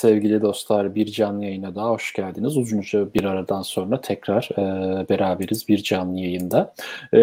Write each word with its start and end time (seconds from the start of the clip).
Sevgili 0.00 0.42
dostlar 0.42 0.94
bir 0.94 1.06
canlı 1.06 1.44
yayına 1.44 1.74
daha 1.74 1.90
hoş 1.90 2.12
geldiniz. 2.12 2.56
Uzunca 2.56 3.14
bir 3.14 3.24
aradan 3.24 3.62
sonra 3.62 4.00
tekrar 4.00 4.48
e, 4.52 5.08
beraberiz 5.08 5.68
bir 5.68 5.82
canlı 5.82 6.20
yayında. 6.20 6.74
E, 7.12 7.18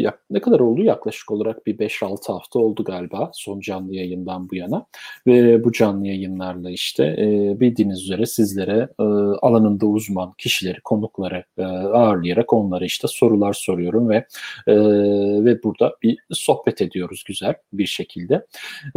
yak, 0.00 0.18
ne 0.30 0.40
kadar 0.40 0.60
oldu? 0.60 0.82
Yaklaşık 0.82 1.30
olarak 1.30 1.66
bir 1.66 1.78
5-6 1.78 2.32
hafta 2.32 2.58
oldu 2.58 2.84
galiba 2.84 3.30
son 3.34 3.60
canlı 3.60 3.94
yayından 3.94 4.50
bu 4.50 4.54
yana. 4.54 4.86
Ve 5.26 5.64
bu 5.64 5.72
canlı 5.72 6.06
yayınlarla 6.06 6.70
işte 6.70 7.04
e, 7.04 7.60
bildiğiniz 7.60 8.02
üzere 8.02 8.26
sizlere 8.26 8.88
e, 9.00 9.02
alanında 9.42 9.86
uzman 9.86 10.32
kişileri, 10.38 10.80
konukları 10.80 11.44
e, 11.58 11.62
ağırlayarak 11.64 12.52
onlara 12.52 12.84
işte 12.84 13.08
sorular 13.08 13.52
soruyorum 13.52 14.08
ve 14.08 14.16
e, 14.66 14.76
ve 15.44 15.62
burada 15.62 15.94
bir 16.02 16.18
sohbet 16.30 16.82
ediyoruz 16.82 17.24
güzel 17.26 17.54
bir 17.72 17.86
şekilde. 17.86 18.46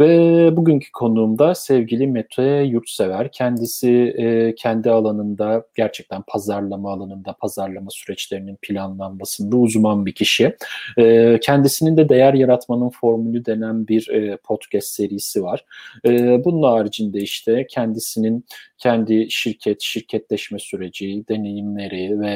Ve 0.00 0.56
bugünkü 0.56 0.92
konuğum 0.92 1.38
da 1.38 1.54
sevgili 1.54 2.06
Mete 2.06 2.62
ve 2.62 2.66
yurtsever. 3.02 3.32
Kendisi 3.32 4.14
e, 4.18 4.54
kendi 4.54 4.90
alanında 4.90 5.64
gerçekten 5.74 6.22
pazarlama 6.22 6.92
alanında 6.92 7.32
pazarlama 7.32 7.90
süreçlerinin 7.90 8.58
planlanmasında 8.62 9.56
uzman 9.56 10.06
bir 10.06 10.12
kişi. 10.12 10.56
E, 10.98 11.38
kendisinin 11.42 11.96
de 11.96 12.08
değer 12.08 12.34
yaratmanın 12.34 12.90
formülü 12.90 13.46
denen 13.46 13.88
bir 13.88 14.08
e, 14.08 14.36
podcast 14.36 14.86
serisi 14.86 15.42
var. 15.42 15.64
E, 16.06 16.44
bunun 16.44 16.62
haricinde 16.62 17.18
işte 17.20 17.66
kendisinin 17.70 18.44
kendi 18.82 19.30
şirket, 19.30 19.80
şirketleşme 19.80 20.58
süreci, 20.58 21.24
deneyimleri 21.28 22.20
ve 22.20 22.32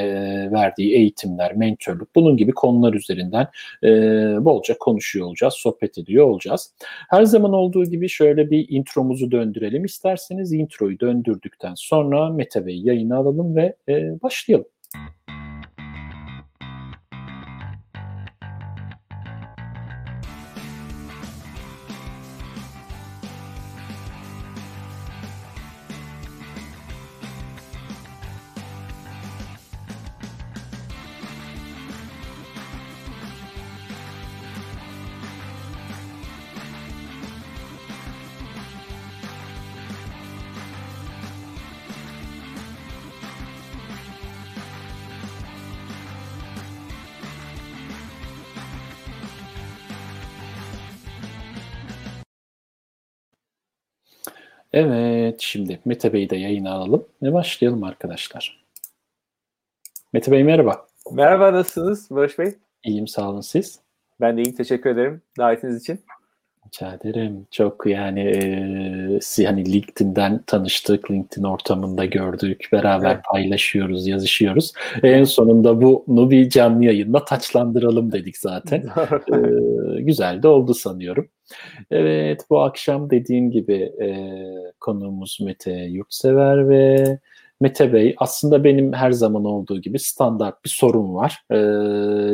verdiği 0.51 0.95
eğitimler, 0.95 1.55
mentörlük 1.55 2.15
bunun 2.15 2.37
gibi 2.37 2.51
konular 2.51 2.93
üzerinden 2.93 3.47
e, 3.83 3.89
bolca 4.45 4.77
konuşuyor 4.77 5.27
olacağız, 5.27 5.53
sohbet 5.53 5.97
ediyor 5.97 6.25
olacağız. 6.27 6.73
Her 7.09 7.23
zaman 7.23 7.53
olduğu 7.53 7.85
gibi 7.85 8.09
şöyle 8.09 8.51
bir 8.51 8.65
intromuzu 8.69 9.31
döndürelim. 9.31 9.85
İsterseniz 9.85 10.53
introyu 10.57 10.99
döndürdükten 10.99 11.73
sonra 11.75 12.29
Mete 12.29 12.65
Bey 12.65 12.81
yayını 12.81 13.15
alalım 13.15 13.55
ve 13.55 13.75
e, 13.89 14.21
başlayalım. 14.21 14.67
Evet, 54.79 55.41
şimdi 55.41 55.79
Mete 55.85 56.13
Bey'i 56.13 56.29
de 56.29 56.35
yayına 56.35 56.71
alalım 56.71 57.05
ve 57.23 57.33
başlayalım 57.33 57.83
arkadaşlar. 57.83 58.65
Mete 60.13 60.31
Bey 60.31 60.43
merhaba. 60.43 60.85
Merhaba, 61.11 61.53
nasılsınız 61.53 62.07
Barış 62.11 62.39
Bey? 62.39 62.55
İyiyim, 62.83 63.07
sağ 63.07 63.29
olun 63.29 63.41
siz. 63.41 63.79
Ben 64.21 64.37
de 64.37 64.41
iyiyim, 64.41 64.55
teşekkür 64.55 64.89
ederim 64.89 65.21
davetiniz 65.37 65.81
için. 65.81 65.99
Rica 66.67 66.93
ederim. 66.93 67.47
Çok 67.51 67.85
yani 67.85 68.19
e, 68.19 69.45
hani 69.45 69.73
LinkedIn'den 69.73 70.43
tanıştık, 70.47 71.11
LinkedIn 71.11 71.43
ortamında 71.43 72.05
gördük, 72.05 72.69
beraber 72.71 73.13
evet. 73.15 73.23
paylaşıyoruz, 73.31 74.07
yazışıyoruz. 74.07 74.73
En 75.03 75.23
sonunda 75.23 75.81
bunu 75.81 76.31
bir 76.31 76.49
canlı 76.49 76.85
yayında 76.85 77.25
taçlandıralım 77.25 78.11
dedik 78.11 78.37
zaten. 78.37 78.83
e, 79.33 80.01
güzel 80.01 80.43
de 80.43 80.47
oldu 80.47 80.73
sanıyorum. 80.73 81.29
Evet, 81.91 82.45
bu 82.49 82.61
akşam 82.61 83.09
dediğim 83.09 83.51
gibi 83.51 83.73
e, 84.01 84.09
konuğumuz 84.79 85.37
Mete 85.41 85.71
Yurtsever 85.71 86.69
ve 86.69 87.19
Mete 87.61 87.93
Bey 87.93 88.15
aslında 88.17 88.63
benim 88.63 88.93
her 88.93 89.11
zaman 89.11 89.45
olduğu 89.45 89.81
gibi 89.81 89.99
standart 89.99 90.63
bir 90.65 90.69
sorun 90.69 91.15
var. 91.15 91.43
E, 91.51 91.57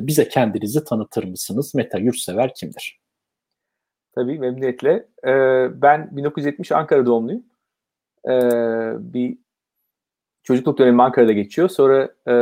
bize 0.07 0.27
kendinizi 0.27 0.83
tanıtır 0.83 1.23
mısınız? 1.23 1.75
Mete 1.75 1.99
Yurtsever 1.99 2.53
kimdir? 2.53 3.03
Tabii 4.15 4.39
memnuniyetle. 4.39 5.07
Ee, 5.27 5.81
ben 5.81 6.09
1970 6.11 6.71
Ankara 6.71 7.05
doğumluyum. 7.05 7.43
Ee, 8.29 8.31
bir 9.13 9.37
çocukluk 10.43 10.77
dönemi 10.77 11.03
Ankara'da 11.03 11.31
geçiyor. 11.31 11.69
Sonra 11.69 12.09
e, 12.27 12.35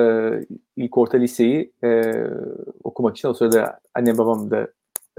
ilk 0.76 0.98
orta 0.98 1.18
liseyi 1.18 1.74
e, 1.84 2.02
okumak 2.84 3.18
için 3.18 3.28
o 3.28 3.34
sırada 3.34 3.80
annem 3.96 4.18
babam 4.18 4.52
da 4.52 4.68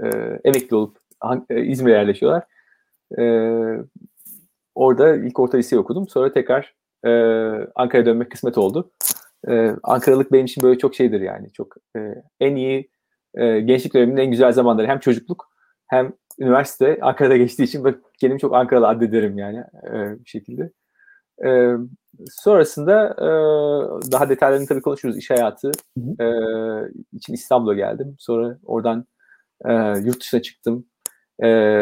e, 0.03 0.07
emekli 0.43 0.75
olup 0.75 0.97
e, 0.97 1.02
İzmir'e 1.49 1.93
yerleşiyorlar. 1.93 2.43
E, 3.19 3.23
orada 4.75 5.15
ilk 5.15 5.39
orta 5.39 5.57
liseyi 5.57 5.79
okudum. 5.79 6.07
Sonra 6.07 6.33
tekrar 6.33 6.75
e, 7.05 7.09
Ankara'ya 7.75 8.05
dönmek 8.05 8.31
kısmet 8.31 8.57
oldu. 8.57 8.91
E, 9.49 9.75
Ankaralık 9.83 10.31
benim 10.31 10.45
için 10.45 10.63
böyle 10.63 10.79
çok 10.79 10.95
şeydir 10.95 11.21
yani. 11.21 11.51
Çok 11.53 11.75
e, 11.97 11.99
en 12.39 12.55
iyi 12.55 12.89
e, 13.35 13.59
gençlik 13.59 13.93
döneminin 13.93 14.21
en 14.21 14.31
güzel 14.31 14.51
zamanları. 14.51 14.87
Hem 14.87 14.99
çocukluk 14.99 15.49
hem 15.87 16.13
üniversite 16.39 16.97
Ankara'da 17.01 17.37
geçtiği 17.37 17.63
için 17.63 17.83
ben 17.85 17.95
kendimi 18.19 18.39
çok 18.39 18.55
Ankaralı 18.55 18.87
addederim 18.87 19.37
yani 19.37 19.63
e, 19.87 20.23
bir 20.25 20.29
şekilde. 20.29 20.71
E, 21.45 21.73
sonrasında 22.29 23.15
e, 23.17 23.27
daha 24.11 24.29
detaylarını 24.29 24.67
tabii 24.67 24.81
konuşuruz. 24.81 25.17
İş 25.17 25.29
hayatı 25.29 25.71
e, 25.97 26.25
için 27.13 27.33
İstanbul'a 27.33 27.73
geldim. 27.73 28.15
Sonra 28.19 28.57
oradan 28.65 29.05
e, 29.65 29.73
yurt 30.03 30.21
dışına 30.21 30.41
çıktım. 30.41 30.85
E, 31.43 31.81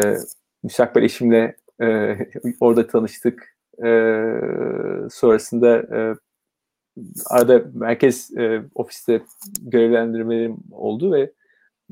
müstakbel 0.62 1.02
eşimle 1.02 1.56
e, 1.82 2.16
orada 2.60 2.86
tanıştık. 2.86 3.56
E, 3.84 3.88
sonrasında 5.10 5.76
e, 5.76 6.14
arada 7.26 7.62
merkez 7.74 8.36
e, 8.36 8.62
ofiste 8.74 9.22
görevlendirmelerim 9.60 10.56
oldu 10.72 11.12
ve 11.12 11.32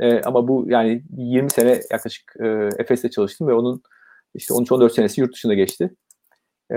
e, 0.00 0.22
ama 0.22 0.48
bu 0.48 0.64
yani 0.68 1.02
20 1.16 1.50
sene 1.50 1.80
yaklaşık 1.90 2.34
e, 2.40 2.68
Efes'te 2.78 3.10
çalıştım 3.10 3.48
ve 3.48 3.52
onun 3.54 3.82
işte 4.34 4.54
13-14 4.54 4.90
senesi 4.90 5.20
yurt 5.20 5.34
dışında 5.34 5.54
geçti. 5.54 5.90
E, 6.70 6.76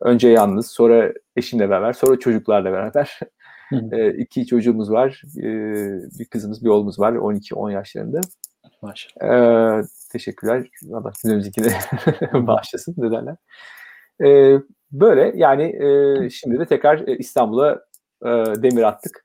önce 0.00 0.28
yalnız, 0.28 0.66
sonra 0.70 1.12
eşimle 1.36 1.70
beraber, 1.70 1.92
sonra 1.92 2.18
çocuklarla 2.18 2.72
beraber. 2.72 3.20
e, 3.92 4.10
iki 4.10 4.46
çocuğumuz 4.46 4.90
var. 4.90 5.22
E, 5.38 5.44
bir 6.18 6.24
kızımız, 6.24 6.64
bir 6.64 6.68
oğlumuz 6.68 6.98
var. 6.98 7.12
12-10 7.12 7.72
yaşlarında. 7.72 8.20
Maşallah. 8.82 9.78
E, 9.78 9.82
teşekkürler. 10.12 10.66
Allah 10.92 11.12
cümlemizdeki 11.22 11.64
de 11.64 11.72
bağışlasın 12.46 12.94
ne 12.98 13.10
derler. 13.10 13.36
E, 14.24 14.58
böyle 14.92 15.32
yani 15.34 15.62
e, 15.62 16.30
şimdi 16.30 16.58
de 16.58 16.66
tekrar 16.66 16.98
İstanbul'a 16.98 17.72
e, 18.24 18.28
demir 18.62 18.82
attık 18.82 19.24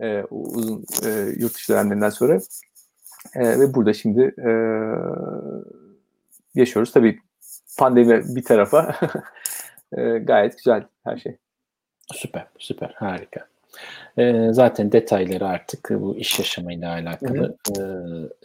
e, 0.00 0.22
uzun 0.30 0.84
e, 1.06 1.10
yurt 1.38 1.54
dışı 1.54 1.72
dönemlerinden 1.72 2.10
sonra. 2.10 2.38
E, 3.34 3.60
ve 3.60 3.74
burada 3.74 3.92
şimdi 3.92 4.34
e, 4.46 4.50
yaşıyoruz. 6.54 6.92
Tabii 6.92 7.18
pandemi 7.78 8.22
bir 8.36 8.44
tarafa 8.44 8.96
e, 9.96 10.18
gayet 10.18 10.56
güzel 10.56 10.86
her 11.04 11.16
şey. 11.16 11.36
Süper, 12.12 12.46
süper, 12.58 12.94
harika. 12.96 13.46
E, 14.18 14.48
zaten 14.52 14.92
detayları 14.92 15.46
artık 15.46 15.90
bu 15.90 16.16
iş 16.16 16.38
yaşamıyla 16.38 16.92
alakalı 16.92 17.56
e, 17.70 17.82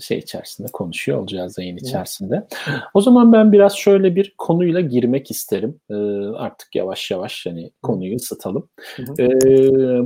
şey 0.02 0.18
içerisinde 0.18 0.68
konuşuyor 0.74 1.18
olacağız 1.20 1.58
yayın 1.58 1.78
içerisinde. 1.78 2.48
O 2.94 3.02
zaman 3.02 3.34
ben 3.34 3.52
biraz 3.52 3.76
şöyle 3.76 4.16
bir 4.16 4.36
konuyla 4.38 4.82
girmek 4.82 5.32
isterim. 5.32 5.80
E, 5.90 5.96
artık 6.36 6.76
yavaş 6.76 7.12
yavaş 7.12 7.46
hani 7.46 7.72
konuyu 7.84 8.16
ısıtalım. 8.16 8.70
E, 9.20 9.28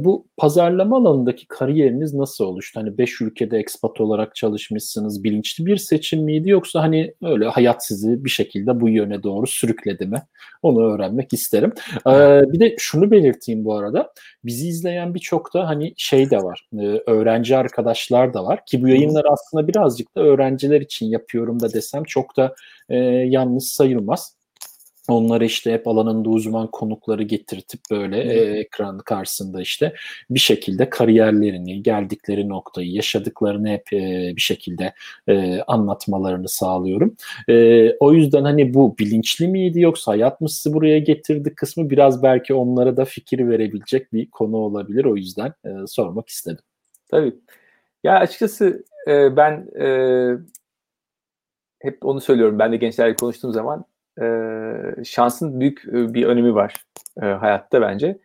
bu 0.03 0.27
pazarlama 0.37 0.97
alanındaki 0.97 1.47
kariyeriniz 1.47 2.13
nasıl 2.13 2.45
oluştu? 2.45 2.79
Hani 2.79 2.97
5 2.97 3.21
ülkede 3.21 3.57
expat 3.57 4.01
olarak 4.01 4.35
çalışmışsınız. 4.35 5.23
Bilinçli 5.23 5.65
bir 5.65 5.77
seçim 5.77 6.23
miydi 6.23 6.49
yoksa 6.49 6.81
hani 6.81 7.13
öyle 7.23 7.45
hayat 7.45 7.85
sizi 7.85 8.25
bir 8.25 8.29
şekilde 8.29 8.81
bu 8.81 8.89
yöne 8.89 9.23
doğru 9.23 9.47
sürükledi 9.47 10.05
mi? 10.05 10.23
Onu 10.61 10.93
öğrenmek 10.93 11.33
isterim. 11.33 11.73
E, 12.07 12.11
bir 12.51 12.59
de 12.59 12.75
şunu 12.77 13.11
belirteyim 13.11 13.65
bu 13.65 13.75
arada. 13.75 14.13
Bizi 14.45 14.67
izleyen 14.67 15.13
birçok 15.13 15.50
da 15.53 15.67
hani 15.67 15.93
şey 15.97 16.29
de 16.29 16.37
var. 16.37 16.69
E, 16.79 16.85
öğrenci 17.07 17.57
arkadaşlar 17.57 18.33
da 18.33 18.45
var 18.45 18.65
ki 18.65 18.83
bu 18.83 18.87
yayınları 18.87 19.31
aslında 19.31 19.67
birazcık 19.67 20.15
da 20.15 20.21
öğrenciler 20.21 20.81
için 20.81 21.05
yapıyorum 21.05 21.59
da 21.59 21.73
desem 21.73 22.03
çok 22.03 22.37
da 22.37 22.55
e, 22.89 22.95
yalnız 23.05 23.67
sayılmaz. 23.69 24.40
Onları 25.07 25.45
işte 25.45 25.73
hep 25.73 25.87
alanında 25.87 26.29
uzman 26.29 26.67
konukları 26.71 27.23
getirtip 27.23 27.79
böyle 27.91 28.21
e, 28.21 28.59
ekran 28.59 28.97
karşısında 28.97 29.61
işte 29.61 29.93
bir 30.29 30.39
şekilde 30.39 30.89
kariyerlerini, 30.89 31.83
geldikleri 31.83 32.49
noktayı, 32.49 32.91
yaşadıklarını 32.91 33.69
hep 33.69 33.93
e, 33.93 34.33
bir 34.35 34.41
şekilde 34.41 34.93
e, 35.27 35.61
anlatmalarını 35.67 36.49
sağlıyorum. 36.49 37.15
E, 37.49 37.89
o 37.99 38.13
yüzden 38.13 38.43
hani 38.43 38.73
bu 38.73 38.97
bilinçli 38.97 39.47
miydi 39.47 39.79
yoksa 39.79 40.11
hayat 40.11 40.41
mı 40.41 40.49
sizi 40.49 40.73
buraya 40.73 40.99
getirdi 40.99 41.55
kısmı 41.55 41.89
biraz 41.89 42.23
belki 42.23 42.53
onlara 42.53 42.97
da 42.97 43.05
fikir 43.05 43.49
verebilecek 43.49 44.13
bir 44.13 44.29
konu 44.29 44.57
olabilir. 44.57 45.05
O 45.05 45.15
yüzden 45.15 45.53
e, 45.65 45.69
sormak 45.87 46.29
istedim. 46.29 46.63
Tabii. 47.11 47.35
Ya 48.03 48.19
açıkçası 48.19 48.83
e, 49.07 49.37
ben 49.37 49.67
e, 49.81 49.87
hep 51.79 52.05
onu 52.05 52.21
söylüyorum. 52.21 52.59
Ben 52.59 52.71
de 52.71 52.77
gençlerle 52.77 53.15
konuştuğum 53.15 53.53
zaman 53.53 53.85
e, 54.21 54.25
şansın 55.03 55.59
büyük 55.59 55.83
bir 55.93 56.25
önemi 56.25 56.55
var 56.55 56.75
e, 57.21 57.25
hayatta 57.25 57.81
bence. 57.81 58.19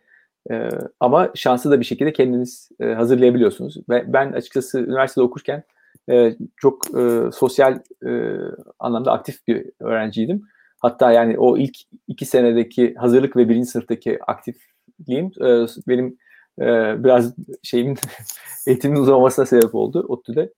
E, 0.51 0.69
ama 0.99 1.31
şansı 1.35 1.71
da 1.71 1.79
bir 1.79 1.85
şekilde 1.85 2.13
kendiniz 2.13 2.69
e, 2.79 2.85
hazırlayabiliyorsunuz. 2.85 3.77
Ve 3.89 4.13
ben 4.13 4.31
açıkçası 4.31 4.79
üniversitede 4.79 5.23
okurken 5.23 5.63
e, 6.09 6.35
çok 6.57 6.99
e, 6.99 7.31
sosyal 7.31 7.79
e, 8.05 8.33
anlamda 8.79 9.11
aktif 9.11 9.47
bir 9.47 9.71
öğrenciydim. 9.79 10.41
Hatta 10.79 11.11
yani 11.11 11.39
o 11.39 11.57
ilk 11.57 11.77
iki 12.07 12.25
senedeki 12.25 12.95
hazırlık 12.95 13.37
ve 13.37 13.49
birinci 13.49 13.67
sınıftaki 13.67 14.19
aktifliğim 14.27 15.25
e, 15.41 15.65
benim 15.87 16.17
e, 16.61 16.95
biraz 17.03 17.35
şeyimin 17.63 17.97
eğitimin 18.67 18.95
uzamamasına 18.95 19.45
sebep 19.45 19.75
oldu 19.75 20.05
ODTÜ'de. 20.07 20.53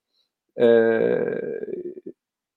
E, 0.60 0.68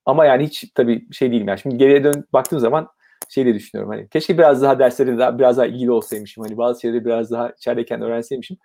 ama 0.07 0.27
yani 0.27 0.45
hiç 0.45 0.65
tabii 0.75 1.13
şey 1.13 1.33
değilim 1.33 1.49
yani. 1.49 1.59
Şimdi 1.59 1.77
geriye 1.77 2.05
dön 2.05 2.25
baktığım 2.33 2.59
zaman 2.59 2.89
şey 3.29 3.47
de 3.47 3.55
düşünüyorum 3.55 3.93
hani 3.93 4.09
keşke 4.09 4.39
biraz 4.39 4.63
daha 4.63 4.79
derslere 4.79 5.19
daha, 5.19 5.39
biraz 5.39 5.57
daha 5.57 5.67
ilgili 5.67 5.91
olsaymışım. 5.91 6.45
Hani 6.45 6.57
bazı 6.57 6.81
şeyleri 6.81 7.05
biraz 7.05 7.31
daha 7.31 7.51
içerideyken 7.51 8.03
öğrenseymişim. 8.03 8.57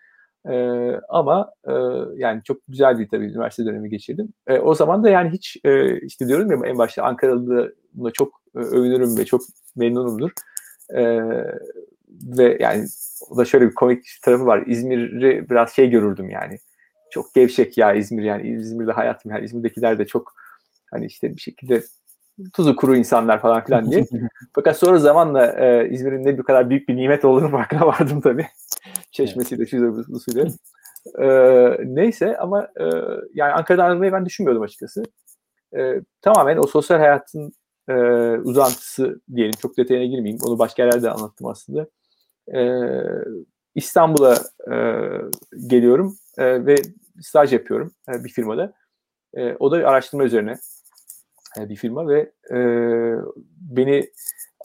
Ee, 0.50 0.92
ama 1.10 1.52
e, 1.68 1.74
yani 2.16 2.42
çok 2.44 2.58
güzel 2.68 3.00
bir 3.00 3.08
tabii 3.10 3.26
üniversite 3.26 3.66
dönemi 3.66 3.90
geçirdim. 3.90 4.34
E, 4.48 4.60
o 4.60 4.76
zaman 4.76 5.04
da 5.04 5.10
yani 5.10 5.30
hiç 5.30 5.58
e, 5.64 6.00
işte 6.00 6.28
diyorum 6.28 6.52
ya 6.52 6.70
en 6.70 6.78
başta 6.78 7.04
Ankara'da 7.04 8.12
çok 8.14 8.42
e, 8.56 8.60
övünürüm 8.60 9.18
ve 9.18 9.26
çok 9.26 9.42
memnunumdur. 9.76 10.32
E, 10.94 11.04
ve 12.38 12.58
yani 12.60 12.86
o 13.30 13.38
da 13.38 13.46
şöyle 13.46 13.70
bir 13.70 13.74
komik 13.74 14.06
tarafı 14.24 14.46
var. 14.46 14.64
İzmir'i 14.68 15.50
biraz 15.50 15.72
şey 15.72 15.90
görürdüm 15.90 16.30
yani. 16.30 16.58
Çok 17.12 17.34
gevşek 17.34 17.78
ya 17.78 17.94
İzmir 17.94 18.24
yani 18.24 18.50
İzmir'de 18.50 18.92
hayatım 18.92 19.32
yani 19.32 19.46
İzmir'dekiler 19.46 20.00
de 20.00 20.06
çok 20.06 20.34
Hani 20.92 21.06
işte 21.06 21.36
bir 21.36 21.42
şekilde 21.42 21.84
tuzu 22.54 22.76
kuru 22.76 22.96
insanlar 22.96 23.42
falan 23.42 23.64
filan 23.64 23.92
diye. 23.92 24.06
Fakat 24.56 24.78
sonra 24.78 25.00
zamanla 25.00 25.48
e, 25.48 25.90
İzmir'in 25.90 26.26
ne 26.26 26.38
bu 26.38 26.44
kadar 26.44 26.70
büyük 26.70 26.90
bir 26.90 26.96
nimet 26.96 27.26
olduğunu 27.26 27.50
farkına 27.50 27.88
vardım 27.88 28.22
tabii. 28.22 28.48
Çeşmesiyle, 29.12 29.66
şuyla, 29.66 29.98
busuyla. 30.08 30.46
E, 31.20 31.28
neyse 31.86 32.38
ama 32.38 32.64
e, 32.64 32.86
yani 33.34 33.54
Ankara'da 33.54 33.84
ayrılmayı 33.84 34.12
ben 34.12 34.26
düşünmüyordum 34.26 34.64
açıkçası. 34.64 35.04
E, 35.78 36.02
tamamen 36.22 36.58
o 36.58 36.68
sosyal 36.68 36.98
hayatın 36.98 37.54
e, 37.90 37.94
uzantısı 38.44 39.22
diyelim. 39.36 39.54
Çok 39.62 39.78
detayına 39.78 40.06
girmeyeyim. 40.06 40.40
Onu 40.44 40.60
başka 40.60 40.84
yerlerde 40.84 41.12
anlattım 41.12 41.48
aslında. 41.48 41.88
E, 42.54 42.62
İstanbul'a 43.76 44.36
e, 44.72 44.76
geliyorum 45.68 46.18
e, 46.38 46.66
ve 46.66 46.76
staj 47.22 47.54
yapıyorum 47.54 47.92
e, 48.10 48.24
bir 48.24 48.30
firmada. 48.30 48.74
E, 49.34 49.54
o 49.60 49.72
da 49.72 49.76
araştırma 49.76 50.24
üzerine 50.24 50.58
bir 51.70 51.76
firma 51.76 52.08
ve 52.08 52.32
e, 52.52 52.58
beni 53.62 54.10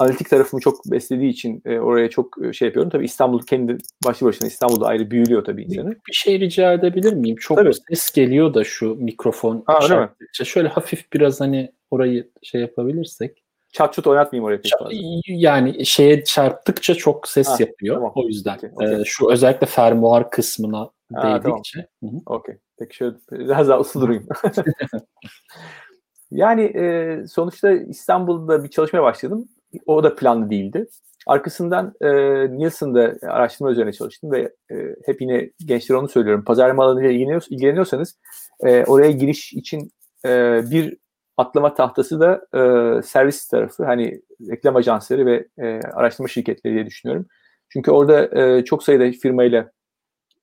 analitik 0.00 0.30
tarafımı 0.30 0.60
çok 0.60 0.90
beslediği 0.90 1.30
için 1.30 1.62
e, 1.64 1.78
oraya 1.78 2.10
çok 2.10 2.36
şey 2.52 2.66
yapıyorum. 2.66 2.90
Tabii 2.90 3.04
İstanbul 3.04 3.42
kendi 3.42 3.78
başlı 4.04 4.26
başına 4.26 4.48
İstanbul'da 4.48 4.86
ayrı 4.86 5.10
büyülüyor 5.10 5.44
tabii 5.44 5.62
insanı. 5.62 5.90
Bir 5.90 6.12
şey 6.12 6.40
rica 6.40 6.72
edebilir 6.72 7.12
miyim? 7.12 7.36
Çok 7.40 7.58
tabii. 7.58 7.74
ses 7.88 8.10
geliyor 8.10 8.54
da 8.54 8.64
şu 8.64 8.94
mikrofon 8.94 9.62
ha, 9.66 9.78
öyle 9.82 10.00
mi? 10.00 10.08
Şöyle 10.32 10.68
hafif 10.68 11.12
biraz 11.12 11.40
hani 11.40 11.72
orayı 11.90 12.30
şey 12.42 12.60
yapabilirsek. 12.60 13.44
Çat 13.72 13.94
çut 13.94 14.06
oynatmayayım 14.06 14.44
oraya 14.44 14.60
fazla. 14.78 14.94
Yani 15.26 15.86
şeye 15.86 16.24
çarptıkça 16.24 16.94
çok 16.94 17.28
ses 17.28 17.48
ha, 17.48 17.56
yapıyor. 17.60 17.96
Tamam. 17.96 18.12
O 18.14 18.26
yüzden. 18.26 18.56
Okay, 18.56 18.70
okay. 18.72 19.00
Ee, 19.00 19.04
şu 19.04 19.30
özellikle 19.30 19.66
fermuar 19.66 20.30
kısmına 20.30 20.90
ha, 21.14 21.44
değdikçe. 21.44 21.86
Tamam. 22.00 22.22
Okey. 22.26 22.54
Peki 22.78 22.96
şöyle 22.96 23.16
biraz 23.30 23.68
daha 23.68 23.80
uslu 23.80 24.00
durayım. 24.00 24.26
Yani 26.32 26.62
e, 26.62 27.24
sonuçta 27.26 27.72
İstanbul'da 27.72 28.64
bir 28.64 28.68
çalışmaya 28.68 29.02
başladım. 29.02 29.48
O 29.86 30.02
da 30.02 30.16
planlı 30.16 30.50
değildi. 30.50 30.86
Arkasından 31.26 31.94
e, 32.00 32.10
Nielsen'da 32.58 33.14
araştırma 33.22 33.70
üzerine 33.70 33.92
çalıştım 33.92 34.32
ve 34.32 34.52
e, 34.70 34.74
hep 35.06 35.22
yine 35.22 35.50
gençlere 35.66 35.98
onu 35.98 36.08
söylüyorum. 36.08 36.44
Pazarlama 36.44 36.84
alanıyla 36.84 37.10
ilgileniyorsanız 37.50 38.18
e, 38.60 38.84
oraya 38.84 39.10
giriş 39.10 39.52
için 39.52 39.90
e, 40.26 40.60
bir 40.70 40.96
atlama 41.36 41.74
tahtası 41.74 42.20
da 42.20 42.46
e, 42.54 43.02
servis 43.02 43.48
tarafı. 43.48 43.84
Hani 43.84 44.22
reklam 44.50 44.76
ajansları 44.76 45.26
ve 45.26 45.46
e, 45.58 45.80
araştırma 45.94 46.28
şirketleri 46.28 46.74
diye 46.74 46.86
düşünüyorum. 46.86 47.26
Çünkü 47.68 47.90
orada 47.90 48.40
e, 48.40 48.64
çok 48.64 48.82
sayıda 48.82 49.18
firmayla 49.18 49.70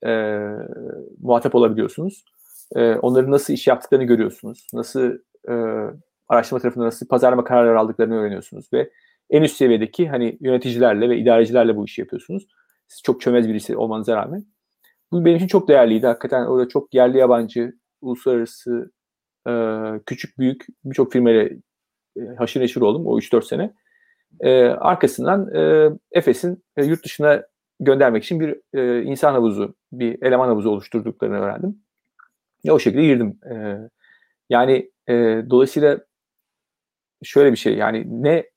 e, 0.06 0.40
muhatap 1.22 1.54
olabiliyorsunuz. 1.54 2.24
E, 2.76 2.94
onların 2.94 3.30
nasıl 3.30 3.52
iş 3.52 3.66
yaptıklarını 3.66 4.04
görüyorsunuz. 4.04 4.66
Nasıl 4.72 5.18
e, 5.48 5.54
araştırma 6.28 6.60
tarafında 6.60 6.84
nasıl 6.84 7.08
pazarlama 7.08 7.44
kararları 7.44 7.78
aldıklarını 7.78 8.14
öğreniyorsunuz 8.14 8.72
ve 8.72 8.90
en 9.30 9.42
üst 9.42 9.56
seviyedeki 9.56 10.08
hani 10.08 10.38
yöneticilerle 10.40 11.08
ve 11.08 11.18
idarecilerle 11.18 11.76
bu 11.76 11.84
işi 11.84 12.00
yapıyorsunuz. 12.00 12.46
Siz 12.88 13.02
çok 13.02 13.20
çömez 13.20 13.48
birisi 13.48 13.76
olmanıza 13.76 14.16
rağmen. 14.16 14.44
Bu 15.12 15.24
benim 15.24 15.36
için 15.36 15.46
çok 15.46 15.68
değerliydi. 15.68 16.06
Hakikaten 16.06 16.46
orada 16.46 16.68
çok 16.68 16.94
yerli 16.94 17.18
yabancı, 17.18 17.72
uluslararası, 18.00 18.90
e, 19.48 19.52
küçük 20.06 20.38
büyük 20.38 20.66
birçok 20.84 21.12
firmayla 21.12 21.48
e, 22.16 22.20
haşır 22.38 22.60
neşir 22.60 22.80
oldum 22.80 23.06
o 23.06 23.18
3-4 23.18 23.42
sene. 23.42 23.74
E, 24.40 24.64
arkasından 24.64 25.54
e, 25.54 25.90
Efes'in 26.12 26.64
e, 26.76 26.84
yurt 26.84 27.04
dışına 27.04 27.42
göndermek 27.80 28.24
için 28.24 28.40
bir 28.40 28.78
e, 28.78 29.02
insan 29.02 29.32
havuzu, 29.32 29.74
bir 29.92 30.22
eleman 30.22 30.48
havuzu 30.48 30.70
oluşturduklarını 30.70 31.38
öğrendim. 31.38 31.78
Ya 32.64 32.74
o 32.74 32.78
şekilde 32.78 33.02
girdim. 33.02 33.38
E, 33.50 33.76
yani 34.50 34.90
e, 35.10 35.44
dolayısıyla 35.50 36.00
şöyle 37.22 37.52
bir 37.52 37.56
şey 37.56 37.76
yani 37.76 38.22
ne 38.22 38.50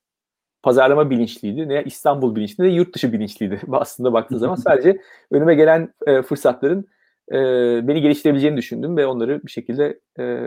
pazarlama 0.62 1.10
bilinçliydi 1.10 1.68
ne 1.68 1.82
İstanbul 1.84 2.36
bilinçliydi 2.36 2.70
ne 2.70 2.74
yurt 2.74 2.94
dışı 2.94 3.12
bilinçliydi. 3.12 3.60
Aslında 3.72 4.12
baktığın 4.12 4.38
zaman 4.38 4.54
sadece 4.66 5.00
önüme 5.30 5.54
gelen 5.54 5.94
e, 6.06 6.22
fırsatların 6.22 6.88
e, 7.32 7.36
beni 7.88 8.00
geliştirebileceğini 8.00 8.56
düşündüm 8.56 8.96
ve 8.96 9.06
onları 9.06 9.42
bir 9.42 9.50
şekilde 9.50 10.00
e, 10.18 10.40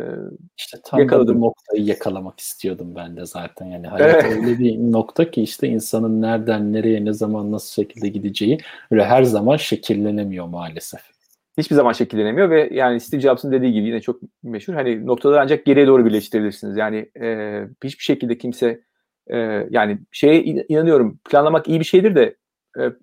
işte 0.58 0.78
tam 0.86 1.00
yakaladım. 1.00 1.42
noktayı 1.42 1.84
yakalamak 1.84 2.40
istiyordum 2.40 2.96
ben 2.96 3.18
de 3.18 3.26
zaten. 3.26 3.66
Yani 3.66 3.88
hayat 3.88 4.26
evet. 4.26 4.38
öyle 4.38 4.60
bir 4.60 4.78
nokta 4.78 5.32
ki 5.32 5.42
işte 5.42 5.68
insanın 5.68 6.22
nereden 6.22 6.74
nereye 6.74 7.06
ne 7.06 7.14
zaman 7.14 7.52
nasıl 7.52 7.84
şekilde 7.84 8.08
gideceği 8.08 8.58
öyle 8.92 9.06
her 9.06 9.24
zaman 9.24 9.58
şekillenemiyor 9.58 10.48
maalesef 10.48 11.17
hiçbir 11.58 11.76
zaman 11.76 11.94
şekillenemiyor 11.94 12.50
ve 12.50 12.70
yani 12.74 13.00
Steve 13.00 13.22
Jobs'ın 13.22 13.52
dediği 13.52 13.74
gibi 13.74 13.88
yine 13.88 14.02
çok 14.02 14.20
meşhur 14.44 14.74
hani 14.74 15.06
noktaları 15.06 15.42
ancak 15.42 15.66
geriye 15.66 15.88
doğru 15.88 16.06
birleştirebilirsiniz. 16.06 16.78
Yani 16.78 17.12
e, 17.22 17.62
hiçbir 17.84 18.04
şekilde 18.04 18.38
kimse 18.38 18.82
e, 19.28 19.38
yani 19.70 20.00
şeye 20.12 20.44
inanıyorum 20.44 21.20
planlamak 21.30 21.68
iyi 21.68 21.80
bir 21.80 21.86
şeydir 21.86 22.16
de 22.16 22.36
e, 22.80 22.84
e, 22.84 22.94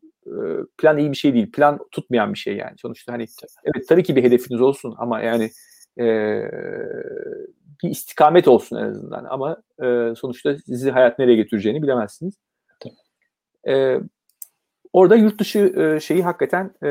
plan 0.78 0.98
iyi 0.98 1.10
bir 1.10 1.16
şey 1.16 1.34
değil. 1.34 1.52
Plan 1.52 1.78
tutmayan 1.90 2.32
bir 2.32 2.38
şey 2.38 2.56
yani. 2.56 2.74
Sonuçta 2.76 3.12
hani 3.12 3.26
evet 3.64 3.88
tabii 3.88 4.02
ki 4.02 4.16
bir 4.16 4.22
hedefiniz 4.22 4.60
olsun 4.60 4.94
ama 4.98 5.20
yani 5.20 5.50
e, 6.00 6.04
bir 7.82 7.90
istikamet 7.90 8.48
olsun 8.48 8.76
en 8.76 8.84
azından 8.84 9.24
ama 9.24 9.62
e, 9.82 10.14
sonuçta 10.16 10.56
sizi 10.58 10.90
hayat 10.90 11.18
nereye 11.18 11.36
götüreceğini 11.36 11.82
bilemezsiniz. 11.82 12.34
E, 13.68 14.00
orada 14.92 15.16
yurt 15.16 15.40
dışı 15.40 15.58
e, 15.58 16.00
şeyi 16.00 16.22
hakikaten 16.22 16.74
e, 16.84 16.88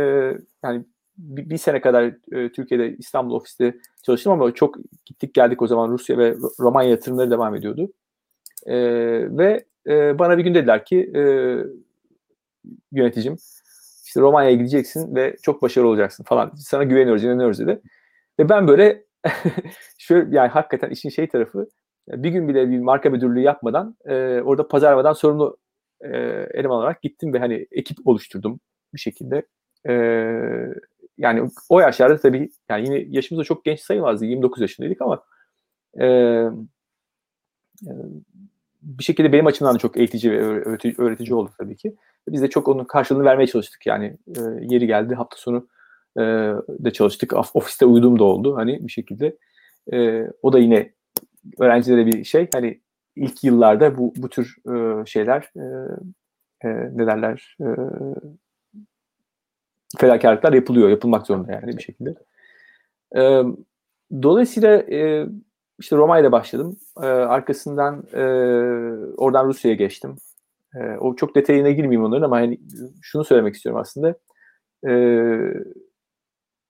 yani 0.63 0.85
bir, 1.17 1.49
bir 1.49 1.57
sene 1.57 1.81
kadar 1.81 2.03
e, 2.31 2.51
Türkiye'de 2.51 2.95
İstanbul 2.97 3.35
ofiste 3.35 3.75
çalıştım 4.03 4.33
ama 4.33 4.53
çok 4.53 4.75
gittik 5.05 5.33
geldik 5.33 5.61
o 5.61 5.67
zaman 5.67 5.89
Rusya 5.89 6.17
ve 6.17 6.35
Romanya 6.59 6.89
yatırımları 6.89 7.31
devam 7.31 7.55
ediyordu. 7.55 7.93
E, 8.65 8.75
ve 9.37 9.65
e, 9.87 10.19
bana 10.19 10.37
bir 10.37 10.43
gün 10.43 10.55
dediler 10.55 10.85
ki 10.85 11.11
e, 11.15 11.21
yöneticim 12.91 13.37
işte 14.05 14.21
Romanya'ya 14.21 14.55
gideceksin 14.55 15.15
ve 15.15 15.37
çok 15.41 15.61
başarılı 15.61 15.89
olacaksın 15.89 16.23
falan. 16.23 16.51
Sana 16.55 16.83
güveniyoruz, 16.83 17.23
inanıyoruz 17.23 17.59
dedi. 17.59 17.81
Ve 18.39 18.49
ben 18.49 18.67
böyle 18.67 19.03
şöyle 19.97 20.35
yani 20.35 20.49
hakikaten 20.49 20.89
işin 20.89 21.09
şey 21.09 21.27
tarafı 21.27 21.67
bir 22.07 22.29
gün 22.29 22.47
bile 22.47 22.69
bir 22.69 22.79
marka 22.79 23.09
müdürlüğü 23.09 23.41
yapmadan 23.41 23.97
e, 24.05 24.41
orada 24.41 24.67
pazarlamadan 24.67 25.13
sorumlu 25.13 25.57
e, 26.01 26.07
eleman 26.53 26.77
olarak 26.77 27.01
gittim 27.01 27.33
ve 27.33 27.39
hani 27.39 27.67
ekip 27.71 28.07
oluşturdum 28.07 28.59
bir 28.93 28.99
şekilde. 28.99 29.43
E, 29.87 29.93
yani 31.17 31.49
o 31.69 31.79
yaşlarda 31.79 32.17
tabii 32.17 32.49
yani 32.69 32.85
yine 32.85 33.05
yaşımızda 33.09 33.43
çok 33.43 33.65
genç 33.65 33.79
sayılmazdı. 33.79 34.25
29 34.25 34.61
yaşındaydık 34.61 35.01
ama 35.01 35.23
e, 35.99 36.05
e, 37.87 37.91
bir 38.81 39.03
şekilde 39.03 39.33
benim 39.33 39.45
açımdan 39.45 39.75
da 39.75 39.79
çok 39.79 39.97
eğitici 39.97 40.31
ve 40.31 40.39
öğretici, 40.41 40.95
öğretici 40.97 41.33
oldu 41.33 41.51
tabii 41.57 41.75
ki. 41.75 41.95
Biz 42.27 42.41
de 42.41 42.49
çok 42.49 42.67
onun 42.67 42.83
karşılığını 42.83 43.25
vermeye 43.25 43.47
çalıştık. 43.47 43.85
Yani 43.85 44.17
e, 44.27 44.41
yeri 44.61 44.87
geldi 44.87 45.15
hafta 45.15 45.37
sonu 45.37 45.67
e, 46.17 46.21
de 46.69 46.93
çalıştık. 46.93 47.33
Ofiste 47.55 47.85
uyuduğum 47.85 48.19
da 48.19 48.23
oldu 48.23 48.55
hani 48.55 48.87
bir 48.87 48.91
şekilde. 48.91 49.37
E, 49.93 50.27
o 50.41 50.53
da 50.53 50.59
yine 50.59 50.93
öğrencilere 51.59 52.05
bir 52.05 52.23
şey. 52.23 52.47
Hani 52.53 52.81
ilk 53.15 53.43
yıllarda 53.43 53.97
bu 53.97 54.13
bu 54.17 54.29
tür 54.29 54.55
e, 54.67 55.05
şeyler 55.05 55.51
e, 55.55 55.63
e, 56.63 56.69
ne 56.69 57.07
derler 57.07 57.57
e, 57.61 57.67
fedakarlıklar 59.97 60.53
yapılıyor. 60.53 60.89
Yapılmak 60.89 61.27
zorunda 61.27 61.51
yani 61.51 61.77
bir 61.77 61.83
şekilde. 61.83 62.15
E, 63.15 63.43
dolayısıyla 64.23 64.77
e, 64.77 65.27
işte 65.79 65.95
Roma'yla 65.95 66.31
başladım. 66.31 66.77
E, 67.01 67.05
arkasından 67.05 68.03
e, 68.13 68.23
oradan 69.17 69.47
Rusya'ya 69.47 69.75
geçtim. 69.75 70.15
E, 70.75 70.97
o 70.97 71.15
çok 71.15 71.35
detayına 71.35 71.69
girmeyeyim 71.69 72.03
onların 72.03 72.25
ama 72.25 72.37
hani 72.37 72.59
şunu 73.01 73.23
söylemek 73.23 73.55
istiyorum 73.55 73.81
aslında. 73.81 74.15
E, 74.87 74.93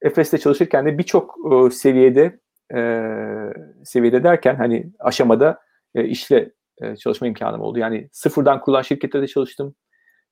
Efes'te 0.02 0.38
çalışırken 0.38 0.86
de 0.86 0.98
birçok 0.98 1.36
e, 1.52 1.70
seviyede 1.70 2.40
e, 2.76 2.80
seviyede 3.86 4.24
derken 4.24 4.56
hani 4.56 4.92
aşamada 5.00 5.60
e, 5.96 6.06
işle 6.06 6.52
e, 6.82 6.96
çalışma 6.96 7.28
imkanım 7.28 7.62
oldu. 7.62 7.80
Yani 7.80 8.10
sıfırdan 8.12 8.62
kurulan 8.62 8.82
şirketlerde 8.82 9.28
çalıştım. 9.28 9.76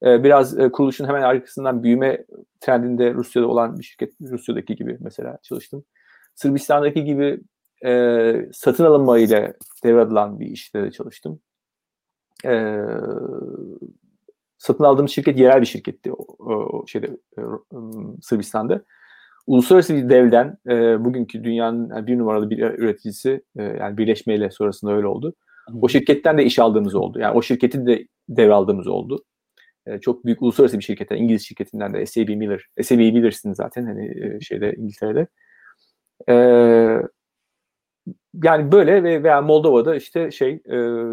E, 0.05 0.23
biraz 0.23 0.59
e, 0.59 0.71
kuruluşun 0.71 1.07
hemen 1.07 1.21
arkasından 1.21 1.83
büyüme 1.83 2.25
trendinde 2.59 3.13
Rusya'da 3.13 3.47
olan 3.47 3.79
bir 3.79 3.83
şirket, 3.83 4.13
Rusya'daki 4.21 4.75
gibi 4.75 4.97
mesela 4.99 5.37
çalıştım. 5.43 5.83
Sırbistan'daki 6.35 7.03
gibi 7.03 7.39
e, 7.85 8.49
satın 8.53 8.85
alınma 8.85 9.19
ile 9.19 9.53
devredilen 9.83 10.39
bir 10.39 10.45
işte 10.45 10.83
de 10.83 10.91
çalıştım. 10.91 11.39
E, 12.45 12.77
satın 14.57 14.83
aldığım 14.83 15.09
şirket 15.09 15.39
yerel 15.39 15.61
bir 15.61 15.65
şirketti 15.65 16.13
o, 16.13 16.25
o 16.39 16.87
şeyde 16.87 17.07
e, 17.37 17.41
Sırbistan'da. 18.21 18.83
Uluslararası 19.47 19.95
bir 19.95 20.09
devden 20.09 20.57
e, 20.69 21.05
bugünkü 21.05 21.43
dünyanın 21.43 22.07
bir 22.07 22.17
numaralı 22.17 22.49
bir 22.49 22.59
üreticisi 22.59 23.43
e, 23.55 23.63
yani 23.63 23.97
birleşmeyle 23.97 24.51
sonrasında 24.51 24.91
öyle 24.91 25.07
oldu. 25.07 25.33
O 25.81 25.89
şirketten 25.89 26.37
de 26.37 26.45
iş 26.45 26.59
aldığımız 26.59 26.95
oldu. 26.95 27.19
Yani 27.19 27.37
o 27.37 27.41
şirketin 27.41 27.85
de 27.85 28.07
devraldığımız 28.29 28.87
oldu. 28.87 29.23
E, 29.85 29.99
çok 29.99 30.25
büyük 30.25 30.41
uluslararası 30.41 30.79
bir 30.79 30.83
şirketten, 30.83 31.17
İngiliz 31.17 31.47
şirketinden 31.47 31.93
de 31.93 32.05
SAB 32.05 32.29
Miller. 32.29 32.65
SAB'yi 32.83 33.15
bilirsin 33.15 33.53
zaten 33.53 33.85
hani 33.85 34.05
e, 34.05 34.39
şeyde 34.41 34.73
İngiltere'de. 34.77 35.27
E, 36.29 36.33
yani 38.43 38.71
böyle 38.71 39.03
ve 39.03 39.23
veya 39.23 39.41
Moldova'da 39.41 39.95
işte 39.95 40.31
şey 40.31 40.51
e, 40.65 40.71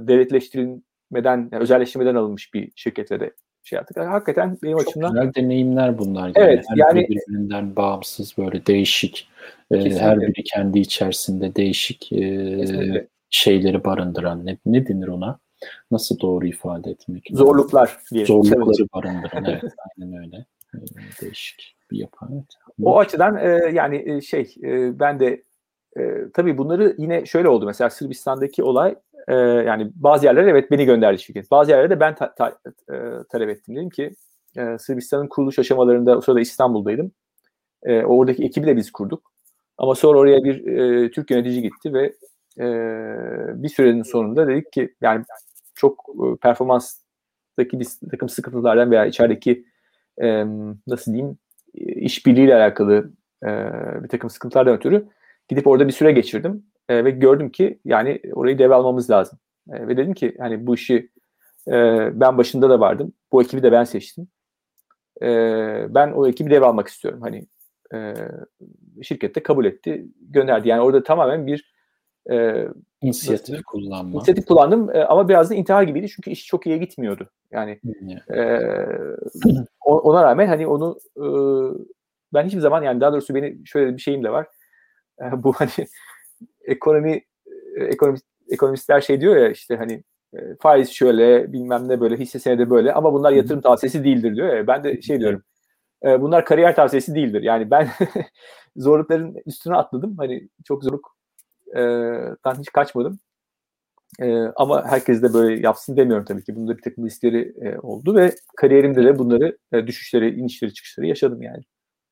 devletleştirilmeden, 0.08 1.48
yani 1.52 1.62
özelleştirmeden 1.62 2.14
alınmış 2.14 2.54
bir 2.54 2.72
şirketle 2.76 3.20
de 3.20 3.32
şey 3.62 3.76
yaptık. 3.76 3.96
Yani 3.96 4.08
hakikaten 4.08 4.58
benim 4.62 4.78
Çok 4.78 4.88
açımdan 4.88 5.12
güzel 5.12 5.34
deneyimler 5.34 5.98
bunlar. 5.98 6.32
Evet, 6.34 6.64
her 6.68 6.76
yani- 6.76 7.00
biri 7.00 7.08
birbirinden 7.08 7.76
bağımsız 7.76 8.38
böyle 8.38 8.66
değişik. 8.66 9.28
e, 9.70 9.74
Kesinlikle. 9.74 10.00
her 10.00 10.20
biri 10.20 10.42
kendi 10.44 10.78
içerisinde 10.78 11.54
değişik 11.54 12.12
e, 12.12 12.16
Kesinlikle. 12.60 13.06
şeyleri 13.30 13.84
barındıran 13.84 14.46
ne, 14.46 14.58
ne 14.66 14.86
denir 14.88 15.08
ona? 15.08 15.38
Nasıl 15.90 16.20
doğru 16.20 16.46
ifade 16.46 16.90
etmek? 16.90 17.28
zorluklar 17.32 17.98
diye. 18.12 18.26
Zorlukları 18.26 18.88
barındıran 18.94 19.44
evet 19.44 19.72
aynen 20.00 20.18
öyle. 20.18 20.46
E, 20.74 20.78
değişik 21.22 21.76
bir 21.90 21.98
yapı 21.98 22.26
evet. 22.32 22.44
O 22.82 22.98
açıdan 22.98 23.36
e, 23.36 23.48
yani 23.72 24.02
e, 24.06 24.20
şey 24.20 24.54
e, 24.62 24.98
ben 25.00 25.20
de 25.20 25.42
e, 25.98 26.30
tabii 26.34 26.58
bunları 26.58 26.94
yine 26.98 27.26
şöyle 27.26 27.48
oldu 27.48 27.66
mesela 27.66 27.90
Sırbistan'daki 27.90 28.62
olay 28.62 28.94
e, 29.28 29.34
yani 29.34 29.90
bazı 29.94 30.26
yerlere 30.26 30.50
evet 30.50 30.70
beni 30.70 30.84
gönderdi 30.84 31.18
şirket. 31.22 31.50
Bazı 31.50 31.70
yerlere 31.70 31.90
de 31.90 32.00
ben 32.00 32.14
ta- 32.14 32.34
ta- 32.34 32.58
e, 32.92 32.94
talep 33.28 33.48
ettim. 33.48 33.76
Dedim 33.76 33.90
ki 33.90 34.10
e, 34.56 34.78
Sırbistan'ın 34.78 35.26
kuruluş 35.26 35.58
aşamalarında 35.58 36.18
o 36.18 36.20
sırada 36.20 36.40
İstanbul'daydım. 36.40 37.12
E, 37.82 38.02
oradaki 38.02 38.44
ekibi 38.44 38.66
de 38.66 38.76
biz 38.76 38.90
kurduk. 38.90 39.32
Ama 39.78 39.94
sonra 39.94 40.18
oraya 40.18 40.44
bir 40.44 40.66
e, 40.66 41.10
Türk 41.10 41.30
yönetici 41.30 41.62
gitti 41.62 41.94
ve 41.94 42.12
e, 42.58 42.66
bir 43.62 43.68
sürenin 43.68 44.02
sonunda 44.02 44.48
dedik 44.48 44.72
ki 44.72 44.94
yani 45.00 45.24
çok 45.78 46.04
e, 46.08 46.36
performanstaki 46.36 47.80
bir 47.80 47.86
takım 48.10 48.28
sıkıntılardan 48.28 48.90
veya 48.90 49.06
içerideki 49.06 49.64
e, 50.22 50.44
nasıl 50.86 51.12
diyeyim 51.12 51.38
işbirliğiyle 51.74 52.54
alakalı 52.54 53.12
e, 53.44 53.48
bir 54.02 54.08
takım 54.08 54.30
sıkıntılardan 54.30 54.76
ötürü 54.76 55.08
gidip 55.48 55.66
orada 55.66 55.86
bir 55.86 55.92
süre 55.92 56.12
geçirdim 56.12 56.64
E, 56.88 57.04
ve 57.04 57.10
gördüm 57.10 57.50
ki 57.50 57.80
yani 57.84 58.20
orayı 58.32 58.58
devralmamız 58.58 59.10
lazım. 59.10 59.38
E, 59.72 59.88
ve 59.88 59.96
dedim 59.96 60.14
ki 60.14 60.36
hani 60.38 60.66
bu 60.66 60.74
işi 60.74 61.10
e, 61.68 61.72
ben 62.20 62.38
başında 62.38 62.70
da 62.70 62.80
vardım. 62.80 63.12
Bu 63.32 63.42
ekibi 63.42 63.62
de 63.62 63.72
ben 63.72 63.84
seçtim. 63.84 64.28
E, 65.22 65.26
ben 65.94 66.12
o 66.12 66.28
ekibi 66.28 66.50
devralmak 66.50 66.88
istiyorum. 66.88 67.20
Hani 67.22 67.46
e, 67.94 68.14
şirket 69.02 69.36
de 69.36 69.42
kabul 69.42 69.64
etti, 69.64 70.06
gönderdi. 70.20 70.68
Yani 70.68 70.80
orada 70.80 71.02
tamamen 71.02 71.46
bir 71.46 71.74
e, 72.30 72.68
İnisiyatif 73.02 73.50
Nasıl? 73.50 73.62
kullanma. 73.64 74.16
inisiyatif 74.16 74.46
kullandım 74.46 74.90
e, 74.96 75.04
ama 75.04 75.28
biraz 75.28 75.50
da 75.50 75.54
intihar 75.54 75.82
gibiydi 75.82 76.08
çünkü 76.08 76.30
iş 76.30 76.46
çok 76.46 76.66
iyiye 76.66 76.78
gitmiyordu. 76.78 77.30
Yani 77.50 77.80
o- 79.84 79.98
ona 80.00 80.22
rağmen 80.22 80.46
hani 80.46 80.66
onu 80.66 80.98
e, 81.16 81.24
ben 82.34 82.44
hiçbir 82.46 82.60
zaman 82.60 82.82
yani 82.82 83.00
daha 83.00 83.12
doğrusu 83.12 83.34
beni 83.34 83.58
şöyle 83.66 83.96
bir 83.96 84.00
şeyim 84.02 84.24
de 84.24 84.30
var. 84.30 84.46
E, 85.20 85.42
bu 85.42 85.52
hani 85.52 85.70
ekonomi 86.64 87.20
e, 87.76 87.84
ekonomist, 87.84 88.24
ekonomistler 88.50 89.00
şey 89.00 89.20
diyor 89.20 89.36
ya 89.36 89.48
işte 89.50 89.76
hani 89.76 90.04
e, 90.34 90.38
faiz 90.60 90.90
şöyle 90.90 91.52
bilmem 91.52 91.88
ne 91.88 92.00
böyle 92.00 92.16
hisse 92.16 92.38
senedi 92.38 92.70
böyle 92.70 92.92
ama 92.92 93.12
bunlar 93.12 93.32
yatırım 93.32 93.60
tavsiyesi 93.60 94.04
değildir 94.04 94.36
diyor 94.36 94.56
ya. 94.56 94.66
Ben 94.66 94.84
de 94.84 95.02
şey 95.02 95.20
diyorum. 95.20 95.42
e, 96.04 96.20
bunlar 96.20 96.44
kariyer 96.44 96.76
tavsiyesi 96.76 97.14
değildir. 97.14 97.42
Yani 97.42 97.70
ben 97.70 97.88
zorlukların 98.76 99.36
üstüne 99.46 99.74
atladım. 99.76 100.14
Hani 100.18 100.48
çok 100.64 100.84
zorluktan 101.74 102.60
hiç 102.60 102.72
kaçmadım. 102.72 103.18
Ee, 104.20 104.44
ama 104.56 104.86
herkes 104.86 105.22
de 105.22 105.34
böyle 105.34 105.60
yapsın 105.60 105.96
demiyorum 105.96 106.24
tabii 106.24 106.44
ki. 106.44 106.56
Bunda 106.56 106.76
bir 106.76 106.82
takım 106.82 107.06
riskleri 107.06 107.54
e, 107.62 107.78
oldu 107.78 108.14
ve 108.14 108.34
kariyerimde 108.56 109.04
de 109.04 109.18
bunları 109.18 109.58
e, 109.72 109.86
düşüşleri, 109.86 110.34
inişleri, 110.34 110.74
çıkışları 110.74 111.06
yaşadım 111.06 111.42
yani. 111.42 111.62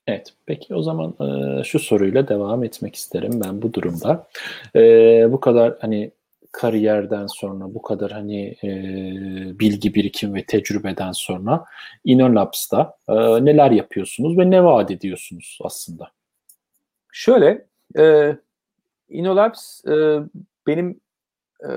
Evet, 0.06 0.34
peki 0.46 0.75
o 0.75 0.82
zaman 0.82 1.14
e, 1.20 1.64
şu 1.64 1.78
soruyla 1.78 2.28
devam 2.28 2.64
etmek 2.64 2.94
isterim 2.94 3.40
ben 3.44 3.62
bu 3.62 3.72
durumda. 3.75 4.28
E, 4.76 4.80
bu 5.32 5.40
kadar 5.40 5.76
hani 5.80 6.10
kariyerden 6.52 7.26
sonra, 7.26 7.75
bu 7.75 7.82
kadar 7.82 8.12
hani 8.12 8.56
e, 8.64 8.70
bilgi 9.58 9.94
birikim 9.94 10.34
ve 10.34 10.44
tecrübeden 10.44 11.12
sonra 11.12 11.64
InnoLabs'ta 12.04 12.94
e, 13.08 13.14
neler 13.44 13.70
yapıyorsunuz 13.70 14.38
ve 14.38 14.50
ne 14.50 14.64
vaat 14.64 14.90
ediyorsunuz 14.90 15.58
aslında? 15.62 16.10
Şöyle, 17.12 17.66
e, 17.98 18.36
InnoLabs 19.08 19.84
e, 19.86 20.20
benim 20.66 21.00
e, 21.60 21.70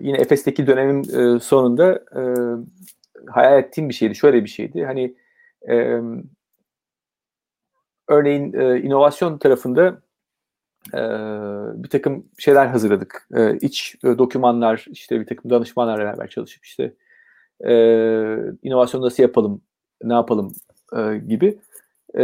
yine 0.00 0.16
Efes'teki 0.18 0.66
dönemin 0.66 1.02
e, 1.02 1.40
sonunda 1.40 1.94
e, 1.94 2.22
hayal 3.30 3.58
ettiğim 3.58 3.88
bir 3.88 3.94
şeydi. 3.94 4.14
Şöyle 4.14 4.44
bir 4.44 4.48
şeydi. 4.48 4.84
Hani 4.84 5.14
e, 5.68 6.00
örneğin 8.08 8.52
e, 8.52 8.80
inovasyon 8.80 9.38
tarafında 9.38 10.02
e, 10.94 11.00
bir 11.82 11.88
takım 11.88 12.26
şeyler 12.38 12.66
hazırladık. 12.66 13.28
E, 13.36 13.56
iç 13.56 13.96
e, 14.04 14.18
dokümanlar, 14.18 14.86
işte 14.90 15.20
bir 15.20 15.26
takım 15.26 15.50
danışmanlarla 15.50 16.04
beraber 16.04 16.28
çalışıp 16.28 16.64
işte 16.64 16.94
e, 17.66 17.72
inovasyon 18.62 19.02
nasıl 19.02 19.22
yapalım, 19.22 19.62
ne 20.02 20.14
yapalım 20.14 20.52
e, 20.96 21.18
gibi 21.18 21.58
e, 22.18 22.22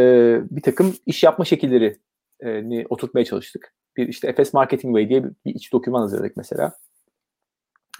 bir 0.50 0.62
takım 0.62 0.94
iş 1.06 1.22
yapma 1.22 1.44
şekilleri 1.44 1.98
e, 2.40 2.86
oturtmaya 2.86 3.24
çalıştık. 3.24 3.74
Bir 3.96 4.08
işte 4.08 4.28
Efes 4.28 4.54
Marketing 4.54 4.96
Way 4.96 5.08
diye 5.08 5.24
bir, 5.24 5.54
iç 5.54 5.72
doküman 5.72 6.00
hazırladık 6.00 6.36
mesela. 6.36 6.72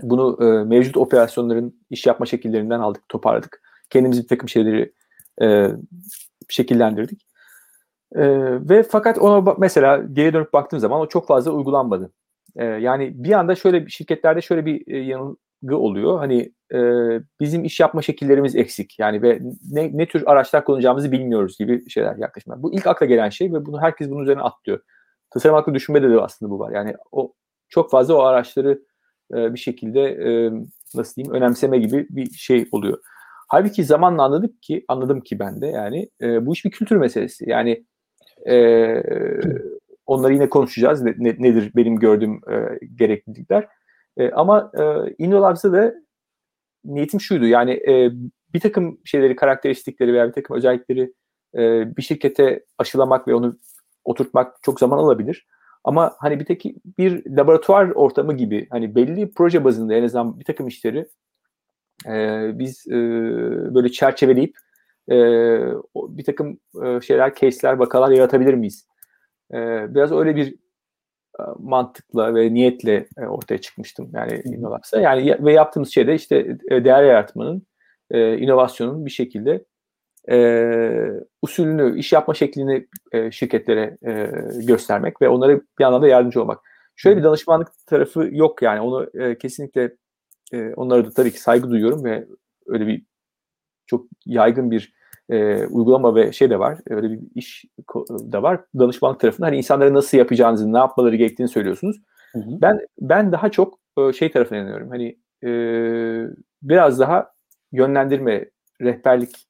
Bunu 0.02 0.38
e, 0.40 0.64
mevcut 0.64 0.96
operasyonların 0.96 1.80
iş 1.90 2.06
yapma 2.06 2.26
şekillerinden 2.26 2.80
aldık, 2.80 3.08
toparladık. 3.08 3.62
Kendimiz 3.90 4.22
bir 4.22 4.28
takım 4.28 4.48
şeyleri 4.48 4.92
e, 5.42 5.68
şekillendirdik. 6.48 7.26
E, 8.14 8.22
ve 8.68 8.82
fakat 8.82 9.18
ona 9.18 9.54
mesela 9.58 10.02
geri 10.12 10.32
dönüp 10.32 10.52
baktığım 10.52 10.80
zaman 10.80 11.00
o 11.00 11.08
çok 11.08 11.26
fazla 11.26 11.50
uygulanmadı. 11.50 12.12
E, 12.56 12.64
yani 12.64 13.12
bir 13.24 13.32
anda 13.32 13.54
şöyle 13.54 13.88
şirketlerde 13.88 14.42
şöyle 14.42 14.66
bir 14.66 14.94
e, 14.94 14.98
yanılgı 14.98 15.76
oluyor. 15.76 16.18
Hani 16.18 16.52
e, 16.74 16.78
bizim 17.40 17.64
iş 17.64 17.80
yapma 17.80 18.02
şekillerimiz 18.02 18.56
eksik. 18.56 18.98
Yani 18.98 19.22
ve 19.22 19.40
ne, 19.72 19.90
ne 19.92 20.06
tür 20.06 20.22
araçlar 20.26 20.64
kullanacağımızı 20.64 21.12
bilmiyoruz 21.12 21.58
gibi 21.58 21.90
şeyler 21.90 22.16
yaklaşımlar. 22.16 22.62
Bu 22.62 22.74
ilk 22.74 22.86
akla 22.86 23.06
gelen 23.06 23.28
şey 23.28 23.52
ve 23.52 23.66
bunu 23.66 23.82
herkes 23.82 24.10
bunun 24.10 24.22
üzerine 24.22 24.42
atlıyor. 24.42 24.80
Tasarım 25.34 25.54
haklı 25.54 25.74
düşünmede 25.74 26.10
de 26.10 26.20
aslında 26.20 26.50
bu 26.50 26.58
var. 26.58 26.72
Yani 26.72 26.94
o 27.12 27.32
çok 27.68 27.90
fazla 27.90 28.14
o 28.14 28.20
araçları 28.20 28.82
e, 29.34 29.54
bir 29.54 29.58
şekilde 29.58 30.00
e, 30.00 30.52
nasıl 30.94 31.14
diyeyim 31.14 31.34
önemseme 31.34 31.78
gibi 31.78 32.06
bir 32.10 32.30
şey 32.30 32.68
oluyor. 32.72 32.98
Halbuki 33.48 33.84
zamanla 33.84 34.22
anladık 34.22 34.62
ki 34.62 34.84
anladım 34.88 35.20
ki 35.20 35.38
ben 35.38 35.60
de 35.60 35.66
yani 35.66 36.10
e, 36.22 36.46
bu 36.46 36.52
iş 36.52 36.64
bir 36.64 36.70
kültür 36.70 36.96
meselesi. 36.96 37.50
Yani 37.50 37.84
e, 38.48 38.56
onları 40.06 40.34
yine 40.34 40.48
konuşacağız. 40.48 41.02
Ne, 41.02 41.14
ne- 41.18 41.36
nedir 41.38 41.72
benim 41.76 41.96
gördüğüm 41.96 42.34
e, 42.34 42.78
gereklilikler. 42.94 43.68
E, 44.16 44.30
ama 44.30 44.70
e, 44.78 45.14
InnoLabs'da 45.18 45.72
da 45.72 45.94
niyetim 46.84 47.20
şuydu. 47.20 47.46
Yani 47.46 47.72
e, 47.72 48.10
bir 48.54 48.60
takım 48.60 48.98
şeyleri, 49.04 49.36
karakteristikleri 49.36 50.12
veya 50.12 50.28
bir 50.28 50.32
takım 50.32 50.56
özellikleri 50.56 51.12
e, 51.54 51.96
bir 51.96 52.02
şirkete 52.02 52.64
aşılamak 52.78 53.28
ve 53.28 53.34
onu 53.34 53.58
oturtmak 54.04 54.62
çok 54.62 54.80
zaman 54.80 54.98
alabilir. 54.98 55.46
Ama 55.84 56.16
hani 56.18 56.40
bir 56.40 56.44
tek 56.44 56.64
bir 56.98 57.36
laboratuvar 57.36 57.90
ortamı 57.90 58.34
gibi 58.34 58.66
hani 58.70 58.94
belli 58.94 59.32
proje 59.32 59.64
bazında 59.64 59.94
en 59.94 60.02
azından 60.02 60.40
bir 60.40 60.44
takım 60.44 60.66
işleri 60.66 61.06
e, 62.06 62.50
biz 62.58 62.86
e, 62.88 62.94
böyle 63.74 63.88
çerçeveleyip 63.88 64.56
e, 65.10 65.16
bir 65.94 66.24
takım 66.24 66.58
e, 66.84 67.00
şeyler, 67.00 67.34
case'ler, 67.34 67.72
vakalar 67.72 68.10
yaratabilir 68.10 68.54
miyiz? 68.54 68.88
E, 69.52 69.56
biraz 69.94 70.12
öyle 70.12 70.36
bir 70.36 70.54
e, 71.40 71.42
mantıkla 71.58 72.34
ve 72.34 72.54
niyetle 72.54 73.08
e, 73.18 73.26
ortaya 73.26 73.58
çıkmıştım 73.58 74.10
yani 74.14 74.42
Innovax'a. 74.44 75.00
Yani 75.00 75.36
ve 75.40 75.52
yaptığımız 75.52 75.90
şey 75.94 76.06
de 76.06 76.14
işte 76.14 76.56
e, 76.70 76.84
değer 76.84 77.04
yaratmanın, 77.04 77.66
e, 78.10 78.38
inovasyonun 78.38 79.06
bir 79.06 79.10
şekilde 79.10 79.64
e, 80.30 81.10
usulünü, 81.42 81.98
iş 81.98 82.12
yapma 82.12 82.34
şeklini 82.34 82.86
e, 83.12 83.30
şirketlere 83.30 83.98
e, 84.06 84.30
göstermek 84.66 85.22
ve 85.22 85.28
onlara 85.28 85.60
bir 85.78 85.84
anlamda 85.84 86.08
yardımcı 86.08 86.42
olmak. 86.42 86.60
Şöyle 86.96 87.16
bir 87.16 87.22
danışmanlık 87.22 87.68
tarafı 87.86 88.28
yok 88.32 88.62
yani 88.62 88.80
onu 88.80 89.10
e, 89.14 89.38
kesinlikle 89.38 89.96
e, 90.52 90.74
onlara 90.74 91.04
da 91.04 91.10
tabii 91.10 91.32
ki 91.32 91.40
saygı 91.40 91.70
duyuyorum 91.70 92.04
ve 92.04 92.26
öyle 92.66 92.86
bir 92.86 93.02
çok 93.86 94.06
yaygın 94.26 94.70
bir 94.70 94.94
e, 95.30 95.66
uygulama 95.66 96.14
ve 96.14 96.32
şey 96.32 96.50
de 96.50 96.58
var. 96.58 96.78
Öyle 96.90 97.10
bir 97.10 97.20
iş 97.34 97.64
da 98.08 98.42
var. 98.42 98.60
Danışmanlık 98.78 99.20
tarafında 99.20 99.46
hani 99.46 99.56
insanlara 99.56 99.94
nasıl 99.94 100.18
yapacağınızı, 100.18 100.72
ne 100.72 100.78
yapmaları 100.78 101.16
gerektiğini 101.16 101.48
söylüyorsunuz. 101.48 101.96
Hı 102.32 102.38
hı. 102.38 102.60
Ben 102.62 102.80
ben 103.00 103.32
daha 103.32 103.50
çok 103.50 103.78
e, 103.98 104.12
şey 104.12 104.30
tarafına 104.30 104.58
inanıyorum. 104.58 104.88
Hani 104.88 105.18
e, 105.44 105.50
biraz 106.62 107.00
daha 107.00 107.32
yönlendirme, 107.72 108.50
rehberlik 108.80 109.46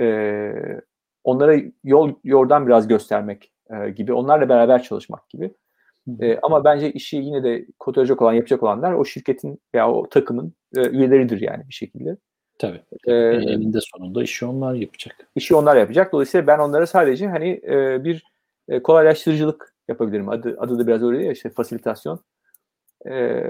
e, 0.00 0.52
onlara 1.24 1.56
yol 1.84 2.12
yordan 2.24 2.66
biraz 2.66 2.88
göstermek 2.88 3.52
e, 3.70 3.90
gibi, 3.90 4.12
onlarla 4.12 4.48
beraber 4.48 4.82
çalışmak 4.82 5.28
gibi. 5.30 5.54
E, 6.20 6.38
ama 6.42 6.64
bence 6.64 6.92
işi 6.92 7.16
yine 7.16 7.44
de 7.44 7.66
kodlayacak 7.78 8.22
olan, 8.22 8.32
yapacak 8.32 8.62
olanlar 8.62 8.92
o 8.92 9.04
şirketin 9.04 9.60
veya 9.74 9.90
o 9.90 10.08
takımın 10.08 10.54
e, 10.76 10.88
üyeleridir 10.88 11.40
yani 11.40 11.68
bir 11.68 11.74
şekilde. 11.74 12.16
Tabii. 12.58 12.80
Ee, 13.06 13.12
Eninde 13.14 13.78
sonunda 13.80 14.22
işi 14.22 14.46
onlar 14.46 14.74
yapacak. 14.74 15.28
İşi 15.36 15.54
onlar 15.54 15.76
yapacak. 15.76 16.12
Dolayısıyla 16.12 16.46
ben 16.46 16.58
onlara 16.58 16.86
sadece 16.86 17.26
hani 17.28 17.60
e, 17.68 18.04
bir 18.04 18.24
e, 18.68 18.82
kolaylaştırıcılık 18.82 19.74
yapabilirim. 19.88 20.28
Adı, 20.28 20.56
adı 20.58 20.78
da 20.78 20.86
biraz 20.86 21.02
öyle 21.02 21.24
ya 21.24 21.32
işte 21.32 21.50
fasilitasyon. 21.50 22.20
E, 23.06 23.44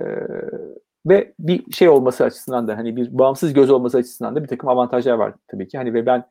ve 1.07 1.35
bir 1.39 1.73
şey 1.73 1.89
olması 1.89 2.25
açısından 2.25 2.69
da 2.69 2.77
hani 2.77 2.97
bir 2.97 3.19
bağımsız 3.19 3.53
göz 3.53 3.71
olması 3.71 3.99
açısından 3.99 4.37
da 4.37 4.43
bir 4.43 4.49
takım 4.49 4.69
avantajlar 4.69 5.15
var 5.15 5.35
tabii 5.49 5.69
ki. 5.69 5.79
Hani 5.79 5.95
ve 5.95 6.07
ben 6.07 6.25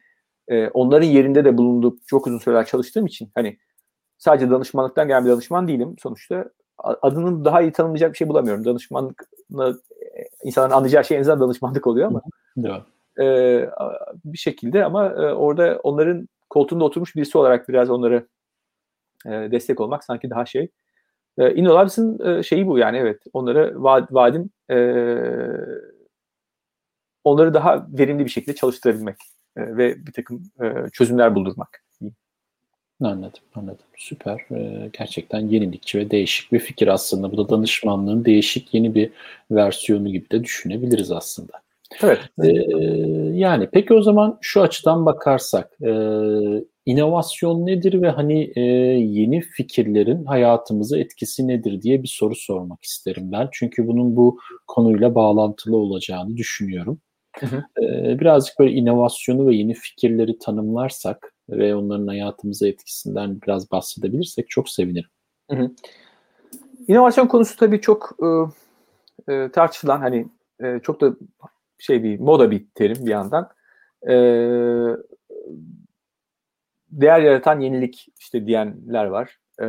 e, 0.47 0.67
onların 0.67 1.07
yerinde 1.07 1.45
de 1.45 1.57
bulunduk 1.57 1.99
çok 2.07 2.27
uzun 2.27 2.37
süreler 2.37 2.65
çalıştığım 2.65 3.05
için 3.05 3.31
hani 3.35 3.57
sadece 4.17 4.49
danışmanlıktan 4.49 5.07
gelen 5.07 5.25
bir 5.25 5.29
danışman 5.29 5.67
değilim. 5.67 5.95
Sonuçta 5.99 6.49
adının 6.77 7.45
daha 7.45 7.61
iyi 7.61 7.71
tanımlayacak 7.71 8.11
bir 8.11 8.17
şey 8.17 8.29
bulamıyorum. 8.29 8.65
Danışmanlık 8.65 9.29
insanların 10.43 10.73
anlayacağı 10.73 11.05
şey 11.05 11.17
en 11.17 11.21
azından 11.21 11.39
danışmanlık 11.39 11.87
oluyor 11.87 12.07
ama 12.07 12.21
e, 13.19 13.25
bir 14.25 14.37
şekilde 14.37 14.85
ama 14.85 15.05
e, 15.05 15.33
orada 15.33 15.79
onların 15.83 16.27
koltuğunda 16.49 16.83
oturmuş 16.83 17.15
birisi 17.15 17.37
olarak 17.37 17.69
biraz 17.69 17.89
onlara 17.89 18.23
e, 19.25 19.31
destek 19.31 19.79
olmak 19.79 20.03
sanki 20.03 20.29
daha 20.29 20.45
şey. 20.45 20.69
E, 21.37 21.55
InnoLabs'ın 21.55 22.25
e, 22.25 22.43
şeyi 22.43 22.67
bu 22.67 22.77
yani 22.77 22.97
evet 22.97 23.23
onlara 23.33 23.83
vaad, 23.83 24.07
vaadim 24.11 24.49
e, 24.71 24.77
onları 27.23 27.53
daha 27.53 27.87
verimli 27.89 28.25
bir 28.25 28.29
şekilde 28.29 28.55
çalıştırabilmek 28.55 29.17
e, 29.57 29.77
ve 29.77 30.05
bir 30.05 30.11
takım 30.11 30.43
e, 30.61 30.89
çözümler 30.93 31.35
buldurmak. 31.35 31.83
Anladım, 33.01 33.41
anladım. 33.55 33.85
Süper. 33.97 34.41
Ee, 34.51 34.89
gerçekten 34.99 35.39
yenilikçi 35.39 35.99
ve 35.99 36.11
değişik 36.11 36.51
bir 36.51 36.59
fikir 36.59 36.87
aslında. 36.87 37.31
Bu 37.31 37.37
da 37.37 37.49
danışmanlığın 37.49 38.25
değişik 38.25 38.73
yeni 38.73 38.95
bir 38.95 39.09
versiyonu 39.51 40.09
gibi 40.09 40.29
de 40.29 40.43
düşünebiliriz 40.43 41.11
aslında. 41.11 41.53
Evet. 42.03 42.19
Ee, 42.43 42.47
yani 43.33 43.69
peki 43.71 43.93
o 43.93 44.01
zaman 44.01 44.37
şu 44.41 44.61
açıdan 44.61 45.05
bakarsak, 45.05 45.71
e, 45.81 45.89
inovasyon 46.85 47.65
nedir 47.65 48.01
ve 48.01 48.09
hani 48.09 48.51
e, 48.55 48.61
yeni 48.99 49.41
fikirlerin 49.41 50.25
hayatımıza 50.25 50.97
etkisi 50.97 51.47
nedir 51.47 51.81
diye 51.81 52.03
bir 52.03 52.07
soru 52.07 52.35
sormak 52.35 52.83
isterim 52.83 53.31
ben. 53.31 53.49
Çünkü 53.51 53.87
bunun 53.87 54.15
bu 54.15 54.39
konuyla 54.67 55.15
bağlantılı 55.15 55.77
olacağını 55.77 56.37
düşünüyorum. 56.37 56.99
Hı 57.39 57.45
hı. 57.45 57.63
Birazcık 58.19 58.59
böyle 58.59 58.71
inovasyonu 58.71 59.47
ve 59.47 59.55
yeni 59.55 59.73
fikirleri 59.73 60.39
tanımlarsak 60.39 61.33
ve 61.49 61.75
onların 61.75 62.07
hayatımıza 62.07 62.67
etkisinden 62.67 63.41
biraz 63.41 63.71
bahsedebilirsek 63.71 64.49
çok 64.49 64.69
sevinirim. 64.69 65.09
Hı 65.51 65.57
hı. 65.57 65.71
İnovasyon 66.87 67.27
konusu 67.27 67.55
tabii 67.55 67.81
çok 67.81 68.17
e, 69.29 69.49
tartışılan 69.51 69.99
hani 69.99 70.27
e, 70.63 70.79
çok 70.83 71.01
da 71.01 71.13
şey 71.77 72.03
bir 72.03 72.19
moda 72.19 72.51
bir 72.51 72.65
terim 72.75 73.05
bir 73.05 73.11
yandan. 73.11 73.49
E, 74.09 74.13
değer 76.91 77.19
yaratan 77.19 77.59
yenilik 77.59 78.07
işte 78.19 78.45
diyenler 78.45 79.05
var. 79.05 79.39
E, 79.61 79.65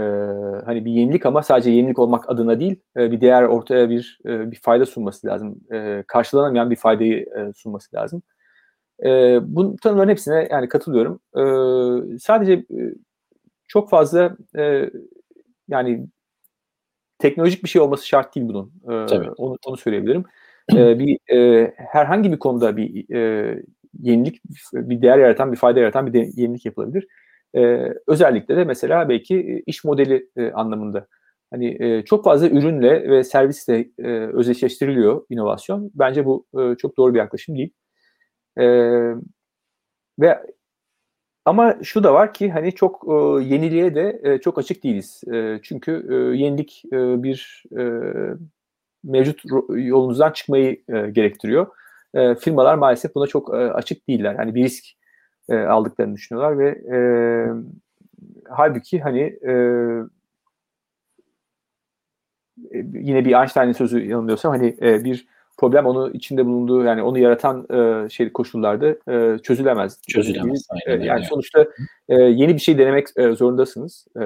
hani 0.65 0.85
bir 0.85 0.91
yenilik 0.91 1.27
ama 1.27 1.43
sadece 1.43 1.71
yenilik 1.71 1.99
olmak 1.99 2.31
adına 2.31 2.61
değil, 2.61 2.77
e, 2.97 3.13
bir 3.13 3.21
değer 3.21 3.43
ortaya 3.43 3.91
bir 3.91 4.19
e, 4.27 4.51
bir 4.51 4.57
fayda 4.57 4.87
sunması 4.87 5.27
lazım. 5.27 5.61
E, 5.73 6.05
karşılanamayan 6.07 6.71
bir 6.71 6.77
faydayı 6.77 7.19
e, 7.21 7.53
sunması 7.57 7.97
lazım. 7.97 8.23
E, 9.05 9.39
bu 9.43 9.77
tanımların 9.77 10.09
hepsine 10.09 10.49
yani 10.51 10.69
katılıyorum. 10.69 11.21
E, 11.37 12.19
sadece 12.19 12.53
e, 12.53 12.95
çok 13.69 13.91
fazla 13.91 14.37
e, 14.59 14.91
yani 15.69 16.07
teknolojik 17.19 17.65
bir 17.65 17.69
şey 17.69 17.83
olması 17.83 18.07
şart 18.07 18.35
değil 18.35 18.49
bunun. 18.49 18.73
E, 18.85 19.07
Tabii. 19.07 19.31
Onu, 19.31 19.57
onu 19.67 19.77
söyleyebilirim. 19.77 20.25
E, 20.73 20.77
bir 20.99 21.35
e, 21.37 21.73
herhangi 21.77 22.33
bir 22.33 22.39
konuda 22.39 22.77
bir 22.77 23.15
e, 23.15 23.63
yenilik, 24.01 24.41
bir 24.73 25.03
değer 25.03 25.19
yaratan, 25.19 25.53
bir 25.53 25.57
fayda 25.57 25.81
yaratan 25.81 26.07
bir 26.07 26.13
de, 26.13 26.31
yenilik 26.35 26.67
yapılabilir. 26.67 27.07
E, 27.57 27.93
özellikle 28.07 28.57
de 28.57 28.65
mesela 28.65 29.09
belki 29.09 29.63
iş 29.67 29.85
modeli 29.85 30.29
e, 30.37 30.53
anlamında. 30.53 31.07
Hani 31.51 31.77
e, 31.85 32.05
çok 32.05 32.25
fazla 32.25 32.49
ürünle 32.49 33.11
ve 33.11 33.25
servisle 33.25 33.89
e, 33.99 34.09
özdeşleştiriliyor 34.09 35.27
inovasyon. 35.31 35.91
Bence 35.95 36.25
bu 36.27 36.47
e, 36.61 36.77
çok 36.77 36.97
doğru 36.97 37.15
bir 37.15 37.19
yaklaşım 37.19 37.57
değil. 37.57 37.71
E, 38.59 38.65
ve 40.21 40.39
ama 41.45 41.77
şu 41.83 42.05
da 42.05 42.15
var 42.15 42.35
ki 42.35 42.51
hani 42.51 42.73
çok 42.75 43.05
e, 43.09 43.45
yeniliğe 43.45 43.95
de 43.95 44.21
e, 44.25 44.39
çok 44.41 44.59
açık 44.59 44.85
değiliz. 44.85 45.23
E, 45.33 45.61
çünkü 45.63 46.07
e, 46.11 46.15
yenilik 46.15 46.83
e, 46.93 47.23
bir 47.23 47.65
e, 47.79 47.83
mevcut 49.05 49.43
yolunuzdan 49.69 50.33
çıkmayı 50.33 50.83
e, 50.89 51.11
gerektiriyor. 51.11 51.67
E, 52.15 52.35
firmalar 52.35 52.75
maalesef 52.75 53.15
buna 53.15 53.27
çok 53.27 53.55
e, 53.55 53.57
açık 53.57 54.09
değiller. 54.09 54.35
Hani 54.35 54.55
bir 54.55 54.65
risk 54.65 54.85
e, 55.49 55.57
aldıklarını 55.57 56.15
düşünüyorlar 56.15 56.59
ve 56.59 56.69
e, 56.69 56.99
halbuki 58.49 59.01
hani 59.01 59.21
e, 59.21 59.53
e 62.71 62.79
yine 62.95 63.25
bir 63.25 63.41
Einstein'ın 63.41 63.73
sözü 63.73 64.05
yanılmıyorsam 64.05 64.53
hani 64.53 64.77
e, 64.83 65.05
bir 65.05 65.27
problem 65.57 65.87
onu 65.87 66.11
içinde 66.11 66.47
bulunduğu 66.47 66.85
yani 66.85 67.03
onu 67.03 67.19
yaratan 67.19 67.67
e, 67.71 68.09
şey 68.09 68.33
koşullarda 68.33 68.89
e, 68.89 69.39
çözülemez. 69.39 70.03
Çözülemez. 70.09 70.67
E, 70.87 70.93
yani 70.93 71.25
sonuçta 71.25 71.67
e, 72.09 72.15
yeni 72.15 72.55
bir 72.55 72.61
şey 72.61 72.79
denemek 72.79 73.09
e, 73.17 73.33
zorundasınız. 73.33 74.07
E, 74.17 74.25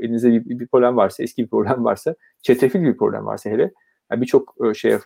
elinizde 0.00 0.32
bir, 0.32 0.58
bir 0.58 0.66
problem 0.66 0.96
varsa, 0.96 1.22
eski 1.22 1.42
bir 1.44 1.48
problem 1.48 1.84
varsa, 1.84 2.14
çetrefil 2.42 2.82
bir 2.82 2.96
problem 2.96 3.26
varsa 3.26 3.50
hele 3.50 3.72
yani 4.10 4.20
birçok 4.20 4.54
e, 4.64 4.74
şey 4.74 4.92
e, 4.92 5.00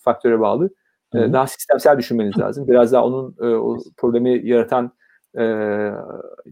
faktöre 0.00 0.40
bağlı. 0.40 0.70
E, 1.14 1.32
daha 1.32 1.46
sistemsel 1.46 1.98
düşünmeniz 1.98 2.38
lazım. 2.38 2.68
Biraz 2.68 2.92
daha 2.92 3.04
onun 3.04 3.36
e, 3.40 3.46
o 3.46 3.78
problemi 3.96 4.48
yaratan 4.48 4.92
e, 5.38 5.44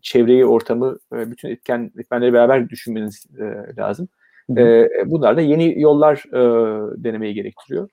çevreyi, 0.02 0.46
ortamı, 0.46 0.98
e, 1.14 1.30
bütün 1.30 1.48
etken 1.48 1.92
etmenleri 1.98 2.32
beraber 2.32 2.68
düşünmeniz 2.68 3.26
e, 3.38 3.76
lazım. 3.76 4.08
E, 4.56 4.88
bunlar 5.06 5.36
da 5.36 5.40
yeni 5.40 5.80
yollar 5.80 6.24
e, 6.32 6.40
denemeyi 7.04 7.34
gerektiriyor. 7.34 7.88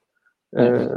Evet. 0.53 0.91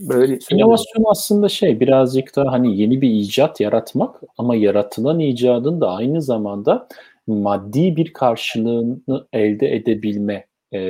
Böyle 0.00 0.38
İnovasyon 0.50 1.04
aslında 1.06 1.48
şey 1.48 1.80
birazcık 1.80 2.36
da 2.36 2.52
hani 2.52 2.80
yeni 2.80 3.00
bir 3.00 3.10
icat 3.10 3.60
yaratmak 3.60 4.20
ama 4.38 4.56
yaratılan 4.56 5.18
icadın 5.18 5.80
da 5.80 5.90
aynı 5.90 6.22
zamanda 6.22 6.88
maddi 7.26 7.96
bir 7.96 8.12
karşılığını 8.12 9.26
elde 9.32 9.74
edebilme 9.74 10.46
e, 10.74 10.80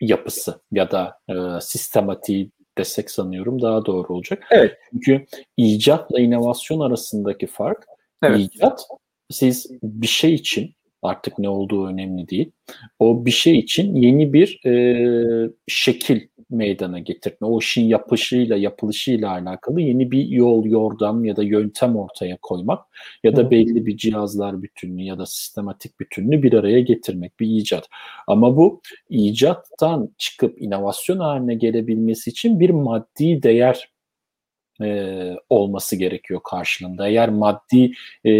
yapısı 0.00 0.60
ya 0.72 0.90
da 0.90 1.18
e, 1.28 1.60
sistematiği 1.60 2.50
desek 2.78 3.10
sanıyorum 3.10 3.62
daha 3.62 3.86
doğru 3.86 4.14
olacak. 4.14 4.46
Evet. 4.50 4.78
Çünkü 4.92 5.26
icatla 5.56 6.20
inovasyon 6.20 6.80
arasındaki 6.80 7.46
fark 7.46 7.84
evet. 8.22 8.38
icat 8.38 8.80
siz 9.30 9.66
bir 9.82 10.06
şey 10.06 10.34
için 10.34 10.74
Artık 11.02 11.38
ne 11.38 11.48
olduğu 11.48 11.86
önemli 11.86 12.28
değil. 12.28 12.50
O 12.98 13.26
bir 13.26 13.30
şey 13.30 13.58
için 13.58 13.94
yeni 13.94 14.32
bir 14.32 14.66
e, 14.66 15.50
şekil 15.68 16.27
meydana 16.50 16.98
getirme. 16.98 17.38
O 17.40 17.58
işin 17.58 17.84
yapışıyla, 17.84 18.56
yapılışıyla 18.56 19.30
alakalı 19.30 19.80
yeni 19.80 20.10
bir 20.10 20.26
yol, 20.26 20.64
yordam 20.64 21.24
ya 21.24 21.36
da 21.36 21.42
yöntem 21.42 21.96
ortaya 21.96 22.38
koymak 22.42 22.84
ya 23.24 23.36
da 23.36 23.50
belli 23.50 23.86
bir 23.86 23.96
cihazlar 23.96 24.62
bütününü 24.62 25.02
ya 25.02 25.18
da 25.18 25.26
sistematik 25.26 26.00
bütününü 26.00 26.42
bir 26.42 26.52
araya 26.52 26.80
getirmek, 26.80 27.40
bir 27.40 27.46
icat. 27.46 27.88
Ama 28.26 28.56
bu 28.56 28.80
icattan 29.08 30.14
çıkıp 30.18 30.62
inovasyon 30.62 31.18
haline 31.18 31.54
gelebilmesi 31.54 32.30
için 32.30 32.60
bir 32.60 32.70
maddi 32.70 33.42
değer 33.42 33.88
e, 34.82 35.36
olması 35.48 35.96
gerekiyor 35.96 36.40
karşılığında. 36.44 37.08
Eğer 37.08 37.28
maddi 37.28 37.92
e, 38.24 38.32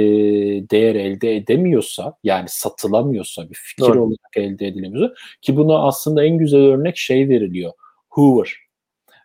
değer 0.70 0.94
elde 0.94 1.36
edemiyorsa 1.36 2.14
yani 2.24 2.46
satılamıyorsa 2.48 3.50
bir 3.50 3.54
fikir 3.54 3.82
Doğru. 3.82 4.02
olarak 4.02 4.36
elde 4.36 4.66
edilemiyorsa 4.66 5.14
ki 5.42 5.56
buna 5.56 5.78
aslında 5.78 6.24
en 6.24 6.38
güzel 6.38 6.60
örnek 6.60 6.96
şey 6.96 7.28
veriliyor. 7.28 7.72
Hoover. 8.18 8.54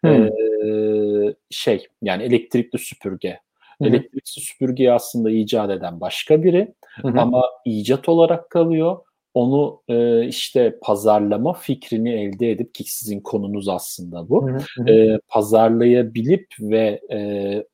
Hmm. 0.01 0.12
Ee, 0.12 1.36
şey 1.49 1.88
yani 2.01 2.23
elektrikli 2.23 2.79
süpürge. 2.79 3.39
Hı-hı. 3.82 3.89
Elektrikli 3.89 4.41
süpürgeyi 4.41 4.91
aslında 4.91 5.32
icat 5.32 5.69
eden 5.69 6.01
başka 6.01 6.43
biri 6.43 6.73
Hı-hı. 7.01 7.21
ama 7.21 7.43
icat 7.65 8.10
olarak 8.10 8.49
kalıyor 8.49 8.97
onu 9.34 9.82
e, 9.88 10.25
işte 10.27 10.79
pazarlama 10.82 11.53
fikrini 11.53 12.12
elde 12.12 12.51
edip 12.51 12.75
ki 12.75 12.84
sizin 12.84 13.19
konunuz 13.19 13.69
aslında 13.69 14.29
bu 14.29 14.49
hı 14.49 14.58
hı. 14.77 14.89
E, 14.89 15.19
pazarlayabilip 15.27 16.47
ve 16.60 17.01
e, 17.12 17.19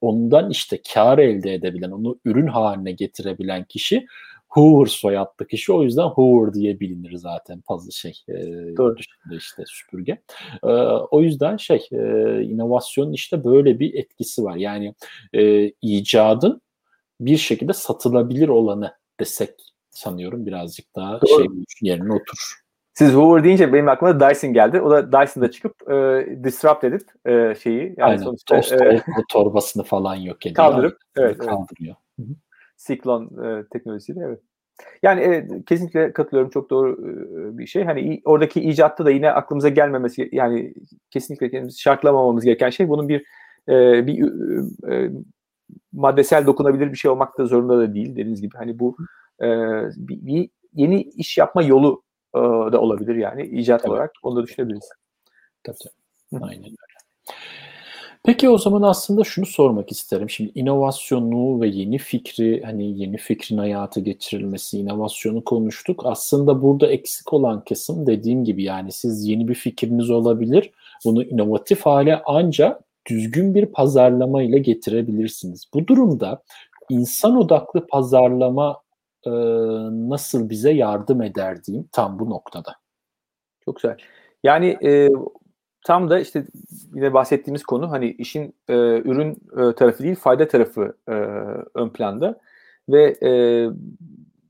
ondan 0.02 0.50
işte 0.50 0.80
kar 0.94 1.18
elde 1.18 1.54
edebilen 1.54 1.92
onu 1.92 2.20
ürün 2.26 2.48
haline 2.48 2.92
getirebilen 2.92 3.64
kişi 3.64 4.06
Hoover 4.50 4.86
soyadlı 4.86 5.48
kişi 5.48 5.74
o 5.74 5.84
yüzden 5.84 6.04
Hoover 6.04 6.54
diye 6.54 6.80
bilinir 6.80 7.16
zaten 7.16 7.62
fazla 7.68 7.92
şey 7.92 8.14
e, 8.28 8.34
Doğru. 8.78 8.96
işte 9.32 9.64
süpürge. 9.66 10.22
E, 10.64 10.72
o 11.12 11.22
yüzden 11.22 11.58
şey 11.58 11.88
e, 11.92 11.98
inovasyonun 12.42 13.14
işte 13.14 13.44
böyle 13.44 13.80
bir 13.80 13.94
etkisi 13.94 14.44
var. 14.44 14.56
Yani 14.56 14.94
e, 15.34 15.72
icadın 15.82 16.62
bir 17.20 17.38
şekilde 17.38 17.74
satılabilir 17.74 18.50
olanı 18.50 18.94
desek 19.20 19.54
sanıyorum 19.90 20.46
birazcık 20.46 20.96
daha 20.96 21.22
Doğru. 21.22 21.44
şey 21.44 21.48
yerine 21.82 22.14
oturur. 22.14 22.60
Siz 22.94 23.14
Hoover 23.14 23.44
deyince 23.44 23.74
benim 23.74 23.90
aklıma 23.90 24.20
Dyson 24.20 24.54
geldi. 24.54 24.82
O 24.82 24.92
da 24.92 25.12
Dyson'da 25.12 25.52
çıkıp 25.52 25.92
e, 25.92 26.28
disrupt 26.44 26.84
edip 26.84 27.02
e, 27.26 27.56
şeyi 27.64 27.96
yani 27.98 28.10
Aynen. 28.10 28.24
sonuçta 28.24 28.56
Tost, 28.56 28.72
e, 28.72 29.02
torbasını 29.32 29.84
falan 29.84 30.16
yok 30.16 30.46
ediyor. 30.46 30.56
Kaldırıp 30.56 30.98
evet, 31.18 31.38
kaldırıyor. 31.38 31.96
Evet. 32.20 32.30
Siklon 32.80 33.44
e, 33.46 33.64
teknolojisiyle 33.72 34.20
evet. 34.26 34.40
Yani 35.04 35.22
evet, 35.22 35.66
kesinlikle 35.66 36.14
katılıyorum. 36.14 36.52
Çok 36.52 36.70
doğru 36.70 36.92
e, 36.92 37.58
bir 37.58 37.66
şey. 37.66 37.84
Hani 37.84 38.22
oradaki 38.26 38.62
icatta 38.62 39.06
da 39.06 39.12
yine 39.12 39.32
aklımıza 39.32 39.70
gelmemesi 39.70 40.30
yani 40.32 40.74
kesinlikle 41.12 41.50
kendimizi 41.50 41.80
şartlamamamız 41.82 42.44
gereken 42.44 42.70
şey 42.70 42.90
bunun 42.90 43.10
bir 43.10 43.26
e, 43.70 44.08
bir 44.08 44.24
e, 44.92 45.12
maddesel 45.92 46.46
dokunabilir 46.46 46.92
bir 46.92 46.98
şey 46.98 47.12
olmak 47.12 47.38
da 47.38 47.46
zorunda 47.46 47.78
da 47.78 47.94
değil 47.94 48.12
dediğiniz 48.12 48.42
gibi. 48.42 48.58
Hani 48.58 48.80
bu 48.80 48.98
e, 49.42 49.48
bir, 49.98 50.26
bir 50.26 50.50
yeni 50.74 51.02
iş 51.02 51.38
yapma 51.38 51.64
yolu 51.64 52.04
e, 52.36 52.40
da 52.40 52.82
olabilir 52.82 53.16
yani 53.16 53.44
icat 53.44 53.82
tabii. 53.82 53.92
olarak. 53.92 54.12
Onu 54.24 54.36
da 54.36 54.44
düşünebiliriz. 54.44 54.90
Tabii 55.64 55.78
tabii. 55.84 56.44
Aynen 56.44 56.64
öyle. 56.64 56.76
Peki 58.24 58.50
o 58.50 58.58
zaman 58.58 58.82
aslında 58.82 59.24
şunu 59.24 59.46
sormak 59.46 59.92
isterim. 59.92 60.30
Şimdi 60.30 60.52
inovasyonu 60.56 61.62
ve 61.62 61.68
yeni 61.68 61.98
fikri 61.98 62.62
hani 62.66 63.00
yeni 63.00 63.18
fikrin 63.18 63.58
hayata 63.58 64.00
geçirilmesi, 64.00 64.78
inovasyonu 64.80 65.44
konuştuk. 65.44 66.02
Aslında 66.06 66.62
burada 66.62 66.88
eksik 66.88 67.34
olan 67.34 67.64
kısım 67.64 68.08
dediğim 68.08 68.44
gibi 68.44 68.64
yani 68.64 68.92
siz 68.92 69.28
yeni 69.28 69.48
bir 69.48 69.56
fikriniz 69.56 70.10
olabilir. 70.10 70.72
Bunu 71.06 71.24
inovatif 71.24 71.82
hale 71.82 72.22
ancak 72.26 72.82
düzgün 73.10 73.56
bir 73.56 73.66
pazarlama 73.66 74.44
ile 74.44 74.60
getirebilirsiniz. 74.60 75.66
Bu 75.74 75.88
durumda 75.88 76.44
insan 76.90 77.38
odaklı 77.38 77.88
pazarlama 77.88 78.82
e, 79.26 79.32
nasıl 80.10 80.50
bize 80.50 80.72
yardım 80.72 81.22
eder 81.22 81.64
diyeyim 81.64 81.90
tam 81.92 82.20
bu 82.20 82.30
noktada. 82.30 82.76
Çok 83.66 83.76
güzel. 83.76 83.98
Yani 84.44 84.78
e, 84.84 85.10
tam 85.86 86.10
da 86.10 86.20
işte 86.20 86.46
yine 86.94 87.14
bahsettiğimiz 87.14 87.64
konu 87.64 87.92
hani 87.92 88.12
işin 88.12 88.56
e, 88.68 88.74
ürün 88.98 89.32
e, 89.32 89.76
tarafı 89.76 90.04
değil 90.04 90.16
fayda 90.16 90.48
tarafı 90.48 90.98
e, 91.08 91.14
ön 91.74 91.90
planda 91.90 92.40
ve 92.90 93.18
e, 93.24 93.32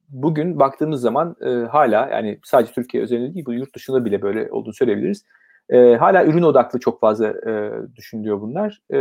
bugün 0.09 0.59
baktığımız 0.59 1.01
zaman 1.01 1.35
e, 1.41 1.49
hala 1.49 2.09
yani 2.09 2.39
sadece 2.43 2.73
Türkiye 2.73 3.03
özelinde 3.03 3.33
değil 3.33 3.45
bu 3.45 3.53
yurt 3.53 3.75
dışında 3.75 4.05
bile 4.05 4.21
böyle 4.21 4.51
olduğunu 4.51 4.73
söyleyebiliriz. 4.73 5.25
E, 5.69 5.95
hala 5.95 6.25
ürün 6.25 6.43
odaklı 6.43 6.79
çok 6.79 6.99
fazla 6.99 7.27
e, 7.27 7.71
düşünülüyor 7.95 8.41
bunlar. 8.41 8.81
E, 8.93 8.99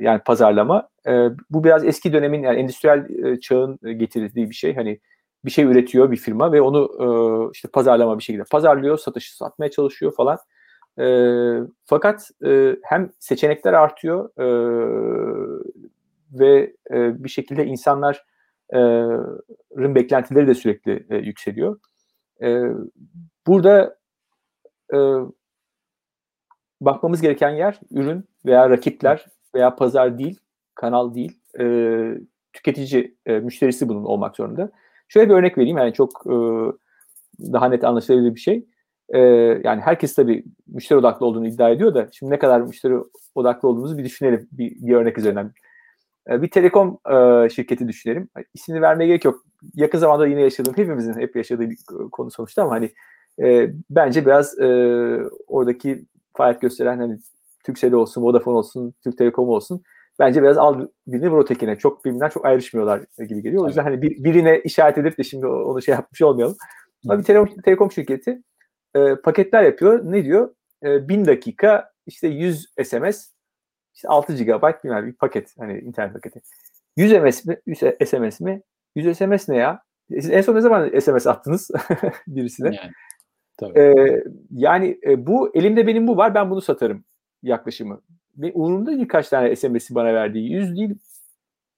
yani 0.00 0.20
pazarlama. 0.24 0.88
E, 1.06 1.28
bu 1.50 1.64
biraz 1.64 1.84
eski 1.84 2.12
dönemin 2.12 2.42
yani 2.42 2.58
endüstriyel 2.60 3.24
e, 3.24 3.40
çağın 3.40 3.78
getirdiği 3.98 4.50
bir 4.50 4.54
şey. 4.54 4.74
Hani 4.74 5.00
bir 5.44 5.50
şey 5.50 5.64
üretiyor 5.64 6.10
bir 6.10 6.16
firma 6.16 6.52
ve 6.52 6.60
onu 6.62 6.90
e, 7.00 7.06
işte 7.54 7.68
pazarlama 7.68 8.18
bir 8.18 8.22
şekilde 8.22 8.44
pazarlıyor, 8.50 8.98
satışı 8.98 9.36
satmaya 9.36 9.70
çalışıyor 9.70 10.14
falan. 10.14 10.38
E, 10.98 11.06
fakat 11.84 12.30
e, 12.46 12.76
hem 12.82 13.10
seçenekler 13.18 13.72
artıyor 13.72 14.30
e, 14.38 14.46
ve 16.32 16.74
e, 16.90 17.24
bir 17.24 17.28
şekilde 17.28 17.64
insanların 17.64 18.18
beklentileri 19.94 20.46
de 20.46 20.54
sürekli 20.54 21.06
e, 21.10 21.16
yükseliyor. 21.16 21.80
E, 22.42 22.62
burada 23.46 23.98
e, 24.94 24.98
bakmamız 26.80 27.20
gereken 27.20 27.50
yer 27.50 27.80
ürün 27.90 28.24
veya 28.46 28.70
rakipler 28.70 29.26
veya 29.54 29.76
pazar 29.76 30.18
değil, 30.18 30.40
kanal 30.74 31.14
değil, 31.14 31.40
e, 31.60 31.64
tüketici 32.52 33.16
e, 33.26 33.38
müşterisi 33.38 33.88
bunun 33.88 34.04
olmak 34.04 34.36
zorunda. 34.36 34.70
Şöyle 35.08 35.28
bir 35.28 35.34
örnek 35.34 35.58
vereyim 35.58 35.78
yani 35.78 35.92
çok 35.92 36.26
e, 36.26 36.34
daha 37.52 37.68
net 37.68 37.84
anlaşılabilir 37.84 38.34
bir 38.34 38.40
şey. 38.40 38.66
E, 39.10 39.18
yani 39.64 39.80
herkes 39.80 40.14
tabii 40.14 40.44
müşteri 40.66 40.98
odaklı 40.98 41.26
olduğunu 41.26 41.48
iddia 41.48 41.70
ediyor 41.70 41.94
da 41.94 42.08
şimdi 42.12 42.32
ne 42.32 42.38
kadar 42.38 42.60
müşteri 42.60 42.94
odaklı 43.34 43.68
olduğumuzu 43.68 43.98
bir 43.98 44.04
düşünelim 44.04 44.48
bir, 44.52 44.76
bir 44.86 44.94
örnek 44.94 45.18
üzerinden. 45.18 45.52
E, 46.30 46.42
bir 46.42 46.50
telekom 46.50 46.98
e, 47.10 47.48
şirketi 47.48 47.88
düşünelim. 47.88 48.28
İsmini 48.54 48.82
vermeye 48.82 49.06
gerek 49.06 49.24
yok. 49.24 49.44
Yakın 49.74 49.98
zamanda 49.98 50.26
yine 50.26 50.40
yaşadığım, 50.40 50.76
hepimizin 50.76 51.20
hep 51.20 51.36
yaşadığı 51.36 51.70
bir 51.70 51.78
konu 52.12 52.30
sonuçta 52.30 52.62
ama 52.62 52.72
hani 52.72 52.90
e, 53.42 53.70
bence 53.90 54.26
biraz 54.26 54.58
e, 54.58 54.66
oradaki 55.46 56.04
faaliyet 56.36 56.60
gösteren 56.60 56.98
hani 56.98 57.18
Turkcell 57.66 57.92
olsun, 57.92 58.22
Vodafone 58.22 58.56
olsun, 58.56 58.94
Türk 59.04 59.18
Telekom 59.18 59.48
olsun 59.48 59.82
bence 60.20 60.42
biraz 60.42 60.58
al 60.58 60.86
birini 61.06 61.30
vur 61.30 61.42
ötekine. 61.42 61.78
Çok 61.78 62.04
birbirinden 62.04 62.28
çok 62.28 62.46
ayrışmıyorlar 62.46 63.00
gibi 63.28 63.42
geliyor. 63.42 63.64
O 63.64 63.66
yüzden 63.66 63.82
hani 63.82 64.02
bir, 64.02 64.24
birine 64.24 64.60
işaret 64.60 64.98
edip 64.98 65.18
de 65.18 65.24
şimdi 65.24 65.46
onu 65.46 65.82
şey 65.82 65.94
yapmış 65.94 66.22
olmayalım. 66.22 66.56
Ama 67.08 67.18
bir 67.18 67.24
telekom, 67.24 67.56
telekom 67.64 67.92
şirketi 67.92 68.42
e, 68.94 69.16
paketler 69.16 69.62
yapıyor. 69.62 70.00
Ne 70.12 70.24
diyor? 70.24 70.54
E, 70.84 71.08
1000 71.08 71.24
dakika 71.24 71.92
işte 72.06 72.28
100 72.28 72.66
SMS 72.84 73.30
işte 73.94 74.08
6 74.08 74.44
GB 74.44 74.84
bilmem 74.84 75.06
bir 75.06 75.12
paket 75.12 75.54
hani 75.58 75.78
internet 75.78 76.12
paketi. 76.12 76.40
100 76.96 77.12
SMS 77.12 77.44
mi? 77.44 77.60
100 77.66 77.78
SMS 78.06 78.40
mi? 78.40 78.62
100 78.94 79.18
SMS 79.18 79.48
ne 79.48 79.56
ya? 79.56 79.82
Siz 80.10 80.30
en 80.30 80.40
son 80.40 80.54
ne 80.54 80.60
zaman 80.60 81.00
SMS 81.00 81.26
attınız 81.26 81.70
birisine? 82.26 82.76
Yani, 82.76 82.90
tabii. 83.56 83.78
Ee, 83.78 84.24
yani 84.50 85.00
e, 85.06 85.26
bu 85.26 85.56
elimde 85.56 85.86
benim 85.86 86.06
bu 86.06 86.16
var 86.16 86.34
ben 86.34 86.50
bunu 86.50 86.60
satarım 86.60 87.04
yaklaşımı. 87.42 88.00
Ve 88.36 88.52
umurumda 88.52 88.90
değil 88.90 89.08
kaç 89.08 89.28
tane 89.28 89.56
SMS'i 89.56 89.94
bana 89.94 90.14
verdiği. 90.14 90.52
100 90.52 90.76
değil 90.76 90.94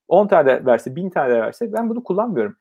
10 0.09 0.29
tane 0.29 0.67
verse, 0.67 0.97
1000 0.97 1.11
tane 1.11 1.41
verse 1.41 1.73
ben 1.73 1.89
bunu 1.89 2.05
kullanmıyorum. 2.05 2.57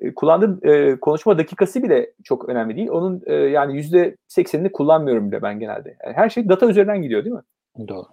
E, 0.00 0.14
kullandığım 0.14 0.60
e, 0.62 0.96
konuşma 1.00 1.38
dakikası 1.38 1.82
bile 1.82 2.12
çok 2.24 2.48
önemli 2.48 2.76
değil. 2.76 2.88
Onun 2.88 3.22
e, 3.26 3.34
yani 3.34 3.76
yüzde 3.76 4.16
seksenini 4.28 4.72
kullanmıyorum 4.72 5.30
bile 5.30 5.42
ben 5.42 5.58
genelde. 5.58 5.96
Yani 6.04 6.16
her 6.16 6.30
şey 6.30 6.48
data 6.48 6.66
üzerinden 6.66 7.02
gidiyor 7.02 7.24
değil 7.24 7.34
mi? 7.34 7.42
Doğru. 7.88 8.06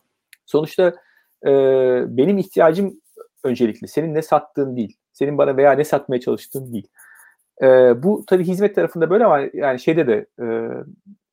Sonuçta 0.46 0.94
e, 1.46 1.52
benim 2.18 2.38
ihtiyacım 2.38 2.94
öncelikli. 3.44 3.88
Senin 3.88 4.14
ne 4.14 4.22
sattığın 4.22 4.76
değil. 4.76 4.98
Senin 5.14 5.38
bana 5.38 5.58
veya 5.58 5.72
ne 5.72 5.84
satmaya 5.84 6.20
çalıştığın 6.20 6.74
değil. 6.74 6.88
E, 7.62 7.68
bu 8.04 8.24
tabii 8.28 8.44
hizmet 8.44 8.76
tarafında 8.76 9.10
böyle 9.10 9.26
ama 9.26 9.40
yani 9.54 9.80
şeyde 9.80 10.08
de 10.08 10.26
e, 10.40 10.46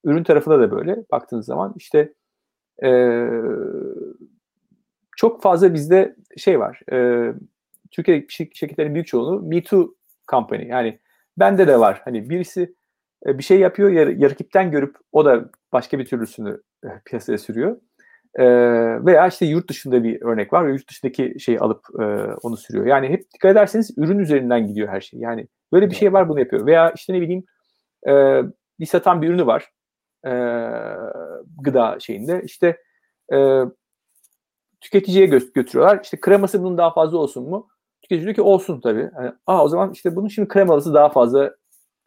ürün 0.04 0.24
tarafında 0.24 0.60
da 0.60 0.70
böyle 0.70 1.04
baktığınız 1.12 1.46
zaman 1.46 1.74
işte 1.76 2.12
e, 2.84 3.20
çok 5.16 5.42
fazla 5.42 5.74
bizde 5.74 6.16
şey 6.36 6.60
var. 6.60 6.80
E, 6.92 7.32
Türkiye 7.90 8.26
şirketlerin 8.28 8.94
büyük 8.94 9.06
çoğunluğu 9.06 9.42
Me 9.42 9.62
Too 9.62 9.94
company. 10.30 10.68
Yani 10.68 10.98
bende 11.38 11.68
de 11.68 11.80
var. 11.80 12.02
Hani 12.04 12.30
birisi 12.30 12.74
e, 13.26 13.38
bir 13.38 13.42
şey 13.42 13.58
yapıyor, 13.58 13.90
ya, 13.90 14.30
rakipten 14.30 14.70
görüp 14.70 14.96
o 15.12 15.24
da 15.24 15.50
başka 15.72 15.98
bir 15.98 16.04
türlüsünü 16.06 16.62
e, 16.84 16.88
piyasaya 17.04 17.38
sürüyor. 17.38 17.76
E, 18.34 18.44
veya 19.06 19.26
işte 19.26 19.46
yurt 19.46 19.70
dışında 19.70 20.04
bir 20.04 20.22
örnek 20.22 20.52
var 20.52 20.68
yurt 20.68 20.90
dışındaki 20.90 21.40
şeyi 21.40 21.60
alıp 21.60 21.86
onu 22.42 22.56
sürüyor. 22.56 22.86
Yani 22.86 23.08
hep 23.08 23.30
dikkat 23.34 23.52
ederseniz 23.52 23.98
ürün 23.98 24.18
üzerinden 24.18 24.66
gidiyor 24.66 24.88
her 24.88 25.00
şey. 25.00 25.20
Yani 25.20 25.48
böyle 25.72 25.90
bir 25.90 25.94
şey 25.94 26.12
var 26.12 26.28
bunu 26.28 26.40
yapıyor. 26.40 26.66
Veya 26.66 26.90
işte 26.90 27.12
ne 27.12 27.20
bileyim 27.20 27.44
bir 28.80 28.86
satan 28.86 29.22
bir 29.22 29.28
ürünü 29.28 29.46
var 29.46 29.70
gıda 31.62 32.00
şeyinde. 32.00 32.42
İşte 32.44 32.76
tüketiciye 34.80 35.26
gö- 35.26 35.52
götürüyorlar. 35.52 36.00
İşte 36.02 36.20
kreması 36.20 36.62
bunun 36.62 36.78
daha 36.78 36.94
fazla 36.94 37.18
olsun 37.18 37.48
mu? 37.48 37.68
Tüketici 38.04 38.24
diyor 38.24 38.34
ki 38.34 38.42
olsun 38.42 38.80
tabii. 38.80 39.10
Yani, 39.16 39.32
Aa 39.46 39.64
o 39.64 39.68
zaman 39.68 39.92
işte 39.92 40.16
bunun 40.16 40.28
şimdi 40.28 40.48
kremalısı 40.48 40.94
daha 40.94 41.08
fazla 41.08 41.54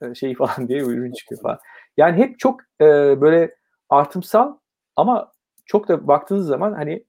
e, 0.02 0.16
şey 0.16 0.36
falan 0.36 0.68
diye 0.68 0.80
ürün 0.80 1.12
çıkıyor 1.12 1.42
falan. 1.42 1.60
Yani 1.98 2.18
hep 2.18 2.40
çok 2.40 2.62
e, 2.82 2.86
böyle 3.22 3.56
artımsal 3.90 4.58
ama 4.96 5.32
çok 5.66 5.88
da 5.88 6.08
baktığınız 6.08 6.48
zaman 6.48 6.74
hani 6.74 7.06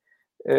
e, 0.48 0.54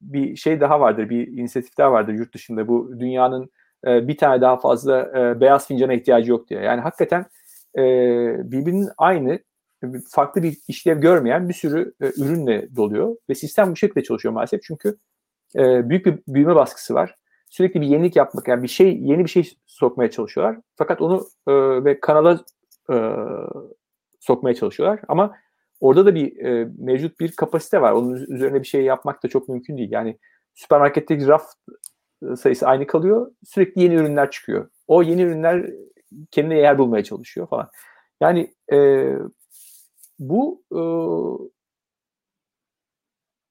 bir 0.00 0.36
şey 0.36 0.60
daha 0.60 0.80
vardır, 0.80 1.10
bir 1.10 1.26
inisiyatif 1.26 1.78
daha 1.78 1.92
vardır 1.92 2.12
yurt 2.12 2.34
dışında. 2.34 2.68
Bu 2.68 3.00
dünyanın 3.00 3.50
e, 3.86 4.08
bir 4.08 4.16
tane 4.16 4.40
daha 4.40 4.56
fazla 4.56 5.00
e, 5.18 5.40
beyaz 5.40 5.68
fincana 5.68 5.92
ihtiyacı 5.94 6.30
yok 6.30 6.48
diye. 6.48 6.60
Yani 6.60 6.80
hakikaten 6.80 7.26
e, 7.78 7.82
birbirinin 8.50 8.88
aynı 8.98 9.38
farklı 10.10 10.42
bir 10.42 10.58
işlev 10.68 11.00
görmeyen 11.00 11.48
bir 11.48 11.54
sürü 11.54 11.94
e, 12.00 12.06
ürünle 12.06 12.76
doluyor 12.76 13.16
ve 13.30 13.34
sistem 13.34 13.70
bu 13.70 13.76
şekilde 13.76 14.02
çalışıyor 14.02 14.34
maalesef 14.34 14.62
çünkü 14.62 14.96
e, 15.56 15.88
büyük 15.90 16.06
bir 16.06 16.18
büyüme 16.28 16.54
baskısı 16.54 16.94
var. 16.94 17.16
Sürekli 17.52 17.80
bir 17.80 17.86
yenilik 17.86 18.16
yapmak 18.16 18.48
yani 18.48 18.62
bir 18.62 18.68
şey 18.68 18.98
yeni 18.98 19.24
bir 19.24 19.30
şey 19.30 19.52
sokmaya 19.66 20.10
çalışıyorlar. 20.10 20.60
Fakat 20.76 21.00
onu 21.02 21.26
e, 21.48 21.52
ve 21.84 22.00
kanala 22.00 22.40
e, 22.92 22.96
sokmaya 24.20 24.54
çalışıyorlar 24.54 25.00
ama 25.08 25.36
orada 25.80 26.06
da 26.06 26.14
bir 26.14 26.44
e, 26.44 26.68
mevcut 26.78 27.20
bir 27.20 27.32
kapasite 27.32 27.80
var. 27.80 27.92
Onun 27.92 28.14
üzerine 28.14 28.60
bir 28.60 28.66
şey 28.66 28.82
yapmak 28.82 29.22
da 29.22 29.28
çok 29.28 29.48
mümkün 29.48 29.76
değil. 29.76 29.92
Yani 29.92 30.18
süpermarketteki 30.54 31.26
raf 31.26 31.42
sayısı 32.36 32.66
aynı 32.66 32.86
kalıyor. 32.86 33.32
Sürekli 33.44 33.82
yeni 33.82 33.94
ürünler 33.94 34.30
çıkıyor. 34.30 34.70
O 34.86 35.02
yeni 35.02 35.22
ürünler 35.22 35.70
kendine 36.30 36.58
yer 36.58 36.78
bulmaya 36.78 37.04
çalışıyor 37.04 37.48
falan. 37.48 37.70
Yani 38.20 38.54
e, 38.72 39.08
bu 40.18 40.62
e, 40.72 40.80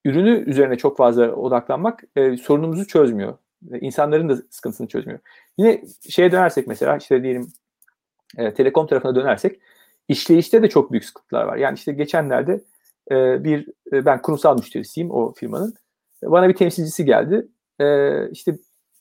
ürünü 0.10 0.50
üzerine 0.50 0.78
çok 0.78 0.98
fazla 0.98 1.36
odaklanmak 1.36 2.04
e, 2.16 2.38
sorunumuzu 2.38 2.88
çözmüyor. 2.88 3.38
İnsanların 3.82 4.30
da 4.30 4.38
sıkıntısını 4.50 4.88
çözmüyor. 4.88 5.20
Yine 5.58 5.84
şeye 6.10 6.32
dönersek 6.32 6.68
mesela 6.68 6.98
işte 6.98 7.24
diyelim 7.24 7.48
e, 8.38 8.54
telekom 8.54 8.88
tarafına 8.88 9.16
dönersek 9.16 9.60
işleyişte 10.08 10.64
de 10.64 10.70
çok 10.70 10.92
büyük 10.92 11.06
sıkıntılar 11.06 11.44
var. 11.46 11.58
Yani 11.58 11.76
işte 11.76 11.92
geçenlerde 11.92 12.64
e, 13.12 13.44
bir 13.44 13.68
e, 13.94 14.06
ben 14.06 14.22
kurumsal 14.22 14.58
müşterisiyim 14.58 15.12
o 15.12 15.34
firmanın. 15.34 15.74
Bana 16.24 16.50
bir 16.50 16.56
temsilcisi 16.56 17.06
geldi. 17.06 17.48
E, 17.80 18.30
işte 18.30 18.58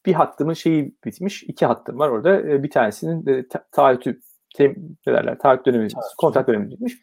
bir 0.06 0.12
hattımın 0.12 0.54
şeyi 0.54 0.94
bitmiş. 1.04 1.42
iki 1.42 1.66
hattım 1.66 1.98
var 1.98 2.08
orada. 2.08 2.40
E, 2.40 2.62
bir 2.62 2.70
tanesinin 2.70 3.26
e, 3.26 3.48
ta- 3.48 3.66
taahhütü 3.72 4.20
tem, 4.56 4.74
ne 5.06 5.12
derler, 5.12 5.38
taahhüt 5.38 5.66
dönemi, 5.66 5.88
kontrat 6.18 6.48
dönemi 6.48 6.70
bitmiş. 6.70 6.98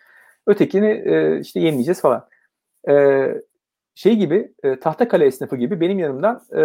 Ötekini 0.47 1.03
e, 1.05 1.39
işte 1.39 1.59
yenileyeceğiz 1.59 2.01
falan. 2.01 2.27
E, 2.89 2.93
şey 3.97 4.15
gibi 4.15 4.53
e, 4.63 4.79
Tahtakale 4.79 5.25
esnafı 5.25 5.55
gibi 5.55 5.81
benim 5.81 5.99
yanımdan 5.99 6.41
e, 6.57 6.63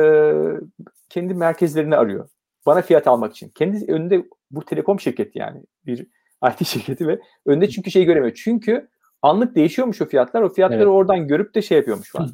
kendi 1.09 1.35
merkezlerini 1.35 1.97
arıyor. 1.97 2.29
Bana 2.67 2.83
fiyat 2.83 3.07
almak 3.07 3.33
için. 3.33 3.49
Kendi 3.49 3.93
önünde 3.93 4.25
bu 4.51 4.65
telekom 4.65 5.01
şirketi 5.01 5.39
yani 5.39 5.63
bir 5.87 6.07
IT 6.51 6.67
şirketi 6.67 7.09
ve 7.09 7.21
önünde 7.47 7.69
çünkü 7.69 7.91
şey 7.91 8.05
göremiyor. 8.05 8.35
Çünkü 8.35 8.89
anlık 9.23 9.55
değişiyormuş 9.55 10.01
o 10.03 10.07
fiyatlar. 10.07 10.43
O 10.43 10.49
fiyatları 10.49 10.81
evet. 10.81 10.93
oradan 10.93 11.29
görüp 11.29 11.55
de 11.55 11.63
şey 11.63 11.79
yapıyormuş 11.79 12.13
falan. 12.13 12.31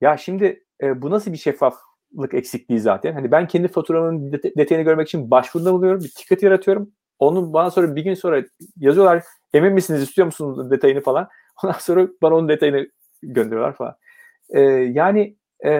Ya 0.00 0.16
şimdi 0.16 0.64
e, 0.82 1.02
bu 1.02 1.10
nasıl 1.10 1.32
bir 1.32 1.36
şeffaflık 1.36 2.34
eksikliği 2.34 2.80
zaten? 2.80 3.12
Hani 3.12 3.30
ben 3.30 3.46
kendi 3.46 3.68
faturamın 3.68 4.32
detayını 4.32 4.84
görmek 4.84 5.08
için 5.08 5.30
başvuruda 5.30 5.72
buluyorum. 5.72 6.00
Bir 6.00 6.08
ticket 6.08 6.42
yaratıyorum. 6.42 6.90
Onu 7.18 7.52
bana 7.52 7.70
sonra 7.70 7.96
bir 7.96 8.04
gün 8.04 8.14
sonra 8.14 8.44
yazıyorlar 8.76 9.22
emin 9.54 9.72
misiniz 9.72 10.02
istiyor 10.02 10.26
musunuz 10.26 10.70
detayını 10.70 11.00
falan. 11.00 11.28
Ondan 11.64 11.78
sonra 11.78 12.08
bana 12.22 12.34
onun 12.34 12.48
detayını 12.48 12.86
gönderiyorlar 13.22 13.76
falan. 13.76 13.96
Ee, 14.50 14.60
yani 14.94 15.36
e, 15.64 15.70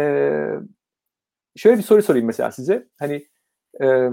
şöyle 1.56 1.78
bir 1.78 1.82
soru 1.82 2.02
sorayım 2.02 2.26
mesela 2.26 2.52
size. 2.52 2.88
Hani 2.98 3.26
e, 3.82 4.08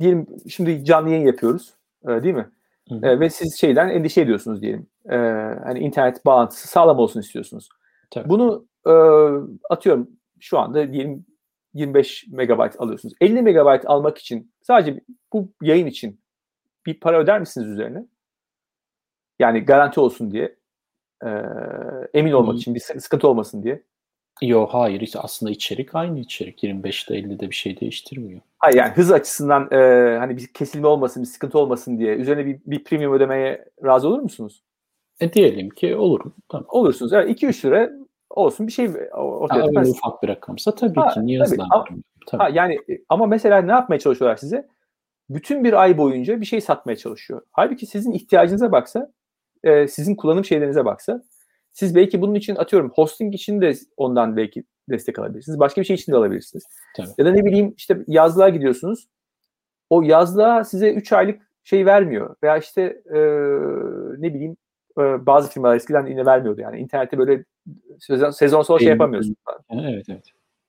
diyelim 0.00 0.26
şimdi 0.48 0.84
canlı 0.84 1.10
yayın 1.10 1.26
yapıyoruz 1.26 1.74
e, 2.08 2.22
değil 2.22 2.34
mi? 2.34 2.50
E, 3.02 3.20
ve 3.20 3.30
siz 3.30 3.60
şeyden 3.60 3.88
endişe 3.88 4.20
ediyorsunuz 4.20 4.62
diyelim. 4.62 4.86
E, 5.10 5.16
hani 5.64 5.78
internet 5.78 6.26
bağlantısı 6.26 6.68
sağlam 6.68 6.98
olsun 6.98 7.20
istiyorsunuz. 7.20 7.68
Tabii. 8.10 8.28
Bunu 8.28 8.66
e, 8.86 8.92
atıyorum 9.70 10.10
şu 10.40 10.58
anda 10.58 10.92
diyelim 10.92 11.26
25 11.74 12.26
megabayt 12.28 12.80
alıyorsunuz. 12.80 13.14
50 13.20 13.42
megabayt 13.42 13.86
almak 13.86 14.18
için 14.18 14.52
sadece 14.62 15.00
bu 15.32 15.52
yayın 15.62 15.86
için 15.86 16.20
bir 16.86 17.00
para 17.00 17.18
öder 17.20 17.40
misiniz 17.40 17.68
üzerine? 17.68 18.04
Yani 19.38 19.60
garanti 19.60 20.00
olsun 20.00 20.30
diye. 20.30 20.57
E, 21.24 21.28
emin 22.14 22.32
olmak 22.32 22.52
hmm. 22.52 22.58
için 22.58 22.74
bir 22.74 22.80
sıkıntı 22.80 23.28
olmasın 23.28 23.62
diye. 23.62 23.82
Yok 24.42 24.74
hayır 24.74 25.00
işte 25.00 25.18
aslında 25.18 25.52
içerik 25.52 25.94
aynı 25.94 26.18
içerik. 26.18 26.64
25'te 26.64 27.14
50'de 27.14 27.50
bir 27.50 27.54
şey 27.54 27.80
değiştirmiyor. 27.80 28.40
Hayır 28.58 28.76
yani 28.76 28.92
hız 28.92 29.12
açısından 29.12 29.68
e, 29.72 29.76
hani 30.18 30.36
bir 30.36 30.46
kesilme 30.46 30.86
olmasın, 30.86 31.22
bir 31.22 31.28
sıkıntı 31.28 31.58
olmasın 31.58 31.98
diye 31.98 32.14
üzerine 32.14 32.46
bir, 32.46 32.58
bir 32.66 32.84
premium 32.84 33.12
ödemeye 33.12 33.64
razı 33.84 34.08
olur 34.08 34.18
musunuz? 34.18 34.62
E 35.20 35.32
diyelim 35.32 35.70
ki 35.70 35.96
olurum. 35.96 36.34
Tamam. 36.48 36.66
Olursunuz. 36.68 37.12
Yani 37.12 37.32
2-3 37.32 37.66
lira 37.66 37.90
olsun 38.30 38.66
bir 38.66 38.72
şey 38.72 38.88
ortaya 39.12 39.62
ha, 39.62 39.68
öyle 39.68 39.90
ufak 39.90 40.22
bir 40.22 40.28
rakamsa 40.28 40.74
tabii 40.74 41.00
ha, 41.00 41.08
ki 41.08 41.26
niye 41.26 41.44
tabii. 41.44 41.62
Ama, 41.70 41.84
tabii. 42.26 42.42
Ha, 42.42 42.48
yani 42.48 42.78
ama 43.08 43.26
mesela 43.26 43.62
ne 43.62 43.72
yapmaya 43.72 43.98
çalışıyorlar 43.98 44.36
size? 44.36 44.68
Bütün 45.30 45.64
bir 45.64 45.72
ay 45.72 45.98
boyunca 45.98 46.40
bir 46.40 46.46
şey 46.46 46.60
satmaya 46.60 46.96
çalışıyor. 46.96 47.42
Halbuki 47.52 47.86
sizin 47.86 48.12
ihtiyacınıza 48.12 48.72
baksa, 48.72 49.12
e, 49.68 49.88
sizin 49.88 50.14
kullanım 50.14 50.44
şeylerinize 50.44 50.84
baksa 50.84 51.22
siz 51.70 51.94
belki 51.94 52.20
bunun 52.20 52.34
için 52.34 52.56
atıyorum 52.56 52.92
hosting 52.94 53.34
için 53.34 53.60
de 53.60 53.74
ondan 53.96 54.36
belki 54.36 54.64
destek 54.90 55.18
alabilirsiniz. 55.18 55.58
Başka 55.58 55.80
bir 55.80 55.86
şey 55.86 55.94
için 55.94 56.12
de 56.12 56.16
alabilirsiniz. 56.16 56.64
Tabii. 56.96 57.08
Ya 57.18 57.24
da 57.24 57.30
ne 57.30 57.44
bileyim 57.44 57.74
işte 57.76 57.98
yazlığa 58.06 58.48
gidiyorsunuz. 58.48 59.08
O 59.90 60.02
yazlığa 60.02 60.64
size 60.64 60.92
3 60.92 61.12
aylık 61.12 61.42
şey 61.64 61.86
vermiyor. 61.86 62.36
Veya 62.42 62.56
işte 62.56 62.82
e, 63.14 63.18
ne 64.18 64.34
bileyim 64.34 64.56
e, 64.98 65.26
bazı 65.26 65.50
firmalar 65.50 65.76
eskiden 65.76 66.06
yine 66.06 66.26
vermiyordu 66.26 66.60
yani. 66.60 66.78
İnternette 66.78 67.18
böyle 67.18 67.44
sezon, 67.98 68.30
sezonsal 68.30 68.78
şey 68.78 68.88
yapamıyorsun. 68.88 69.36
Evet 69.70 70.06
evet. 70.08 70.24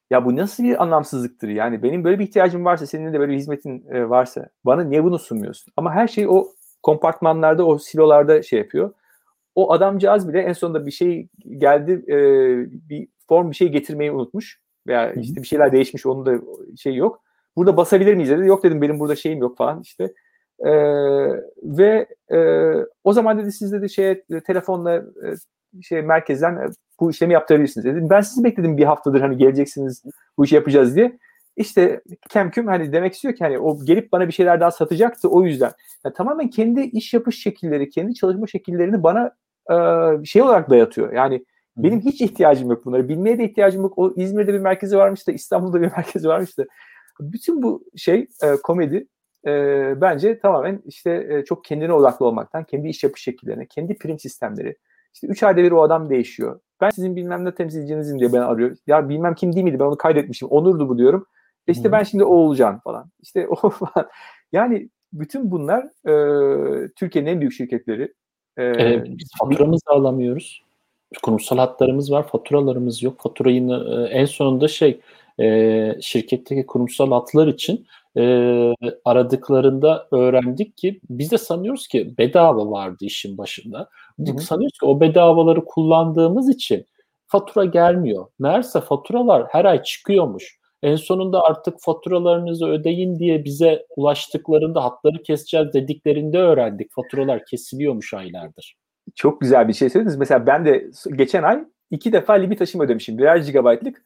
Ya 0.09 0.25
bu 0.25 0.35
nasıl 0.35 0.63
bir 0.63 0.83
anlamsızlıktır 0.83 1.47
yani 1.47 1.83
benim 1.83 2.03
böyle 2.03 2.19
bir 2.19 2.23
ihtiyacım 2.23 2.65
varsa 2.65 2.85
senin 2.85 3.13
de 3.13 3.19
böyle 3.19 3.31
bir 3.31 3.38
hizmetin 3.38 3.85
e, 3.89 4.09
varsa 4.09 4.49
bana 4.65 4.83
niye 4.83 5.03
bunu 5.03 5.19
sunmuyorsun? 5.19 5.73
Ama 5.77 5.93
her 5.93 6.07
şey 6.07 6.27
o 6.27 6.47
kompartmanlarda 6.84 7.65
o 7.65 7.78
silolarda 7.78 8.42
şey 8.42 8.60
yapıyor 8.60 8.94
o 9.60 9.72
adamcağız 9.72 10.30
bile 10.30 10.39
en 10.39 10.54
sonunda 10.54 10.86
bir 10.86 10.92
şey 10.92 11.28
geldi 11.58 11.92
e, 12.08 12.18
bir 12.89 13.08
form 13.28 13.52
bir 13.52 13.56
şey 13.56 13.68
getirmeyi 13.70 14.12
unutmuş 14.12 14.60
veya 14.88 15.13
işte 15.13 15.42
bir 15.42 15.48
şeyler 15.48 15.72
değişmiş 15.72 16.06
onun 16.06 16.26
da 16.26 16.42
şey 16.78 16.96
yok. 16.96 17.24
Burada 17.56 17.78
basabilir 17.78 18.13
miyiz 18.15 18.30
dedi. 18.30 18.48
Yok 18.48 18.63
dedim 18.63 18.82
benim 18.82 19.00
burada 19.00 19.15
şeyim 19.15 19.39
yok 19.39 19.58
falan 19.58 19.82
işte. 19.82 20.13
E, 20.60 20.72
ve 21.63 22.08
e, 22.32 22.39
o 23.04 23.13
zaman 23.13 23.39
dedi 23.39 23.52
siz 23.52 23.72
dedi 23.72 23.89
şeye 23.89 24.24
telefonla 24.48 24.96
e, 24.96 25.82
şey 25.82 26.02
merkezden 26.02 26.56
e, 26.56 26.70
bu 27.00 27.12
işlemi 27.12 27.34
yaptırabilirsiniz 27.34 27.86
dedim. 27.86 28.08
Ben 28.10 28.22
sizi 28.22 28.44
bekledim 28.44 28.78
bir 28.78 28.86
haftadır 28.86 29.22
hani 29.22 29.38
geleceksiniz 29.38 30.04
bu 30.38 30.46
işi 30.46 30.56
yapacağız 30.56 30.96
diye. 30.96 31.20
İşte 31.60 32.02
kemküm 32.30 32.67
hani 32.67 32.91
demek 32.93 33.13
istiyor 33.13 33.36
ki 33.36 33.43
hani 33.43 33.60
o 33.60 33.86
gelip 33.86 34.12
bana 34.12 34.28
bir 34.28 34.34
şeyler 34.34 34.60
daha 34.60 34.72
satacaktı 34.72 35.30
o 35.30 35.43
yüzden. 35.43 35.72
Yani 36.06 36.13
tamamen 36.13 36.50
kendi 36.50 36.82
iş 36.82 37.13
yapış 37.13 37.41
şekilleri, 37.41 37.89
kendi 37.89 38.13
çalışma 38.13 38.48
şekillerini 38.48 39.04
bana 39.04 39.32
e, 39.72 39.76
şey 40.26 40.41
olarak 40.41 40.69
dayatıyor. 40.69 41.13
Yani 41.13 41.45
benim 41.78 42.00
hiç 42.00 42.22
ihtiyacım 42.22 42.69
yok 42.69 42.86
bunları. 42.86 43.10
Bilmeye 43.10 43.38
de 43.38 43.43
ihtiyacım 43.43 43.82
yok. 43.82 43.93
O 43.98 44.13
İzmir'de 44.15 44.54
bir 44.54 44.60
merkezi 44.60 44.98
varmış 44.98 45.28
da 45.28 45.32
İstanbul'da 45.32 45.82
bir 45.82 45.91
merkezi 45.98 46.28
varmış 46.28 46.58
da. 46.58 46.65
Bütün 47.19 47.63
bu 47.63 47.84
şey 47.95 48.28
e, 48.43 48.56
komedi 48.63 49.08
e, 49.48 49.52
bence 50.02 50.39
tamamen 50.39 50.82
işte 50.86 51.28
e, 51.30 51.45
çok 51.45 51.65
kendine 51.65 51.93
odaklı 51.93 52.26
olmaktan, 52.26 52.63
kendi 52.63 52.88
iş 52.88 53.04
yapış 53.04 53.22
şekillerine, 53.22 53.65
kendi 53.65 53.98
prim 53.98 54.19
sistemleri. 54.19 54.76
İşte 55.13 55.28
3 55.28 55.43
ayda 55.43 55.63
bir 55.63 55.72
o 55.72 55.82
adam 55.82 56.10
değişiyor. 56.10 56.60
Ben 56.82 56.89
sizin 56.89 57.15
bilmem 57.15 57.45
ne 57.45 57.56
temsilcinizim 57.56 58.19
diye 58.19 58.34
beni 58.34 58.43
arıyor. 58.43 58.78
Ya 58.88 59.10
bilmem 59.10 59.36
kim 59.36 59.54
değil 59.54 59.63
miydi 59.63 59.80
ben 59.80 59.86
onu 59.86 59.98
kaydetmişim. 59.98 60.48
Onurdu 60.48 60.89
bu 60.89 60.98
diyorum. 60.98 61.26
E 61.69 61.71
işte 61.71 61.91
ben 61.91 62.03
şimdi 62.03 62.23
o 62.23 62.36
olacağım 62.36 62.79
falan. 62.84 63.12
İşte 63.21 63.47
o 63.62 63.69
falan. 63.69 64.10
Yani 64.51 64.89
bütün 65.13 65.51
bunlar 65.51 65.84
e, 65.84 66.89
Türkiye'nin 66.95 67.29
en 67.29 67.39
büyük 67.39 67.53
şirketleri 67.53 68.13
ee, 68.60 69.03
biz 69.05 69.29
faturamızı 69.39 69.89
alamıyoruz. 69.89 70.63
Kurumsal 71.23 71.58
hatlarımız 71.58 72.12
var, 72.12 72.27
faturalarımız 72.27 73.03
yok. 73.03 73.21
Faturayı 73.21 73.69
e, 73.69 74.03
en 74.03 74.25
sonunda 74.25 74.67
şey 74.67 74.99
e, 75.39 75.95
şirketteki 76.01 76.65
kurumsal 76.65 77.12
hatlar 77.12 77.47
için 77.47 77.88
e, 78.17 78.23
aradıklarında 79.05 80.08
öğrendik 80.12 80.77
ki 80.77 80.99
biz 81.10 81.32
de 81.32 81.38
sanıyoruz 81.38 81.88
ki 81.88 82.13
bedava 82.17 82.71
vardı 82.71 82.97
işin 83.01 83.38
başında. 83.38 83.89
Hı 84.25 84.32
hı. 84.32 84.41
Sanıyoruz 84.41 84.77
ki 84.79 84.86
o 84.86 84.99
bedavaları 84.99 85.65
kullandığımız 85.65 86.49
için 86.49 86.86
fatura 87.27 87.65
gelmiyor. 87.65 88.27
Meğerse 88.39 88.82
faturalar 88.82 89.47
her 89.49 89.65
ay 89.65 89.84
çıkıyormuş. 89.84 90.59
En 90.84 90.96
sonunda 90.96 91.44
artık 91.44 91.76
faturalarınızı 91.80 92.65
ödeyin 92.65 93.20
diye 93.20 93.46
bize 93.46 93.86
ulaştıklarında 93.96 94.84
hatları 94.84 95.24
keseceğiz 95.24 95.74
dediklerinde 95.74 96.38
öğrendik. 96.38 96.92
Faturalar 96.92 97.46
kesiliyormuş 97.46 98.13
aylardır. 98.13 98.76
Çok 99.15 99.42
güzel 99.42 99.68
bir 99.68 99.74
şey 99.74 99.89
söylediniz. 99.89 100.18
Mesela 100.18 100.48
ben 100.48 100.65
de 100.65 100.89
geçen 101.15 101.44
ay 101.44 101.63
iki 101.92 102.13
defa 102.13 102.34
limit 102.34 102.60
taşım 102.60 102.82
ödemişim. 102.82 103.18
Birer 103.18 103.38
gigabaytlık. 103.38 104.04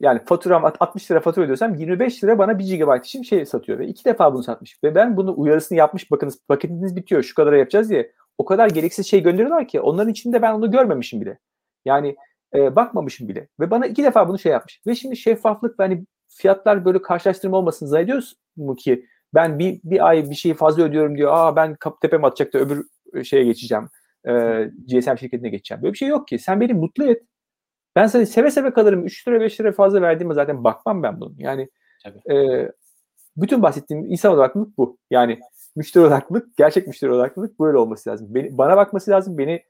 Yani 0.00 0.20
faturam 0.24 0.64
60 0.80 1.10
lira 1.10 1.20
fatura 1.20 1.44
ödüyorsam 1.44 1.74
25 1.74 2.24
lira 2.24 2.38
bana 2.38 2.58
1 2.58 2.64
gigabayt 2.64 3.06
için 3.06 3.22
şey 3.22 3.46
satıyor. 3.46 3.78
Ve 3.78 3.86
iki 3.86 4.04
defa 4.04 4.34
bunu 4.34 4.42
satmış. 4.42 4.78
Ve 4.84 4.94
ben 4.94 5.16
bunu 5.16 5.34
uyarısını 5.36 5.78
yapmış. 5.78 6.10
Bakınız 6.10 6.38
paketiniz 6.48 6.96
bitiyor 6.96 7.22
şu 7.22 7.34
kadar 7.34 7.52
yapacağız 7.52 7.90
diye. 7.90 8.12
O 8.38 8.44
kadar 8.44 8.68
gereksiz 8.68 9.06
şey 9.06 9.22
gönderiyorlar 9.22 9.68
ki 9.68 9.80
onların 9.80 10.10
içinde 10.10 10.42
ben 10.42 10.52
onu 10.52 10.70
görmemişim 10.70 11.20
bile. 11.20 11.38
Yani 11.84 12.16
e, 12.54 12.76
bakmamışım 12.76 13.28
bile. 13.28 13.48
Ve 13.60 13.70
bana 13.70 13.86
iki 13.86 14.04
defa 14.04 14.28
bunu 14.28 14.38
şey 14.38 14.52
yapmış. 14.52 14.80
Ve 14.86 14.94
şimdi 14.94 15.16
şeffaflık 15.16 15.78
hani 15.78 16.04
fiyatlar 16.28 16.84
böyle 16.84 17.02
karşılaştırma 17.02 17.56
olmasın 17.56 17.86
zannediyoruz 17.86 18.34
mu 18.56 18.76
ki 18.76 19.06
ben 19.34 19.58
bir, 19.58 19.80
bir 19.84 20.08
ay 20.08 20.30
bir 20.30 20.34
şeyi 20.34 20.54
fazla 20.54 20.82
ödüyorum 20.82 21.16
diyor. 21.16 21.32
Aa 21.34 21.56
ben 21.56 21.76
tepem 22.02 22.24
atacak 22.24 22.54
da 22.54 22.58
öbür 22.58 22.86
şeye 23.24 23.44
geçeceğim. 23.44 23.88
E, 24.28 24.32
GSM 24.86 25.16
şirketine 25.16 25.48
geçeceğim. 25.48 25.82
Böyle 25.82 25.92
bir 25.92 25.98
şey 25.98 26.08
yok 26.08 26.28
ki. 26.28 26.38
Sen 26.38 26.60
beni 26.60 26.74
mutlu 26.74 27.10
et. 27.10 27.22
Ben 27.96 28.06
sana 28.06 28.26
seve 28.26 28.50
seve 28.50 28.72
kalırım. 28.72 29.06
3 29.06 29.28
lira 29.28 29.40
5 29.40 29.60
lira 29.60 29.72
fazla 29.72 30.02
verdiğimde 30.02 30.34
zaten 30.34 30.64
bakmam 30.64 31.02
ben 31.02 31.20
bunu. 31.20 31.34
Yani 31.38 31.68
e, 32.30 32.68
bütün 33.36 33.62
bahsettiğim 33.62 34.06
insan 34.06 34.34
odaklılık 34.34 34.78
bu. 34.78 34.98
Yani 35.10 35.40
müşteri 35.76 36.04
odaklılık, 36.04 36.56
gerçek 36.56 36.86
müşteri 36.86 37.12
odaklılık 37.12 37.60
böyle 37.60 37.78
olması 37.78 38.10
lazım. 38.10 38.34
Beni, 38.34 38.58
bana 38.58 38.76
bakması 38.76 39.10
lazım. 39.10 39.38
Beni 39.38 39.62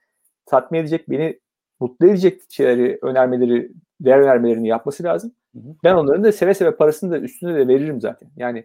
tatmin 0.47 0.79
edecek, 0.79 1.11
beni 1.11 1.41
mutlu 1.81 2.07
edecek 2.07 2.41
şeyleri, 2.49 2.99
önermeleri, 3.03 3.71
değer 4.01 4.19
önermelerini 4.19 4.69
yapması 4.69 5.03
lazım. 5.03 5.33
Hı 5.55 5.59
hı. 5.59 5.75
Ben 5.85 5.95
onların 5.95 6.25
da 6.25 6.33
seve 6.33 6.55
seve 6.55 6.77
parasını 6.77 7.11
da 7.11 7.19
üstüne 7.19 7.55
de 7.55 7.69
veririm 7.69 8.01
zaten. 8.01 8.29
Yani 8.37 8.65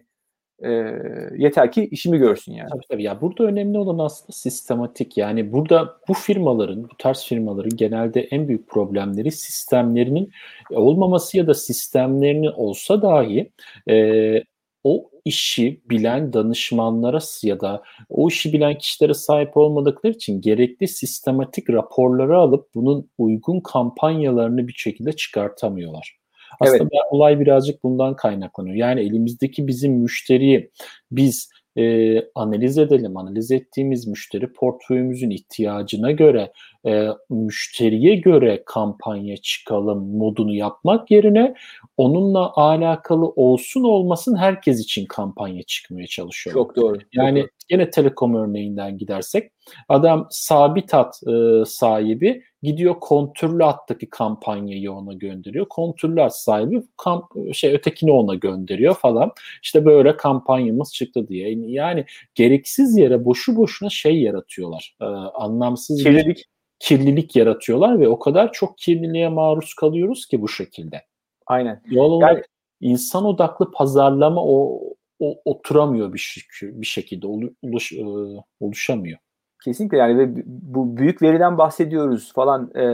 e, 0.62 0.70
yeter 1.36 1.72
ki 1.72 1.88
işimi 1.90 2.18
görsün 2.18 2.52
yani. 2.52 2.70
Tabii 2.70 2.86
tabii. 2.90 3.02
Ya 3.02 3.20
burada 3.20 3.44
önemli 3.44 3.78
olan 3.78 4.04
aslında 4.04 4.32
sistematik. 4.32 5.18
Yani 5.18 5.52
burada 5.52 5.96
bu 6.08 6.14
firmaların, 6.14 6.84
bu 6.84 6.96
tarz 6.98 7.24
firmaların 7.24 7.76
genelde 7.76 8.20
en 8.20 8.48
büyük 8.48 8.68
problemleri 8.68 9.32
sistemlerinin 9.32 10.30
olmaması 10.70 11.38
ya 11.38 11.46
da 11.46 11.54
sistemlerinin 11.54 12.52
olsa 12.52 13.02
dahi 13.02 13.50
e, 13.88 14.42
o 14.84 15.10
işi 15.24 15.80
bilen 15.90 16.32
danışmanlara 16.32 17.18
ya 17.42 17.60
da 17.60 17.82
o 18.08 18.28
işi 18.28 18.52
bilen 18.52 18.78
kişilere 18.78 19.14
sahip 19.14 19.56
olmadıkları 19.56 20.12
için 20.12 20.40
gerekli 20.40 20.88
sistematik 20.88 21.70
raporları 21.70 22.38
alıp 22.38 22.74
bunun 22.74 23.10
uygun 23.18 23.60
kampanyalarını 23.60 24.68
bir 24.68 24.72
şekilde 24.72 25.12
çıkartamıyorlar. 25.12 26.18
Aslında 26.60 26.82
evet. 26.82 27.02
olay 27.10 27.40
birazcık 27.40 27.82
bundan 27.84 28.16
kaynaklanıyor. 28.16 28.76
Yani 28.76 29.00
elimizdeki 29.00 29.66
bizim 29.66 29.92
müşteriyi 29.92 30.70
biz 31.10 31.48
e, 31.76 32.16
analiz 32.34 32.78
edelim. 32.78 33.16
Analiz 33.16 33.50
ettiğimiz 33.50 34.06
müşteri 34.06 34.52
portföyümüzün 34.52 35.30
ihtiyacına 35.30 36.10
göre 36.10 36.52
e, 36.86 37.08
müşteriye 37.30 38.14
göre 38.14 38.62
kampanya 38.66 39.36
çıkalım 39.36 40.16
modunu 40.16 40.54
yapmak 40.54 41.10
yerine 41.10 41.54
onunla 41.96 42.52
alakalı 42.56 43.26
olsun 43.28 43.82
olmasın 43.84 44.36
herkes 44.36 44.80
için 44.80 45.06
kampanya 45.06 45.62
çıkmaya 45.62 46.06
çalışıyor. 46.06 46.54
Çok 46.54 46.76
doğru. 46.76 46.98
Yani 47.12 47.40
çok 47.40 47.48
doğru. 47.48 47.56
yine 47.70 47.90
telekom 47.90 48.34
örneğinden 48.34 48.98
gidersek 48.98 49.52
adam 49.88 50.26
sabit 50.30 50.92
hat 50.92 51.20
e, 51.26 51.64
sahibi 51.66 52.42
gidiyor 52.64 53.00
kontürlü 53.00 53.62
hattaki 53.62 54.10
kampanyayı 54.10 54.92
ona 54.92 55.12
gönderiyor. 55.12 55.66
Kontürlü 55.68 56.20
hat 56.20 56.38
sahibi 56.38 56.82
kamp, 56.96 57.24
şey 57.52 57.74
ötekini 57.74 58.10
ona 58.10 58.34
gönderiyor 58.34 58.94
falan. 58.94 59.32
İşte 59.62 59.84
böyle 59.84 60.16
kampanyamız 60.16 60.94
çıktı 60.94 61.28
diye. 61.28 61.50
Yani 61.66 62.04
gereksiz 62.34 62.98
yere 62.98 63.24
boşu 63.24 63.56
boşuna 63.56 63.90
şey 63.90 64.22
yaratıyorlar. 64.22 64.96
E, 65.00 65.04
anlamsız 65.04 66.02
Kirlilik. 66.02 66.26
bir 66.26 66.44
kirlilik 66.78 67.36
yaratıyorlar 67.36 68.00
ve 68.00 68.08
o 68.08 68.18
kadar 68.18 68.52
çok 68.52 68.78
kirliliğe 68.78 69.28
maruz 69.28 69.74
kalıyoruz 69.74 70.26
ki 70.26 70.42
bu 70.42 70.48
şekilde. 70.48 71.02
Aynen. 71.46 71.82
Doğal 71.94 72.10
olarak 72.10 72.36
yani, 72.36 72.92
insan 72.92 73.24
odaklı 73.24 73.70
pazarlama 73.70 74.44
o, 74.44 74.80
o 75.18 75.40
oturamıyor 75.44 76.12
bir, 76.14 76.84
şekilde 76.86 77.26
oluş, 77.26 77.92
e, 77.92 78.04
oluşamıyor. 78.60 79.18
Kesinlikle 79.64 79.98
yani 79.98 80.18
ve 80.18 80.42
bu 80.46 80.96
büyük 80.96 81.22
veriden 81.22 81.58
bahsediyoruz 81.58 82.32
falan 82.32 82.70
e, 82.74 82.84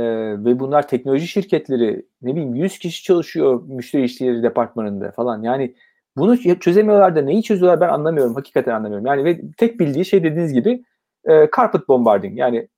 ve 0.45 0.61
bunlar 0.61 0.89
teknoloji 0.89 1.27
şirketleri 1.29 2.07
ne 2.23 2.35
bileyim 2.35 2.55
100 2.55 2.79
kişi 2.79 3.03
çalışıyor 3.05 3.63
müşteri 3.67 4.03
ilişkileri 4.03 4.43
departmanında 4.43 5.11
falan 5.11 5.43
yani 5.43 5.75
bunu 6.17 6.37
çözemiyorlar 6.61 7.17
da 7.17 7.23
neyi 7.23 7.43
çözüyorlar 7.43 7.81
ben 7.81 7.89
anlamıyorum 7.89 8.35
hakikaten 8.35 8.75
anlamıyorum 8.75 9.07
yani 9.07 9.25
ve 9.25 9.41
tek 9.57 9.81
bildiği 9.81 10.05
şey 10.05 10.25
dediğiniz 10.25 10.53
gibi 10.53 10.85
e, 11.25 11.49
carpet 11.57 11.89
bombarding 11.89 12.39
yani 12.39 12.69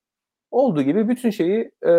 olduğu 0.50 0.82
gibi 0.82 1.08
bütün 1.08 1.30
şeyi 1.30 1.70
e, 1.86 1.92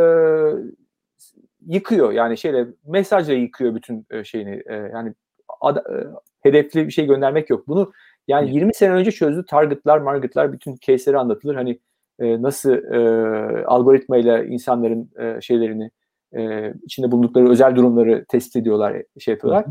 yıkıyor. 1.68 2.12
Yani 2.12 2.38
şeyle 2.38 2.68
mesajla 2.86 3.34
yıkıyor 3.34 3.76
bütün 3.76 4.06
e, 4.12 4.24
şeyini. 4.24 4.64
E, 4.66 4.74
yani 4.74 5.14
ad, 5.62 5.76
e, 5.78 6.08
hedefli 6.42 6.88
bir 6.88 6.92
şey 6.92 7.06
göndermek 7.06 7.50
yok. 7.50 7.68
Bunu 7.68 7.92
yani 8.28 8.46
evet. 8.46 8.56
20 8.56 8.74
sene 8.74 8.94
önce 8.94 9.12
çözdü. 9.12 9.46
Targetlar, 9.46 9.98
margetlar 9.98 10.54
bütün 10.54 10.78
case'leri 10.82 11.18
anlatılır. 11.18 11.56
Hani 11.56 11.80
e, 12.20 12.42
nasıl 12.42 12.74
e, 12.74 13.66
algoritmayla 13.66 14.44
insanların 14.44 15.12
e, 15.20 15.42
şeylerini 15.42 15.92
e, 16.36 16.74
içinde 16.84 17.12
bulundukları 17.12 17.50
özel 17.50 17.76
durumları 17.76 18.26
test 18.30 18.56
ediyorlar, 18.56 19.04
şey 19.20 19.34
yapıyorlar. 19.34 19.66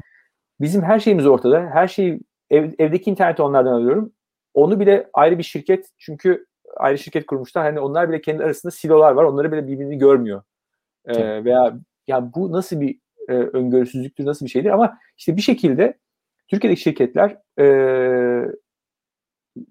Bizim 0.60 0.82
her 0.82 1.00
şeyimiz 1.00 1.26
ortada. 1.26 1.70
Her 1.72 1.88
şeyi 1.88 2.20
ev, 2.50 2.70
evdeki 2.78 3.10
interneti 3.10 3.42
onlardan 3.42 3.72
alıyorum. 3.72 4.12
Onu 4.54 4.80
bile 4.80 5.10
ayrı 5.12 5.38
bir 5.38 5.42
şirket 5.42 5.88
çünkü 5.98 6.46
ayrı 6.76 6.98
şirket 6.98 7.26
kurmuşlar. 7.26 7.64
Hani 7.64 7.80
onlar 7.80 8.08
bile 8.08 8.20
kendi 8.20 8.44
arasında 8.44 8.70
silolar 8.70 9.12
var. 9.12 9.24
Onları 9.24 9.52
bile 9.52 9.66
birbirini 9.66 9.98
görmüyor. 9.98 10.42
Ee, 11.06 11.44
veya 11.44 11.78
ya 12.06 12.34
bu 12.34 12.52
nasıl 12.52 12.80
bir 12.80 12.98
e, 13.28 13.32
öngörüsüzlüktür, 13.32 14.26
nasıl 14.26 14.46
bir 14.46 14.50
şeydir 14.50 14.70
ama 14.70 14.98
işte 15.18 15.36
bir 15.36 15.42
şekilde 15.42 15.94
Türkiye'deki 16.52 16.80
şirketler 16.80 17.36
e, 17.60 17.66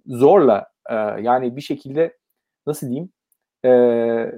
zorla 0.05 0.67
e, 0.89 0.95
yani 1.21 1.55
bir 1.55 1.61
şekilde 1.61 2.17
nasıl 2.67 2.87
diyeyim 2.87 3.09
e, 3.65 4.31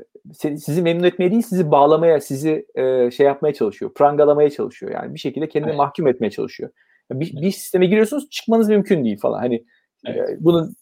sizi 0.58 0.82
memnun 0.82 1.04
etmeye 1.04 1.32
değil 1.32 1.42
sizi 1.42 1.72
bağlamaya, 1.72 2.22
sizi 2.22 2.66
e, 2.76 3.12
şey 3.12 3.26
yapmaya 3.26 3.54
çalışıyor, 3.54 3.94
prangalamaya 3.94 4.50
çalışıyor. 4.50 4.92
Yani 4.92 5.14
bir 5.14 5.20
şekilde 5.20 5.50
kendini 5.50 5.70
evet. 5.70 5.78
mahkum 5.78 6.08
etmeye 6.08 6.32
çalışıyor. 6.32 6.70
Bir, 7.12 7.42
bir 7.42 7.52
sisteme 7.52 7.86
giriyorsunuz 7.86 8.30
çıkmanız 8.30 8.70
mümkün 8.70 9.06
değil 9.06 9.20
falan. 9.20 9.40
Hani 9.40 9.66
evet. 10.06 10.30
e, 10.30 10.38
bunun 10.40 10.76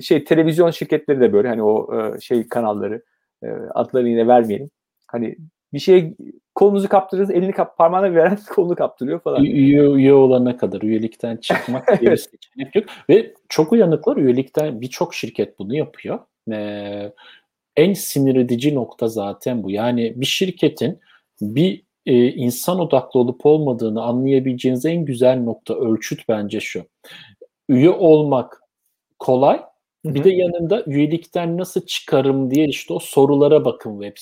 şey 0.00 0.24
televizyon 0.24 0.70
şirketleri 0.70 1.20
de 1.20 1.32
böyle 1.32 1.48
hani 1.48 1.62
o 1.62 1.94
e, 1.94 2.20
şey 2.20 2.48
kanalları 2.48 3.02
e, 3.42 3.46
adlarını 3.74 4.08
yine 4.08 4.26
vermeyelim. 4.26 4.70
Hani 5.06 5.36
bir 5.72 5.78
şeye 5.78 6.14
kolunuzu 6.56 6.88
kaptırırız, 6.88 7.30
elini 7.30 7.52
kap, 7.52 7.76
parmağına 7.76 8.14
veren 8.14 8.38
kolunu 8.54 8.74
kaptırıyor 8.74 9.20
falan. 9.20 9.44
Üye, 9.44 9.82
üye 9.82 10.14
olana 10.14 10.56
kadar 10.56 10.82
üyelikten 10.82 11.36
çıkmak 11.36 12.00
diye 12.00 12.10
bir 12.10 12.16
seçenek 12.16 12.74
yok. 12.74 12.84
Ve 13.10 13.34
çok 13.48 13.72
uyanıklar 13.72 14.16
üyelikten 14.16 14.80
birçok 14.80 15.14
şirket 15.14 15.58
bunu 15.58 15.76
yapıyor. 15.76 16.18
Ee, 16.52 17.12
en 17.76 17.92
sinir 17.92 18.36
edici 18.36 18.74
nokta 18.74 19.08
zaten 19.08 19.62
bu. 19.62 19.70
Yani 19.70 20.12
bir 20.16 20.26
şirketin 20.26 21.00
bir 21.40 21.82
e, 22.06 22.28
insan 22.28 22.80
odaklı 22.80 23.20
olup 23.20 23.46
olmadığını 23.46 24.02
anlayabileceğiniz 24.02 24.84
en 24.84 25.04
güzel 25.04 25.40
nokta 25.40 25.74
ölçüt 25.74 26.28
bence 26.28 26.60
şu. 26.60 26.84
Üye 27.68 27.90
olmak 27.90 28.60
kolay 29.18 29.62
bir 30.14 30.24
de 30.24 30.30
yanında 30.30 30.84
üyelikten 30.86 31.58
nasıl 31.58 31.86
çıkarım 31.86 32.50
diye 32.50 32.66
işte 32.66 32.94
o 32.94 32.98
sorulara 32.98 33.64
bakın 33.64 34.00
web 34.00 34.16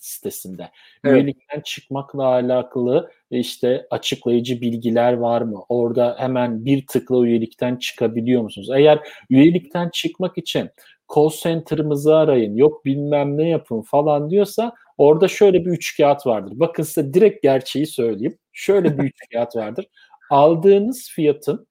sitesinde. 0.00 0.70
Evet. 1.04 1.14
Üyelikten 1.14 1.60
çıkmakla 1.60 2.24
alakalı 2.24 3.10
işte 3.30 3.86
açıklayıcı 3.90 4.60
bilgiler 4.60 5.12
var 5.12 5.42
mı? 5.42 5.64
Orada 5.68 6.16
hemen 6.18 6.64
bir 6.64 6.86
tıkla 6.86 7.26
üyelikten 7.26 7.76
çıkabiliyor 7.76 8.42
musunuz? 8.42 8.70
Eğer 8.76 9.00
üyelikten 9.30 9.90
çıkmak 9.92 10.38
için 10.38 10.70
call 11.14 11.30
center'ımızı 11.30 12.16
arayın, 12.16 12.56
yok 12.56 12.84
bilmem 12.84 13.36
ne 13.36 13.48
yapın 13.48 13.82
falan 13.82 14.30
diyorsa 14.30 14.72
orada 14.98 15.28
şöyle 15.28 15.64
bir 15.64 15.70
üç 15.70 15.96
kağıt 15.96 16.26
vardır. 16.26 16.52
Bakın 16.56 16.82
size 16.82 17.14
direkt 17.14 17.42
gerçeği 17.42 17.86
söyleyeyim. 17.86 18.38
Şöyle 18.52 18.98
bir 18.98 19.04
üç 19.04 19.18
kağıt 19.32 19.56
vardır. 19.56 19.86
Aldığınız 20.30 21.10
fiyatın 21.10 21.66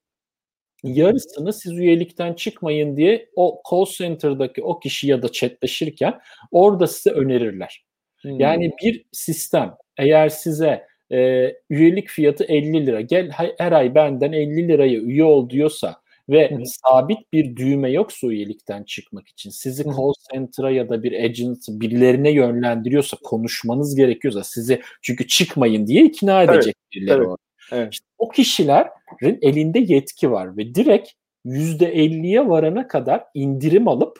yarısını 0.85 1.53
siz 1.53 1.71
üyelikten 1.71 2.33
çıkmayın 2.33 2.97
diye 2.97 3.29
o 3.35 3.61
call 3.71 3.85
center'daki 3.85 4.63
o 4.63 4.79
kişi 4.79 5.07
ya 5.07 5.21
da 5.21 5.31
chatleşirken 5.31 6.19
orada 6.51 6.87
size 6.87 7.09
önerirler. 7.09 7.85
Hmm. 8.21 8.39
Yani 8.39 8.71
bir 8.83 9.05
sistem 9.11 9.75
eğer 9.97 10.29
size 10.29 10.87
e, 11.11 11.51
üyelik 11.69 12.09
fiyatı 12.09 12.43
50 12.43 12.85
lira. 12.85 13.01
Gel 13.01 13.29
her 13.57 13.71
ay 13.71 13.95
benden 13.95 14.31
50 14.31 14.67
liraya 14.67 14.99
üye 14.99 15.23
ol 15.23 15.49
diyorsa 15.49 15.95
ve 16.29 16.51
Hı. 16.51 16.55
sabit 16.65 17.33
bir 17.33 17.55
düğme 17.55 17.91
yoksa 17.91 18.27
üyelikten 18.27 18.83
çıkmak 18.83 19.27
için 19.27 19.49
sizi 19.49 19.83
Hı. 19.83 19.89
call 19.89 20.13
center'a 20.33 20.71
ya 20.71 20.89
da 20.89 21.03
bir 21.03 21.23
agent 21.23 21.65
birilerine 21.69 22.31
yönlendiriyorsa 22.31 23.17
konuşmanız 23.23 23.95
gerekiyorsa 23.95 24.43
sizi 24.43 24.81
çünkü 25.01 25.27
çıkmayın 25.27 25.87
diye 25.87 26.05
ikna 26.05 26.43
edecek 26.43 26.75
evet. 26.77 26.91
birileri 26.93 27.17
evet. 27.17 27.37
Evet. 27.71 27.93
İşte 27.93 28.05
o 28.17 28.29
kişilerin 28.29 29.39
elinde 29.41 29.79
yetki 29.79 30.31
var 30.31 30.57
ve 30.57 30.75
direkt 30.75 31.09
%50'ye 31.45 32.47
varana 32.47 32.87
kadar 32.87 33.23
indirim 33.33 33.87
alıp 33.87 34.19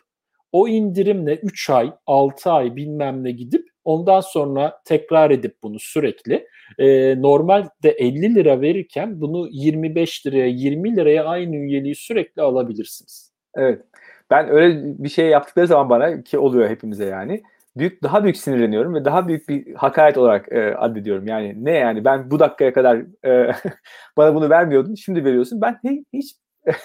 o 0.52 0.68
indirimle 0.68 1.36
3 1.36 1.70
ay, 1.70 1.94
6 2.06 2.52
ay 2.52 2.76
bilmem 2.76 3.24
ne 3.24 3.32
gidip 3.32 3.68
ondan 3.84 4.22
sonra 4.22 4.82
tekrar 4.86 5.32
edip 5.32 5.56
bunu 5.64 5.80
sürekli 5.80 6.48
e, 6.80 7.22
normalde 7.22 7.90
50 7.90 8.36
lira 8.36 8.62
verirken 8.62 9.22
bunu 9.22 9.48
25 9.52 10.26
liraya 10.26 10.48
20 10.48 10.96
liraya 10.96 11.26
aynı 11.26 11.56
üyeliği 11.56 11.96
sürekli 11.96 12.42
alabilirsiniz. 12.42 13.32
Evet. 13.56 13.82
Ben 14.30 14.50
öyle 14.50 14.82
bir 15.04 15.10
şey 15.10 15.28
yaptıkları 15.28 15.68
zaman 15.68 15.90
bana 15.90 16.24
ki 16.24 16.40
oluyor 16.40 16.70
hepimize 16.70 17.06
yani 17.06 17.44
büyük 17.78 18.04
daha 18.04 18.24
büyük 18.24 18.38
sinirleniyorum 18.38 18.96
ve 18.96 19.06
daha 19.06 19.28
büyük 19.28 19.50
bir 19.50 19.76
hakaret 19.76 20.18
olarak 20.18 20.52
e, 20.52 20.76
addediyorum. 20.76 21.28
Yani 21.28 21.66
ne 21.66 21.72
yani 21.72 22.06
ben 22.06 22.32
bu 22.32 22.40
dakikaya 22.40 22.74
kadar 22.74 23.04
e, 23.26 23.52
bana 24.18 24.36
bunu 24.36 24.50
vermiyordun 24.50 24.96
şimdi 24.96 25.26
veriyorsun. 25.26 25.62
Ben 25.62 25.80
hiç 26.14 26.36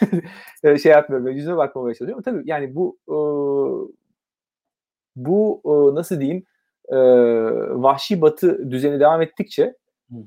e, 0.64 0.78
şey 0.78 0.92
yapmıyorum. 0.92 1.28
Yüzüme 1.28 1.56
bakmamaya 1.56 1.94
çalışıyorum. 1.94 2.22
Tabii 2.22 2.42
yani 2.44 2.74
bu 2.74 2.98
e, 3.08 3.16
bu 5.16 5.62
e, 5.64 5.94
nasıl 5.94 6.20
diyeyim 6.20 6.44
e, 6.88 6.96
vahşi 7.82 8.20
batı 8.22 8.70
düzeni 8.70 9.00
devam 9.00 9.22
ettikçe 9.22 9.74